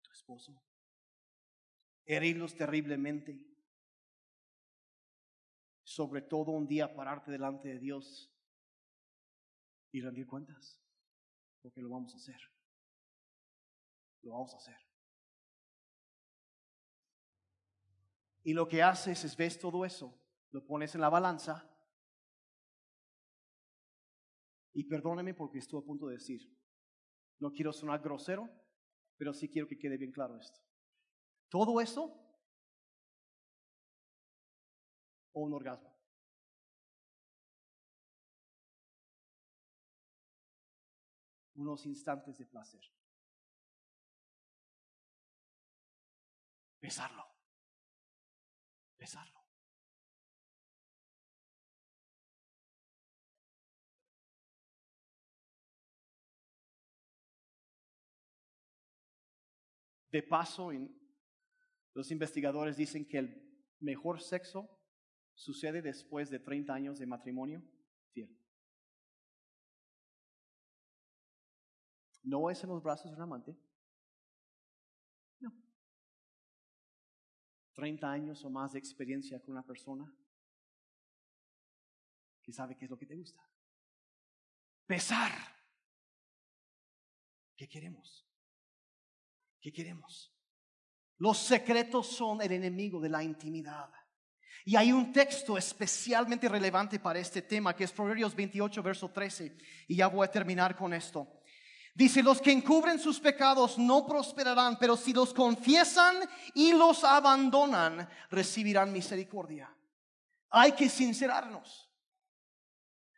tu 0.00 0.10
esposo. 0.10 0.64
Herirlos 2.06 2.56
terriblemente. 2.56 3.46
Sobre 5.82 6.22
todo 6.22 6.52
un 6.52 6.66
día 6.66 6.94
pararte 6.94 7.30
delante 7.30 7.68
de 7.68 7.78
Dios 7.78 8.34
y 9.92 10.00
rendir 10.00 10.26
cuentas. 10.26 10.80
Porque 11.60 11.82
lo 11.82 11.90
vamos 11.90 12.14
a 12.14 12.16
hacer. 12.16 12.55
Lo 14.26 14.32
vamos 14.32 14.52
a 14.54 14.56
hacer. 14.56 14.76
Y 18.42 18.52
lo 18.54 18.66
que 18.66 18.82
haces 18.82 19.24
es 19.24 19.36
ves 19.36 19.58
todo 19.58 19.84
eso 19.84 20.20
lo 20.50 20.66
pones 20.66 20.94
en 20.94 21.00
la 21.02 21.10
balanza. 21.10 21.70
Y 24.72 24.84
perdóneme 24.84 25.34
porque 25.34 25.58
estuve 25.58 25.82
a 25.82 25.84
punto 25.84 26.06
de 26.06 26.14
decir, 26.14 26.50
no 27.38 27.52
quiero 27.52 27.72
sonar 27.72 28.00
grosero, 28.00 28.48
pero 29.16 29.32
sí 29.32 29.48
quiero 29.48 29.68
que 29.68 29.78
quede 29.78 29.96
bien 29.96 30.12
claro 30.12 30.38
esto. 30.38 30.60
Todo 31.48 31.80
eso 31.80 32.04
o 35.32 35.40
un 35.42 35.52
orgasmo. 35.52 35.94
Unos 41.54 41.86
instantes 41.86 42.38
de 42.38 42.46
placer. 42.46 42.95
Besarlo. 46.86 47.24
Besarlo. 48.96 49.40
De 60.12 60.22
paso, 60.22 60.70
los 61.92 62.12
investigadores 62.12 62.76
dicen 62.76 63.08
que 63.08 63.18
el 63.18 63.74
mejor 63.80 64.20
sexo 64.20 64.70
sucede 65.34 65.82
después 65.82 66.30
de 66.30 66.38
30 66.38 66.72
años 66.72 67.00
de 67.00 67.06
matrimonio 67.06 67.64
fiel. 68.12 68.30
No 72.22 72.48
es 72.48 72.62
en 72.62 72.70
los 72.70 72.80
brazos 72.80 73.10
de 73.10 73.16
un 73.16 73.22
amante. 73.22 73.65
30 77.76 78.10
años 78.10 78.44
o 78.44 78.50
más 78.50 78.72
de 78.72 78.78
experiencia 78.78 79.38
con 79.38 79.52
una 79.52 79.64
persona 79.64 80.10
que 82.42 82.52
sabe 82.52 82.76
qué 82.76 82.86
es 82.86 82.90
lo 82.90 82.98
que 82.98 83.06
te 83.06 83.14
gusta. 83.14 83.42
Pesar. 84.86 85.32
¿Qué 87.54 87.68
queremos? 87.68 88.26
¿Qué 89.60 89.72
queremos? 89.72 90.32
Los 91.18 91.38
secretos 91.38 92.06
son 92.06 92.40
el 92.40 92.52
enemigo 92.52 93.00
de 93.00 93.10
la 93.10 93.22
intimidad. 93.22 93.90
Y 94.64 94.76
hay 94.76 94.92
un 94.92 95.12
texto 95.12 95.58
especialmente 95.58 96.48
relevante 96.48 96.98
para 96.98 97.18
este 97.18 97.42
tema, 97.42 97.76
que 97.76 97.84
es 97.84 97.92
Proverbios 97.92 98.34
28, 98.34 98.82
verso 98.82 99.10
13. 99.10 99.58
Y 99.88 99.96
ya 99.96 100.06
voy 100.06 100.24
a 100.24 100.30
terminar 100.30 100.76
con 100.76 100.94
esto. 100.94 101.42
Dice, 101.96 102.22
los 102.22 102.40
que 102.42 102.52
encubren 102.52 103.00
sus 103.00 103.18
pecados 103.18 103.78
no 103.78 104.06
prosperarán, 104.06 104.78
pero 104.78 104.96
si 104.96 105.14
los 105.14 105.32
confiesan 105.32 106.16
y 106.52 106.72
los 106.72 107.02
abandonan, 107.02 108.08
recibirán 108.30 108.92
misericordia. 108.92 109.74
Hay 110.50 110.72
que 110.72 110.90
sincerarnos. 110.90 111.90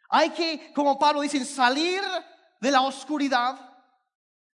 Hay 0.08 0.30
que, 0.30 0.72
como 0.72 0.98
Pablo 0.98 1.20
dice, 1.20 1.44
salir 1.44 2.00
de 2.60 2.70
la 2.70 2.82
oscuridad, 2.82 3.58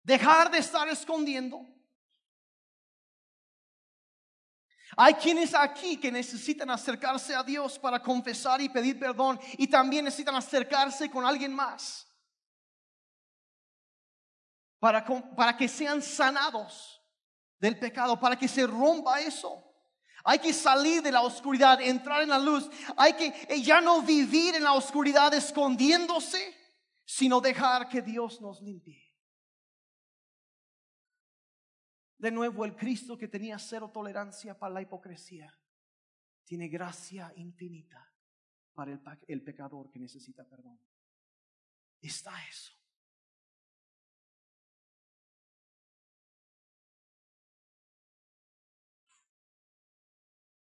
dejar 0.03 0.51
de 0.51 0.59
estar 0.59 0.87
escondiendo 0.87 1.65
Hay 4.97 5.13
quienes 5.13 5.53
aquí 5.53 5.97
que 5.97 6.11
necesitan 6.11 6.69
acercarse 6.69 7.33
a 7.33 7.43
Dios 7.43 7.79
para 7.79 8.01
confesar 8.01 8.59
y 8.61 8.69
pedir 8.69 8.99
perdón 8.99 9.39
y 9.57 9.67
también 9.67 10.05
necesitan 10.05 10.35
acercarse 10.35 11.09
con 11.09 11.25
alguien 11.25 11.53
más 11.53 12.07
para, 14.81 15.55
que 15.55 15.67
sean 15.67 16.01
sanados 16.01 16.99
del 17.59 17.77
pecado, 17.77 18.19
para 18.19 18.35
que 18.35 18.47
se 18.47 18.65
rompa 18.65 19.21
eso. 19.21 19.63
Hay 20.23 20.39
que 20.39 20.51
salir 20.51 21.03
de 21.03 21.11
la 21.11 21.21
oscuridad, 21.21 21.79
entrar 21.79 22.23
en 22.23 22.29
la 22.29 22.39
luz. 22.39 22.67
Hay 22.97 23.13
que 23.13 23.27
eh, 23.47 23.61
ya 23.61 23.79
no 23.79 24.01
vivir 24.01 24.55
en 24.55 24.63
la 24.63 24.73
oscuridad 24.73 25.31
escondiéndose, 25.35 26.55
sino 27.05 27.39
dejar 27.39 27.89
que 27.89 28.01
Dios 28.01 28.41
nos 28.41 28.59
limpie. 28.59 28.99
De 32.17 32.31
nuevo, 32.31 32.65
el 32.65 32.75
Cristo 32.75 33.15
que 33.15 33.27
tenía 33.27 33.59
cero 33.59 33.91
tolerancia 33.93 34.57
para 34.57 34.73
la 34.73 34.81
hipocresía, 34.81 35.55
tiene 36.43 36.69
gracia 36.69 37.31
infinita 37.35 38.11
para 38.73 38.99
el, 39.27 39.43
pecador 39.43 39.91
que 39.91 39.99
necesita 39.99 40.43
perdón. 40.43 40.79
Está 42.01 42.33
eso. 42.47 42.80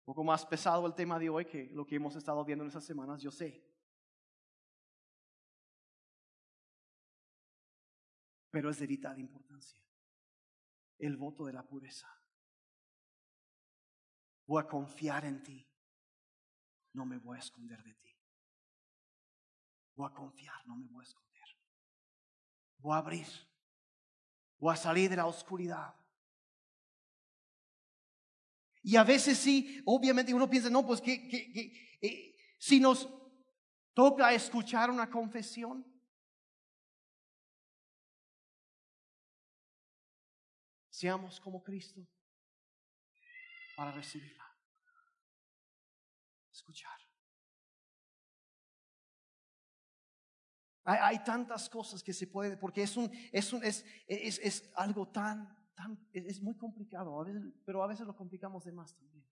Un 0.07 0.12
poco 0.12 0.24
más 0.24 0.44
pesado 0.44 0.86
el 0.86 0.94
tema 0.94 1.18
de 1.18 1.30
hoy 1.30 1.46
que 1.46 1.70
lo 1.72 1.86
que 1.86 1.96
hemos 1.96 2.14
estado 2.14 2.44
viendo 2.44 2.64
en 2.64 2.68
esas 2.68 2.84
semanas, 2.84 3.22
yo 3.22 3.30
sé. 3.30 3.64
Pero 8.50 8.70
es 8.70 8.78
de 8.78 8.86
vital 8.86 9.18
importancia 9.18 9.84
el 10.98 11.16
voto 11.16 11.44
de 11.44 11.52
la 11.52 11.62
pureza. 11.62 12.09
Voy 14.46 14.62
a 14.62 14.66
confiar 14.66 15.24
en 15.24 15.42
ti. 15.42 15.66
No 16.92 17.05
me 17.05 17.18
voy 17.18 17.36
a 17.36 17.40
esconder 17.40 17.82
de 17.82 17.94
ti. 17.94 18.16
Voy 19.96 20.09
a 20.11 20.14
confiar, 20.14 20.66
no 20.66 20.76
me 20.76 20.86
voy 20.88 21.05
a 21.05 21.09
esconder. 21.09 21.44
Voy 22.78 22.94
a 22.94 22.98
abrir. 22.98 23.26
Voy 24.59 24.72
a 24.72 24.76
salir 24.76 25.11
de 25.11 25.16
la 25.16 25.26
oscuridad. 25.26 25.94
Y 28.85 28.95
a 28.95 29.03
veces 29.03 29.39
sí, 29.39 29.82
obviamente 29.85 30.32
uno 30.32 30.49
piensa, 30.49 30.70
no, 30.70 30.87
pues 30.87 31.01
que, 31.01 31.97
eh, 32.01 32.37
si 32.59 32.78
nos 32.78 33.09
toca 33.95 34.32
escuchar 34.32 34.91
una 34.91 35.11
confesión, 35.11 35.85
Seamos 40.95 41.41
como 41.41 41.61
Cristo 41.61 42.07
para 43.76 43.91
recibirla. 43.91 44.45
Escuchar. 46.53 46.97
Hay, 50.85 51.24
tantas 51.24 51.68
cosas 51.68 52.01
que 52.01 52.12
se 52.12 52.28
pueden, 52.28 52.61
porque 52.61 52.85
es, 52.85 52.97
un, 52.97 53.11
es, 53.32 53.53
un, 53.53 53.64
es, 53.64 54.70
algo 54.76 55.09
tan, 55.09 55.64
tan, 55.75 55.99
es 56.12 56.41
muy 56.41 56.57
complicado, 56.57 57.20
a 57.20 57.25
veces, 57.25 57.43
pero 57.64 57.83
a 57.83 57.87
veces 57.87 58.07
lo 58.07 58.16
complicamos 58.16 58.64
de 58.64 58.72
más 58.72 58.95
también. 58.95 59.27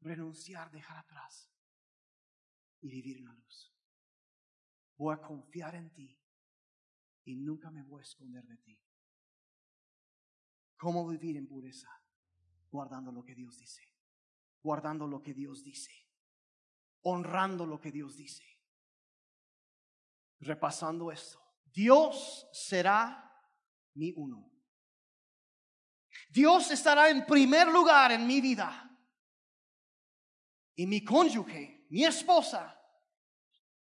Renunciar, 0.00 0.70
dejar 0.70 0.98
atrás 0.98 1.50
y 2.80 2.88
vivir 2.88 3.18
en 3.18 3.26
la 3.26 3.34
luz. 3.34 3.74
Voy 4.96 5.14
a 5.14 5.20
confiar 5.20 5.74
en 5.74 5.90
ti 5.92 6.18
y 7.24 7.36
nunca 7.36 7.70
me 7.70 7.82
voy 7.82 8.00
a 8.00 8.04
esconder 8.04 8.46
de 8.46 8.56
ti. 8.58 8.78
¿Cómo 10.76 11.06
vivir 11.06 11.36
en 11.36 11.46
pureza? 11.46 11.90
Guardando 12.70 13.12
lo 13.12 13.22
que 13.22 13.34
Dios 13.34 13.58
dice. 13.58 13.82
Guardando 14.62 15.06
lo 15.06 15.22
que 15.22 15.34
Dios 15.34 15.62
dice. 15.62 15.92
Honrando 17.02 17.66
lo 17.66 17.80
que 17.80 17.92
Dios 17.92 18.16
dice. 18.16 18.44
Repasando 20.40 21.12
esto. 21.12 21.38
Dios 21.66 22.48
será 22.52 23.29
mi 23.94 24.12
uno. 24.16 24.50
Dios 26.28 26.70
estará 26.70 27.10
en 27.10 27.26
primer 27.26 27.68
lugar 27.68 28.12
en 28.12 28.26
mi 28.26 28.40
vida. 28.40 28.86
Y 30.76 30.86
mi 30.86 31.04
cónyuge, 31.04 31.86
mi 31.90 32.04
esposa, 32.04 32.80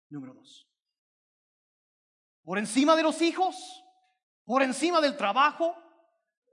número 0.08 0.34
dos. 0.34 0.68
Por 2.44 2.58
encima 2.58 2.94
de 2.94 3.02
los 3.02 3.20
hijos, 3.22 3.84
por 4.44 4.62
encima 4.62 5.00
del 5.00 5.16
trabajo, 5.16 5.76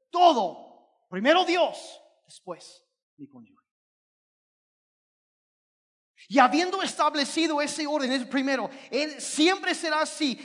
todo. 0.09 1.05
Primero 1.09 1.45
Dios, 1.45 2.01
después 2.25 2.83
mi 3.17 3.27
cónyuge. 3.27 3.63
Y 6.29 6.39
habiendo 6.39 6.81
establecido 6.81 7.61
ese 7.61 7.85
orden, 7.85 8.11
es 8.11 8.25
primero, 8.25 8.69
él 8.89 9.19
siempre 9.21 9.75
será 9.75 10.01
así. 10.01 10.39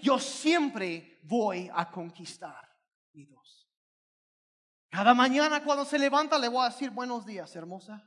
yo 0.00 0.18
siempre 0.18 1.09
voy 1.30 1.70
a 1.72 1.88
conquistar 1.88 2.68
mi 3.12 3.24
dos. 3.24 3.68
Cada 4.90 5.14
mañana 5.14 5.62
cuando 5.62 5.84
se 5.84 5.98
levanta 5.98 6.36
le 6.36 6.48
voy 6.48 6.66
a 6.66 6.70
decir 6.70 6.90
buenos 6.90 7.24
días, 7.24 7.54
hermosa. 7.54 8.04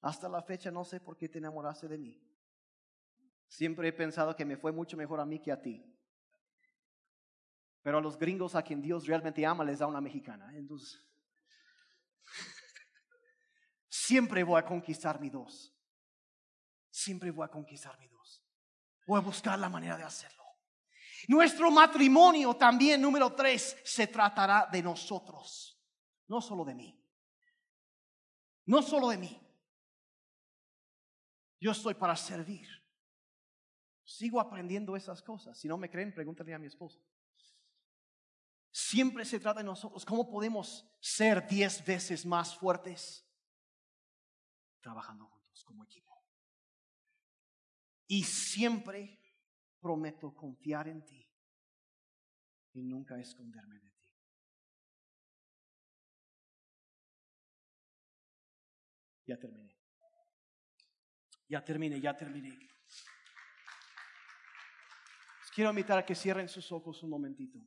Hasta 0.00 0.28
la 0.28 0.42
fecha 0.42 0.70
no 0.72 0.84
sé 0.84 1.00
por 1.00 1.16
qué 1.16 1.28
te 1.28 1.38
enamoraste 1.38 1.86
de 1.86 1.98
mí. 1.98 2.20
Siempre 3.46 3.88
he 3.88 3.92
pensado 3.92 4.34
que 4.34 4.44
me 4.44 4.56
fue 4.56 4.72
mucho 4.72 4.96
mejor 4.96 5.20
a 5.20 5.24
mí 5.24 5.40
que 5.40 5.52
a 5.52 5.62
ti. 5.62 5.96
Pero 7.82 7.98
a 7.98 8.00
los 8.00 8.18
gringos 8.18 8.56
a 8.56 8.62
quien 8.62 8.82
Dios 8.82 9.06
realmente 9.06 9.46
ama 9.46 9.62
les 9.64 9.78
da 9.78 9.86
una 9.86 10.00
mexicana. 10.00 10.52
Entonces, 10.56 11.00
siempre 13.88 14.42
voy 14.42 14.58
a 14.58 14.64
conquistar 14.64 15.20
mi 15.20 15.30
dos. 15.30 15.72
Siempre 16.90 17.30
voy 17.30 17.44
a 17.44 17.48
conquistar 17.48 17.96
mi 18.00 18.08
dos. 18.08 18.15
Voy 19.06 19.18
a 19.18 19.22
buscar 19.22 19.58
la 19.58 19.68
manera 19.68 19.96
de 19.96 20.02
hacerlo. 20.02 20.44
Nuestro 21.28 21.70
matrimonio 21.70 22.54
también, 22.54 23.00
número 23.00 23.34
tres, 23.34 23.76
se 23.84 24.06
tratará 24.06 24.68
de 24.70 24.82
nosotros, 24.82 25.80
no 26.28 26.40
solo 26.40 26.64
de 26.64 26.74
mí. 26.74 27.02
No 28.66 28.82
solo 28.82 29.08
de 29.08 29.16
mí. 29.16 29.40
Yo 31.60 31.70
estoy 31.70 31.94
para 31.94 32.16
servir. 32.16 32.68
Sigo 34.04 34.40
aprendiendo 34.40 34.94
esas 34.96 35.22
cosas. 35.22 35.58
Si 35.58 35.66
no 35.66 35.78
me 35.78 35.90
creen, 35.90 36.14
pregúntale 36.14 36.54
a 36.54 36.58
mi 36.58 36.66
esposa. 36.66 37.00
Siempre 38.70 39.24
se 39.24 39.40
trata 39.40 39.60
de 39.60 39.64
nosotros. 39.64 40.04
¿Cómo 40.04 40.28
podemos 40.28 40.84
ser 41.00 41.46
diez 41.48 41.84
veces 41.84 42.26
más 42.26 42.54
fuertes? 42.56 43.26
Trabajando 44.80 45.26
juntos 45.26 45.64
como 45.64 45.82
equipo. 45.84 46.25
Y 48.08 48.22
siempre 48.22 49.18
prometo 49.80 50.34
confiar 50.34 50.88
en 50.88 51.04
ti 51.04 51.28
y 52.74 52.82
nunca 52.82 53.18
esconderme 53.18 53.80
de 53.80 53.90
ti. 53.90 54.10
Ya 59.26 59.38
terminé. 59.38 59.76
Ya 61.48 61.64
terminé, 61.64 62.00
ya 62.00 62.16
terminé. 62.16 62.66
quiero 65.56 65.70
invitar 65.70 65.96
a 65.96 66.04
que 66.04 66.14
cierren 66.14 66.50
sus 66.50 66.70
ojos 66.70 67.02
un 67.02 67.08
momentito. 67.08 67.58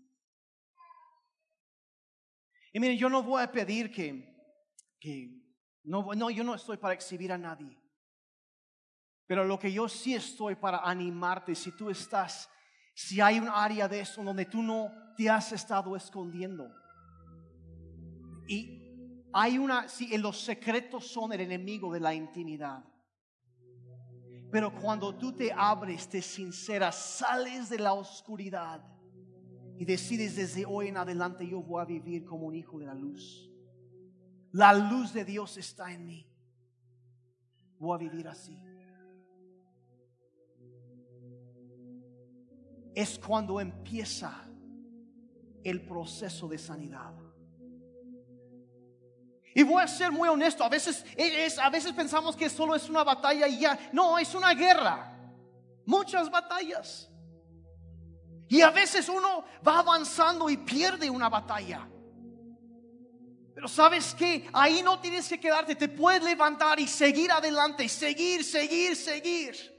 Y 2.72 2.80
miren, 2.80 2.96
yo 3.00 3.10
no 3.10 3.24
voy 3.24 3.42
a 3.42 3.52
pedir 3.52 3.90
que, 3.90 4.32
que 5.00 5.42
no, 5.84 6.14
no, 6.14 6.30
yo 6.30 6.44
no 6.44 6.54
estoy 6.54 6.78
para 6.78 6.94
exhibir 6.94 7.32
a 7.32 7.38
nadie. 7.40 7.79
Pero 9.30 9.46
lo 9.46 9.60
que 9.60 9.72
yo 9.72 9.88
sí 9.88 10.16
estoy 10.16 10.56
para 10.56 10.80
animarte, 10.80 11.54
si 11.54 11.72
tú 11.72 11.92
estás, 11.92 12.50
si 12.96 13.22
hay 13.22 13.40
un 13.40 13.48
área 13.48 13.88
de 13.88 14.00
eso 14.00 14.24
donde 14.24 14.46
tú 14.46 14.64
no 14.64 14.92
te 15.16 15.30
has 15.30 15.52
estado 15.52 15.96
escondiendo. 15.96 16.68
Y 18.48 18.82
hay 19.32 19.60
una, 19.60 19.88
si 19.88 20.18
los 20.18 20.42
secretos 20.42 21.12
son 21.12 21.32
el 21.32 21.42
enemigo 21.42 21.94
de 21.94 22.00
la 22.00 22.16
intimidad. 22.16 22.84
Pero 24.52 24.74
cuando 24.74 25.16
tú 25.16 25.32
te 25.32 25.54
abres, 25.54 26.10
te 26.10 26.24
sinceras, 26.24 26.96
sales 26.96 27.70
de 27.70 27.78
la 27.78 27.94
oscuridad 27.94 28.84
y 29.78 29.86
decides 29.86 30.38
desde 30.38 30.66
hoy 30.66 30.88
en 30.88 30.98
adelante 30.98 31.48
yo 31.48 31.62
voy 31.62 31.84
a 31.84 31.86
vivir 31.86 32.26
como 32.26 32.48
un 32.48 32.56
hijo 32.56 32.80
de 32.80 32.88
la 32.88 32.96
luz. 32.96 33.48
La 34.54 34.74
luz 34.74 35.14
de 35.14 35.24
Dios 35.24 35.56
está 35.58 35.94
en 35.94 36.08
mí. 36.08 36.26
Voy 37.78 37.94
a 37.94 38.00
vivir 38.00 38.28
así. 38.28 38.58
Es 42.94 43.20
cuando 43.20 43.60
empieza 43.60 44.46
el 45.64 45.86
proceso 45.86 46.48
de 46.48 46.58
sanidad. 46.58 47.14
Y 49.54 49.64
voy 49.64 49.82
a 49.82 49.88
ser 49.88 50.12
muy 50.12 50.30
honesto, 50.30 50.64
a 50.64 50.70
veces, 50.70 51.04
es, 51.16 51.58
a 51.58 51.70
veces 51.70 51.92
pensamos 51.94 52.36
que 52.36 52.50
solo 52.50 52.76
es 52.76 52.88
una 52.90 53.04
batalla 53.04 53.48
y 53.48 53.60
ya. 53.60 53.78
No, 53.92 54.18
es 54.18 54.34
una 54.36 54.54
guerra. 54.54 55.16
Muchas 55.86 56.30
batallas. 56.30 57.10
Y 58.48 58.62
a 58.62 58.70
veces 58.70 59.10
uno 59.10 59.44
va 59.68 59.80
avanzando 59.80 60.50
y 60.50 60.58
pierde 60.58 61.10
una 61.10 61.30
batalla. 61.30 61.88
Pero 63.54 63.68
sabes 63.68 64.16
que 64.16 64.50
ahí 64.54 64.82
no 64.82 65.00
tienes 65.00 65.28
que 65.28 65.40
quedarte, 65.40 65.76
te 65.76 65.90
puedes 65.90 66.24
levantar 66.24 66.80
y 66.80 66.88
seguir 66.88 67.32
adelante, 67.32 67.90
seguir, 67.90 68.44
seguir, 68.44 68.96
seguir. 68.96 69.79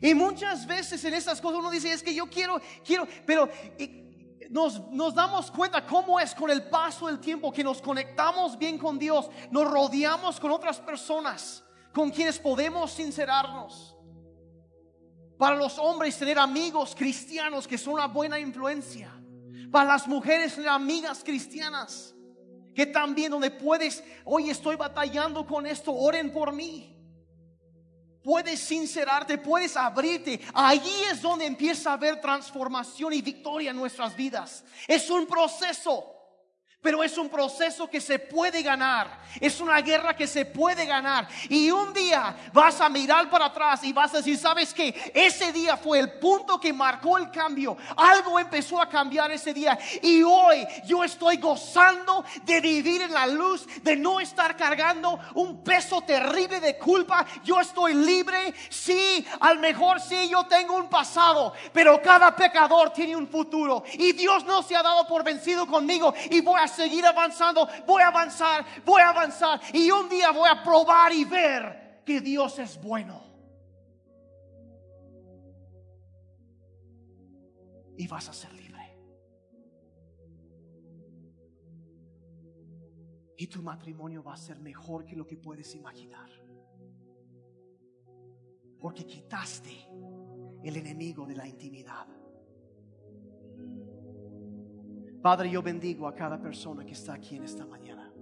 Y 0.00 0.14
muchas 0.14 0.66
veces 0.66 1.04
en 1.04 1.14
estas 1.14 1.40
cosas 1.40 1.60
uno 1.60 1.70
dice, 1.70 1.92
es 1.92 2.02
que 2.02 2.14
yo 2.14 2.26
quiero, 2.26 2.60
quiero, 2.84 3.08
pero 3.24 3.48
nos, 4.50 4.90
nos 4.90 5.14
damos 5.14 5.50
cuenta 5.50 5.86
cómo 5.86 6.20
es 6.20 6.34
con 6.34 6.50
el 6.50 6.64
paso 6.64 7.06
del 7.06 7.18
tiempo 7.18 7.52
que 7.52 7.64
nos 7.64 7.80
conectamos 7.80 8.58
bien 8.58 8.78
con 8.78 8.98
Dios, 8.98 9.28
nos 9.50 9.70
rodeamos 9.70 10.38
con 10.38 10.50
otras 10.50 10.78
personas 10.80 11.64
con 11.92 12.10
quienes 12.10 12.38
podemos 12.38 12.92
sincerarnos. 12.92 13.96
Para 15.38 15.56
los 15.56 15.78
hombres 15.78 16.18
tener 16.18 16.38
amigos 16.38 16.94
cristianos 16.94 17.66
que 17.66 17.78
son 17.78 17.94
una 17.94 18.06
buena 18.06 18.38
influencia. 18.38 19.12
Para 19.70 19.92
las 19.92 20.06
mujeres 20.06 20.54
tener 20.54 20.68
amigas 20.68 21.22
cristianas 21.24 22.14
que 22.74 22.84
también 22.84 23.30
donde 23.30 23.50
puedes, 23.50 24.04
hoy 24.26 24.50
estoy 24.50 24.76
batallando 24.76 25.46
con 25.46 25.66
esto, 25.66 25.94
oren 25.94 26.30
por 26.30 26.52
mí. 26.52 26.95
Puedes 28.26 28.58
sincerarte, 28.58 29.38
puedes 29.38 29.76
abrirte. 29.76 30.40
Allí 30.52 31.04
es 31.12 31.22
donde 31.22 31.46
empieza 31.46 31.90
a 31.90 31.92
haber 31.92 32.20
transformación 32.20 33.12
y 33.12 33.22
victoria 33.22 33.70
en 33.70 33.76
nuestras 33.76 34.16
vidas. 34.16 34.64
Es 34.88 35.08
un 35.10 35.28
proceso. 35.28 36.15
Pero 36.86 37.02
es 37.02 37.18
un 37.18 37.28
proceso 37.28 37.90
que 37.90 38.00
se 38.00 38.16
puede 38.16 38.62
ganar. 38.62 39.18
Es 39.40 39.60
una 39.60 39.80
guerra 39.80 40.14
que 40.14 40.28
se 40.28 40.44
puede 40.44 40.86
ganar. 40.86 41.26
Y 41.48 41.68
un 41.68 41.92
día 41.92 42.36
vas 42.52 42.80
a 42.80 42.88
mirar 42.88 43.28
para 43.28 43.46
atrás 43.46 43.82
y 43.82 43.92
vas 43.92 44.14
a 44.14 44.18
decir, 44.18 44.38
¿sabes 44.38 44.72
qué? 44.72 44.94
Ese 45.12 45.52
día 45.52 45.76
fue 45.76 45.98
el 45.98 46.12
punto 46.12 46.60
que 46.60 46.72
marcó 46.72 47.18
el 47.18 47.28
cambio. 47.32 47.76
Algo 47.96 48.38
empezó 48.38 48.80
a 48.80 48.88
cambiar 48.88 49.32
ese 49.32 49.52
día. 49.52 49.76
Y 50.00 50.22
hoy 50.22 50.64
yo 50.84 51.02
estoy 51.02 51.38
gozando 51.38 52.24
de 52.44 52.60
vivir 52.60 53.02
en 53.02 53.12
la 53.12 53.26
luz, 53.26 53.66
de 53.82 53.96
no 53.96 54.20
estar 54.20 54.56
cargando 54.56 55.18
un 55.34 55.64
peso 55.64 56.02
terrible 56.02 56.60
de 56.60 56.78
culpa. 56.78 57.26
Yo 57.42 57.60
estoy 57.60 57.94
libre. 57.94 58.54
Sí, 58.70 59.26
al 59.40 59.58
mejor 59.58 60.00
sí, 60.00 60.28
yo 60.28 60.46
tengo 60.46 60.76
un 60.76 60.88
pasado. 60.88 61.52
Pero 61.72 62.00
cada 62.00 62.36
pecador 62.36 62.92
tiene 62.92 63.16
un 63.16 63.26
futuro. 63.26 63.82
Y 63.94 64.12
Dios 64.12 64.44
no 64.44 64.62
se 64.62 64.76
ha 64.76 64.84
dado 64.84 65.04
por 65.08 65.24
vencido 65.24 65.66
conmigo. 65.66 66.14
Y 66.30 66.42
voy 66.42 66.60
a 66.60 66.75
seguir 66.76 67.04
avanzando, 67.04 67.66
voy 67.86 68.02
a 68.02 68.08
avanzar, 68.08 68.64
voy 68.84 69.00
a 69.00 69.08
avanzar 69.08 69.60
y 69.72 69.90
un 69.90 70.08
día 70.08 70.30
voy 70.30 70.48
a 70.48 70.62
probar 70.62 71.12
y 71.12 71.24
ver 71.24 72.02
que 72.04 72.20
Dios 72.20 72.58
es 72.58 72.80
bueno. 72.80 73.24
Y 77.98 78.06
vas 78.06 78.28
a 78.28 78.32
ser 78.32 78.52
libre. 78.52 78.66
Y 83.38 83.46
tu 83.48 83.62
matrimonio 83.62 84.22
va 84.22 84.34
a 84.34 84.36
ser 84.36 84.58
mejor 84.58 85.04
que 85.04 85.16
lo 85.16 85.26
que 85.26 85.36
puedes 85.36 85.74
imaginar. 85.74 86.30
Porque 88.78 89.04
quitaste 89.04 89.88
el 90.62 90.76
enemigo 90.76 91.26
de 91.26 91.36
la 91.36 91.46
intimidad. 91.46 92.06
Padre, 95.26 95.50
yo 95.50 95.60
bendigo 95.60 96.06
a 96.06 96.14
cada 96.14 96.40
persona 96.40 96.84
que 96.84 96.92
está 96.92 97.14
aquí 97.14 97.34
en 97.34 97.42
esta 97.42 97.66
mañana. 97.66 98.12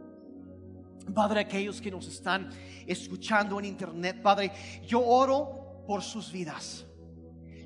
Padre, 1.14 1.40
aquellos 1.40 1.78
que 1.78 1.90
nos 1.90 2.08
están 2.08 2.48
escuchando 2.86 3.58
en 3.58 3.66
internet, 3.66 4.22
Padre, 4.22 4.50
yo 4.86 5.04
oro 5.04 5.84
por 5.86 6.00
sus 6.00 6.32
vidas. 6.32 6.86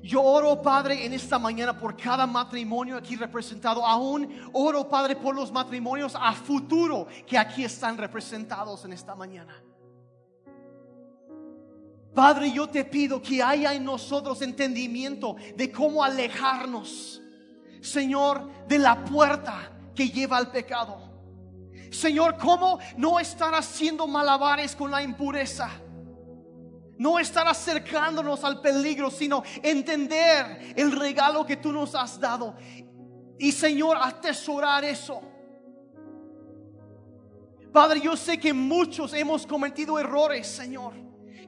Yo 0.03 0.21
oro, 0.21 0.61
Padre, 0.61 1.05
en 1.05 1.13
esta 1.13 1.39
mañana 1.39 1.79
por 1.79 1.95
cada 1.95 2.27
matrimonio 2.27 2.97
aquí 2.97 3.15
representado. 3.15 3.85
Aún 3.85 4.27
oro, 4.51 4.89
Padre, 4.89 5.15
por 5.15 5.33
los 5.33 5.53
matrimonios 5.53 6.17
a 6.19 6.33
futuro 6.33 7.07
que 7.25 7.37
aquí 7.37 7.63
están 7.63 7.97
representados 7.97 8.83
en 8.83 8.91
esta 8.91 9.15
mañana. 9.15 9.55
Padre, 12.13 12.51
yo 12.51 12.67
te 12.67 12.83
pido 12.83 13.21
que 13.21 13.41
haya 13.41 13.73
en 13.73 13.85
nosotros 13.85 14.41
entendimiento 14.41 15.37
de 15.55 15.71
cómo 15.71 16.03
alejarnos 16.03 17.21
Señor, 17.81 18.67
de 18.67 18.77
la 18.77 19.03
puerta 19.03 19.71
que 19.95 20.09
lleva 20.09 20.37
al 20.37 20.51
pecado. 20.51 21.09
Señor, 21.91 22.37
¿cómo 22.37 22.79
no 22.97 23.19
estar 23.19 23.53
haciendo 23.53 24.07
malabares 24.07 24.75
con 24.75 24.91
la 24.91 25.01
impureza? 25.01 25.69
No 26.97 27.17
estar 27.17 27.47
acercándonos 27.47 28.43
al 28.43 28.61
peligro, 28.61 29.09
sino 29.09 29.43
entender 29.63 30.73
el 30.75 30.91
regalo 30.91 31.45
que 31.45 31.57
tú 31.57 31.71
nos 31.71 31.95
has 31.95 32.19
dado. 32.19 32.55
Y 33.37 33.51
Señor, 33.51 33.97
atesorar 33.99 34.83
eso. 34.83 35.21
Padre, 37.71 38.01
yo 38.01 38.17
sé 38.17 38.39
que 38.39 38.51
muchos 38.53 39.13
hemos 39.13 39.45
cometido 39.45 39.97
errores, 39.97 40.47
Señor. 40.47 40.93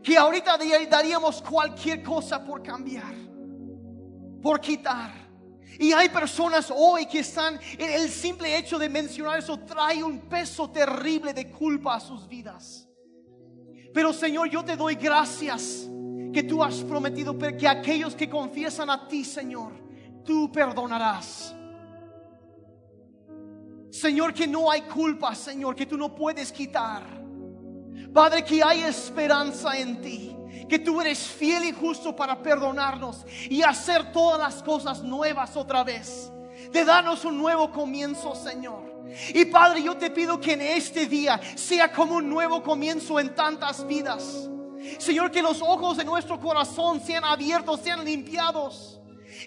Que 0.02 0.18
ahorita 0.18 0.58
daríamos 0.90 1.42
cualquier 1.42 2.02
cosa 2.02 2.44
por 2.44 2.64
cambiar, 2.64 3.14
por 4.42 4.60
quitar. 4.60 5.20
Y 5.82 5.94
hay 5.94 6.10
personas 6.10 6.72
hoy 6.74 7.08
que 7.08 7.22
están, 7.22 7.60
el 7.76 8.08
simple 8.08 8.56
hecho 8.56 8.78
de 8.78 8.88
mencionar 8.88 9.40
eso 9.40 9.58
trae 9.62 10.04
un 10.04 10.20
peso 10.20 10.70
terrible 10.70 11.34
de 11.34 11.50
culpa 11.50 11.96
a 11.96 12.00
sus 12.00 12.28
vidas. 12.28 12.88
Pero 13.92 14.14
Señor, 14.14 14.48
yo 14.48 14.64
te 14.64 14.76
doy 14.76 14.94
gracias 14.94 15.90
que 16.32 16.44
tú 16.44 16.64
has 16.64 16.84
prometido 16.84 17.36
que 17.36 17.68
aquellos 17.68 18.14
que 18.14 18.30
confiesan 18.30 18.92
a 18.92 19.08
ti, 19.08 19.26
Señor, 19.26 19.72
tú 20.24 20.52
perdonarás. 20.52 21.56
Señor, 23.90 24.36
que 24.36 24.46
no 24.46 24.70
hay 24.70 24.82
culpa, 24.84 25.34
Señor, 25.34 25.76
que 25.76 25.88
tú 25.88 25.98
no 25.98 26.14
puedes 26.14 26.52
quitar. 26.52 27.02
Padre, 28.14 28.46
que 28.46 28.62
hay 28.64 28.82
esperanza 28.82 29.76
en 29.76 30.00
ti, 30.00 30.36
que 30.72 30.80
tú 30.80 31.01
eres 31.01 31.19
fiel 31.19 31.65
y 31.65 31.74
justo 31.74 32.15
para 32.15 32.41
perdonarnos 32.41 33.26
y 33.49 33.61
hacer 33.61 34.13
todas 34.13 34.39
las 34.39 34.63
cosas 34.63 35.03
nuevas 35.03 35.57
otra 35.57 35.84
vez. 35.84 36.32
De 36.72 36.86
darnos 36.86 37.26
un 37.26 37.38
nuevo 37.38 37.69
comienzo, 37.74 38.34
Señor. 38.36 39.03
Y 39.34 39.43
Padre, 39.43 39.84
yo 39.84 39.97
te 39.97 40.09
pido 40.09 40.39
que 40.39 40.53
en 40.53 40.61
este 40.61 41.07
día 41.07 41.41
sea 41.55 41.91
como 41.91 42.15
un 42.15 42.30
nuevo 42.30 42.63
comienzo 42.63 43.19
en 43.19 43.36
tantas 43.36 43.86
vidas. 43.86 44.49
Señor, 44.97 45.30
que 45.30 45.41
los 45.41 45.61
ojos 45.61 45.97
de 45.97 46.05
nuestro 46.05 46.39
corazón 46.39 47.01
sean 47.01 47.26
abiertos, 47.26 47.82
sean 47.82 48.05
limpiados. 48.05 48.97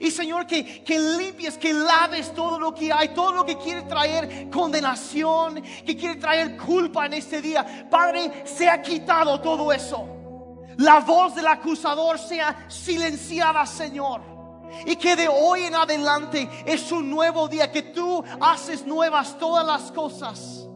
Y 0.01 0.11
Señor, 0.11 0.47
que, 0.47 0.85
que, 0.85 0.99
limpies, 0.99 1.57
que 1.57 1.73
laves 1.73 2.35
todo 2.35 2.59
lo 2.59 2.75
que 2.75 2.93
hay, 2.93 3.15
todo 3.15 3.33
lo 3.33 3.47
que 3.47 3.57
quiere 3.57 3.81
traer 3.85 4.51
condenación, 4.51 5.63
que 5.87 5.97
quiere 5.97 6.17
traer 6.17 6.59
culpa 6.59 7.07
en 7.07 7.15
este 7.15 7.41
día. 7.41 7.89
Padre, 7.91 8.43
se 8.45 8.69
ha 8.69 8.83
quitado 8.83 9.41
todo 9.41 9.73
eso. 9.73 10.14
La 10.79 11.01
voz 11.01 11.35
del 11.35 11.47
acusador 11.47 12.19
sea 12.19 12.67
silenciada, 12.69 13.65
Señor. 13.67 14.21
Y 14.87 14.97
que 14.97 15.15
de 15.15 15.29
hoy 15.29 15.65
en 15.65 15.75
adelante 15.75 16.49
es 16.67 16.91
un 16.91 17.09
nuevo 17.09 17.49
día, 17.49 17.71
que 17.71 17.83
tú 17.83 18.25
haces 18.41 18.85
nuevas 18.85 19.39
todas 19.39 19.65
las 19.65 19.93
cosas. 19.93 20.69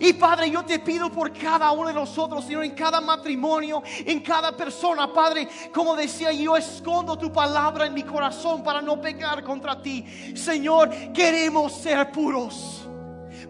Y 0.00 0.12
Padre, 0.14 0.50
yo 0.50 0.64
te 0.64 0.80
pido 0.80 1.10
por 1.10 1.32
cada 1.32 1.70
uno 1.70 1.88
de 1.88 1.94
nosotros, 1.94 2.44
Señor, 2.44 2.64
en 2.64 2.74
cada 2.74 3.00
matrimonio, 3.00 3.82
en 4.04 4.20
cada 4.20 4.56
persona, 4.56 5.12
Padre, 5.12 5.48
como 5.72 5.94
decía, 5.94 6.32
yo 6.32 6.56
escondo 6.56 7.16
tu 7.16 7.32
palabra 7.32 7.86
en 7.86 7.94
mi 7.94 8.02
corazón 8.02 8.64
para 8.64 8.82
no 8.82 9.00
pecar 9.00 9.44
contra 9.44 9.80
ti. 9.80 10.04
Señor, 10.34 10.90
queremos 11.12 11.72
ser 11.72 12.10
puros. 12.10 12.88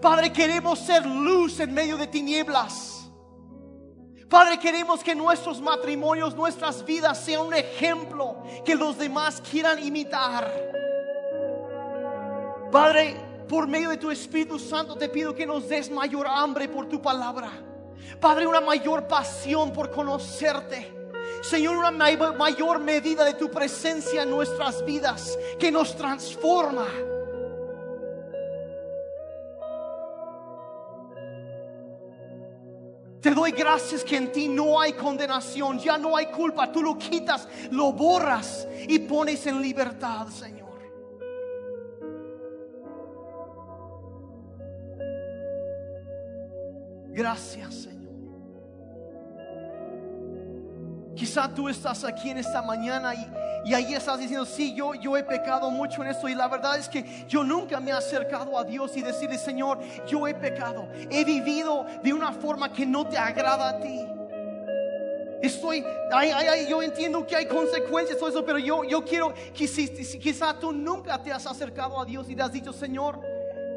Padre, 0.01 0.31
queremos 0.31 0.79
ser 0.79 1.07
luz 1.07 1.59
en 1.61 1.73
medio 1.73 1.97
de 1.97 2.07
tinieblas. 2.07 2.96
Padre, 4.29 4.59
queremos 4.59 5.05
que 5.05 5.15
nuestros 5.15 5.61
matrimonios, 5.61 6.35
nuestras 6.35 6.85
vidas 6.85 7.21
sean 7.21 7.47
un 7.47 7.55
ejemplo 7.55 8.43
que 8.65 8.75
los 8.75 8.99
demás 8.99 9.41
quieran 9.41 9.79
imitar. 9.85 10.51
Padre, 12.73 13.17
por 13.49 13.69
medio 13.69 13.91
de 13.91 13.97
tu 13.97 14.11
Espíritu 14.11 14.59
Santo 14.59 14.97
te 14.97 15.09
pido 15.09 15.35
que 15.35 15.47
nos 15.47 15.69
des 15.69 15.89
mayor 15.91 16.27
hambre 16.27 16.69
por 16.69 16.89
tu 16.89 17.01
palabra. 17.01 17.51
Padre, 18.21 18.47
una 18.47 18.61
mayor 18.61 19.07
pasión 19.07 19.73
por 19.73 19.93
conocerte. 19.93 20.93
Señor, 21.43 21.77
una 21.77 21.93
mayor 21.93 22.81
medida 22.81 23.25
de 23.25 23.35
tu 23.35 23.49
presencia 23.49 24.23
en 24.23 24.31
nuestras 24.31 24.85
vidas 24.85 25.39
que 25.59 25.71
nos 25.71 25.97
transforma. 25.97 26.87
Te 33.27 33.35
doy 33.35 33.51
gracias 33.51 34.05
que 34.05 34.17
en 34.17 34.31
ti 34.31 34.47
no 34.47 34.81
hay 34.81 34.93
condenación, 34.93 35.81
ya 35.81 35.99
no 35.99 36.17
hay 36.17 36.27
culpa. 36.27 36.71
Tú 36.71 36.81
lo 36.81 36.97
quitas, 36.97 37.49
lo 37.73 37.93
borras 37.93 38.69
y 38.87 39.01
pones 39.01 39.45
en 39.49 39.61
libertad, 39.61 40.29
Señor. 40.29 40.79
Gracias, 47.09 47.75
Señor. 47.75 47.96
Quizá 51.17 51.49
tú 51.49 51.69
estás 51.69 52.05
aquí 52.05 52.31
en 52.31 52.39
esta 52.39 52.63
mañana 52.63 53.15
y 53.15 53.27
y 53.67 53.75
ahí 53.75 53.95
estás 53.95 54.21
diciendo, 54.21 54.47
sí, 54.47 54.75
yo, 54.75 54.95
yo 54.95 55.17
he 55.17 55.25
pecado 55.25 55.73
mucho 55.73 56.01
en 56.01 56.11
esto. 56.11 56.29
Y 56.29 56.37
la 56.37 56.47
verdad 56.47 56.79
es 56.79 56.89
que 56.89 57.05
yo 57.27 57.43
nunca 57.43 57.81
me 57.81 57.91
he 57.91 57.95
acercado 57.95 58.57
a 58.57 58.63
Dios 58.63 58.97
y 58.97 59.03
decirle, 59.03 59.37
Señor, 59.39 59.81
yo 60.07 60.29
he 60.29 60.35
pecado. 60.35 60.87
He 61.11 61.25
vivido 61.25 61.85
de 62.01 62.13
una 62.13 62.31
forma 62.31 62.73
que 62.73 62.87
no 62.87 63.09
te 63.09 63.19
agrada 63.19 63.71
a 63.71 63.81
ti. 63.81 64.07
Estoy, 65.43 65.85
yo 66.69 66.81
entiendo 66.81 67.27
que 67.27 67.35
hay 67.35 67.47
consecuencias, 67.47 68.17
todo 68.19 68.29
eso, 68.29 68.45
pero 68.45 68.59
yo, 68.59 68.85
yo 68.85 69.05
quiero 69.05 69.35
si, 69.53 69.89
quizá 70.21 70.57
tú 70.57 70.71
nunca 70.71 71.21
te 71.21 71.33
has 71.33 71.45
acercado 71.45 72.01
a 72.01 72.05
Dios 72.05 72.31
y 72.31 72.37
te 72.37 72.43
has 72.43 72.53
dicho, 72.53 72.73
Señor, 72.73 73.21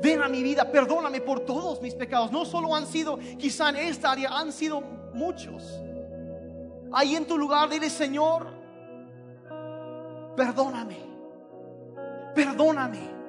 ven 0.03 0.21
a 0.21 0.27
mi 0.27 0.43
vida, 0.43 0.71
perdóname 0.71 1.19
por 1.19 1.39
todos 1.39 1.81
mis 1.81 1.95
pecados. 1.95 2.31
No 2.31 2.45
solo 2.45 2.75
han 2.75 2.85
sido, 2.85 3.17
quizá 3.39 3.69
en 3.69 3.77
esta 3.77 4.11
área, 4.11 4.37
han 4.37 4.51
sido 4.51 4.81
muchos. 5.13 5.81
Ahí 6.91 7.15
en 7.15 7.25
tu 7.27 7.37
lugar, 7.37 7.69
dile, 7.69 7.89
Señor, 7.89 8.47
perdóname, 10.35 10.97
perdóname. 12.33 13.19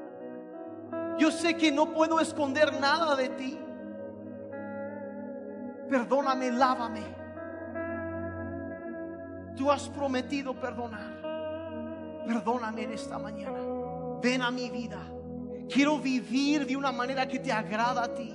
Yo 1.19 1.31
sé 1.31 1.57
que 1.57 1.71
no 1.71 1.93
puedo 1.93 2.19
esconder 2.21 2.81
nada 2.81 3.15
de 3.15 3.29
ti. 3.31 3.59
Perdóname, 5.91 6.51
lávame. 6.51 7.03
Tú 9.57 9.71
has 9.71 9.89
prometido 9.91 10.55
perdonar. 10.55 11.21
Perdóname 12.27 12.85
en 12.85 12.93
esta 12.93 13.19
mañana. 13.19 13.59
Ven 14.23 14.41
a 14.41 14.51
mi 14.51 14.71
vida. 14.71 15.01
Quiero 15.69 15.99
vivir 15.99 16.67
de 16.67 16.77
una 16.77 16.93
manera 16.93 17.29
que 17.29 17.39
te 17.39 17.53
agrada 17.53 18.05
a 18.05 18.15
ti. 18.15 18.35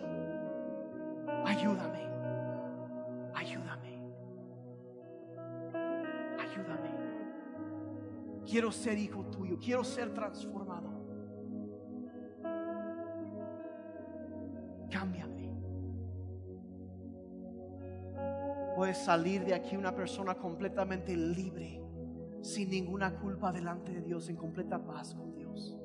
Ayúdame. 1.46 1.95
Quiero 8.46 8.72
ser 8.72 8.98
hijo 8.98 9.26
tuyo, 9.26 9.58
quiero 9.60 9.84
ser 9.84 10.14
transformado. 10.14 10.90
Cámbiame. 14.90 15.52
Puedes 18.76 18.98
salir 18.98 19.46
de 19.46 19.54
aquí 19.54 19.76
una 19.76 19.96
persona 19.96 20.36
completamente 20.36 21.16
libre, 21.16 21.82
sin 22.42 22.70
ninguna 22.70 23.16
culpa 23.16 23.52
delante 23.52 23.94
de 23.94 24.02
Dios, 24.02 24.30
en 24.30 24.36
completa 24.36 24.84
paz 24.86 25.16
con 25.16 25.34
Dios. 25.34 25.78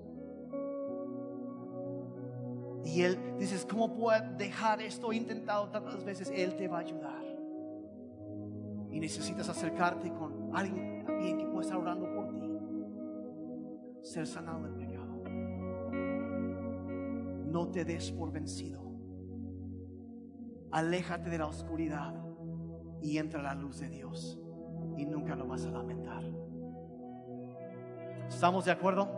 Y 2.85 3.03
Él 3.03 3.19
dices, 3.39 3.65
¿cómo 3.65 3.95
puedo 3.95 4.21
dejar 4.37 4.83
esto? 4.83 5.13
He 5.13 5.17
intentado 5.17 5.69
tantas 5.69 6.05
veces, 6.05 6.33
Él 6.35 6.57
te 6.57 6.67
va 6.67 6.79
a 6.79 6.81
ayudar. 6.81 7.25
Y 8.91 8.99
necesitas 8.99 9.49
acercarte 9.49 10.13
con 10.13 10.51
alguien 10.55 11.05
también 11.05 11.39
que 11.39 11.47
pueda 11.47 11.61
estar 11.61 11.77
orando 11.77 12.13
por 12.13 12.20
ser 14.11 14.27
sanado 14.27 14.65
del 14.65 14.75
pecado. 14.75 15.23
No 17.47 17.69
te 17.69 17.85
des 17.85 18.11
por 18.11 18.33
vencido. 18.33 18.81
Aléjate 20.73 21.31
de 21.31 21.39
la 21.39 21.47
oscuridad 21.47 22.15
y 23.01 23.19
entra 23.19 23.41
la 23.43 23.55
luz 23.55 23.79
de 23.79 23.89
Dios 23.89 24.41
y 24.97 25.07
nunca 25.07 25.37
lo 25.37 25.47
vas 25.47 25.65
a 25.65 25.71
lamentar. 25.71 26.25
¿Estamos 28.29 28.65
de 28.65 28.73
acuerdo? 28.73 29.09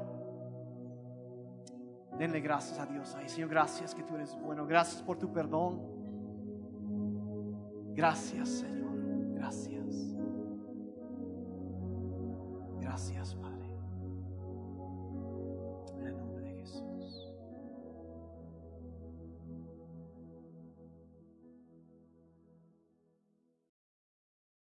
Denle 2.19 2.41
gracias 2.41 2.79
a 2.79 2.87
Dios 2.87 3.15
ahí. 3.15 3.29
Señor, 3.29 3.49
gracias 3.49 3.95
que 3.95 4.03
tú 4.03 4.15
eres 4.15 4.39
bueno. 4.43 4.67
Gracias 4.67 5.03
por 5.03 5.19
tu 5.19 5.33
perdón. 5.33 5.81
Gracias, 7.95 8.49
Señor. 8.49 8.93
Gracias. 9.35 9.82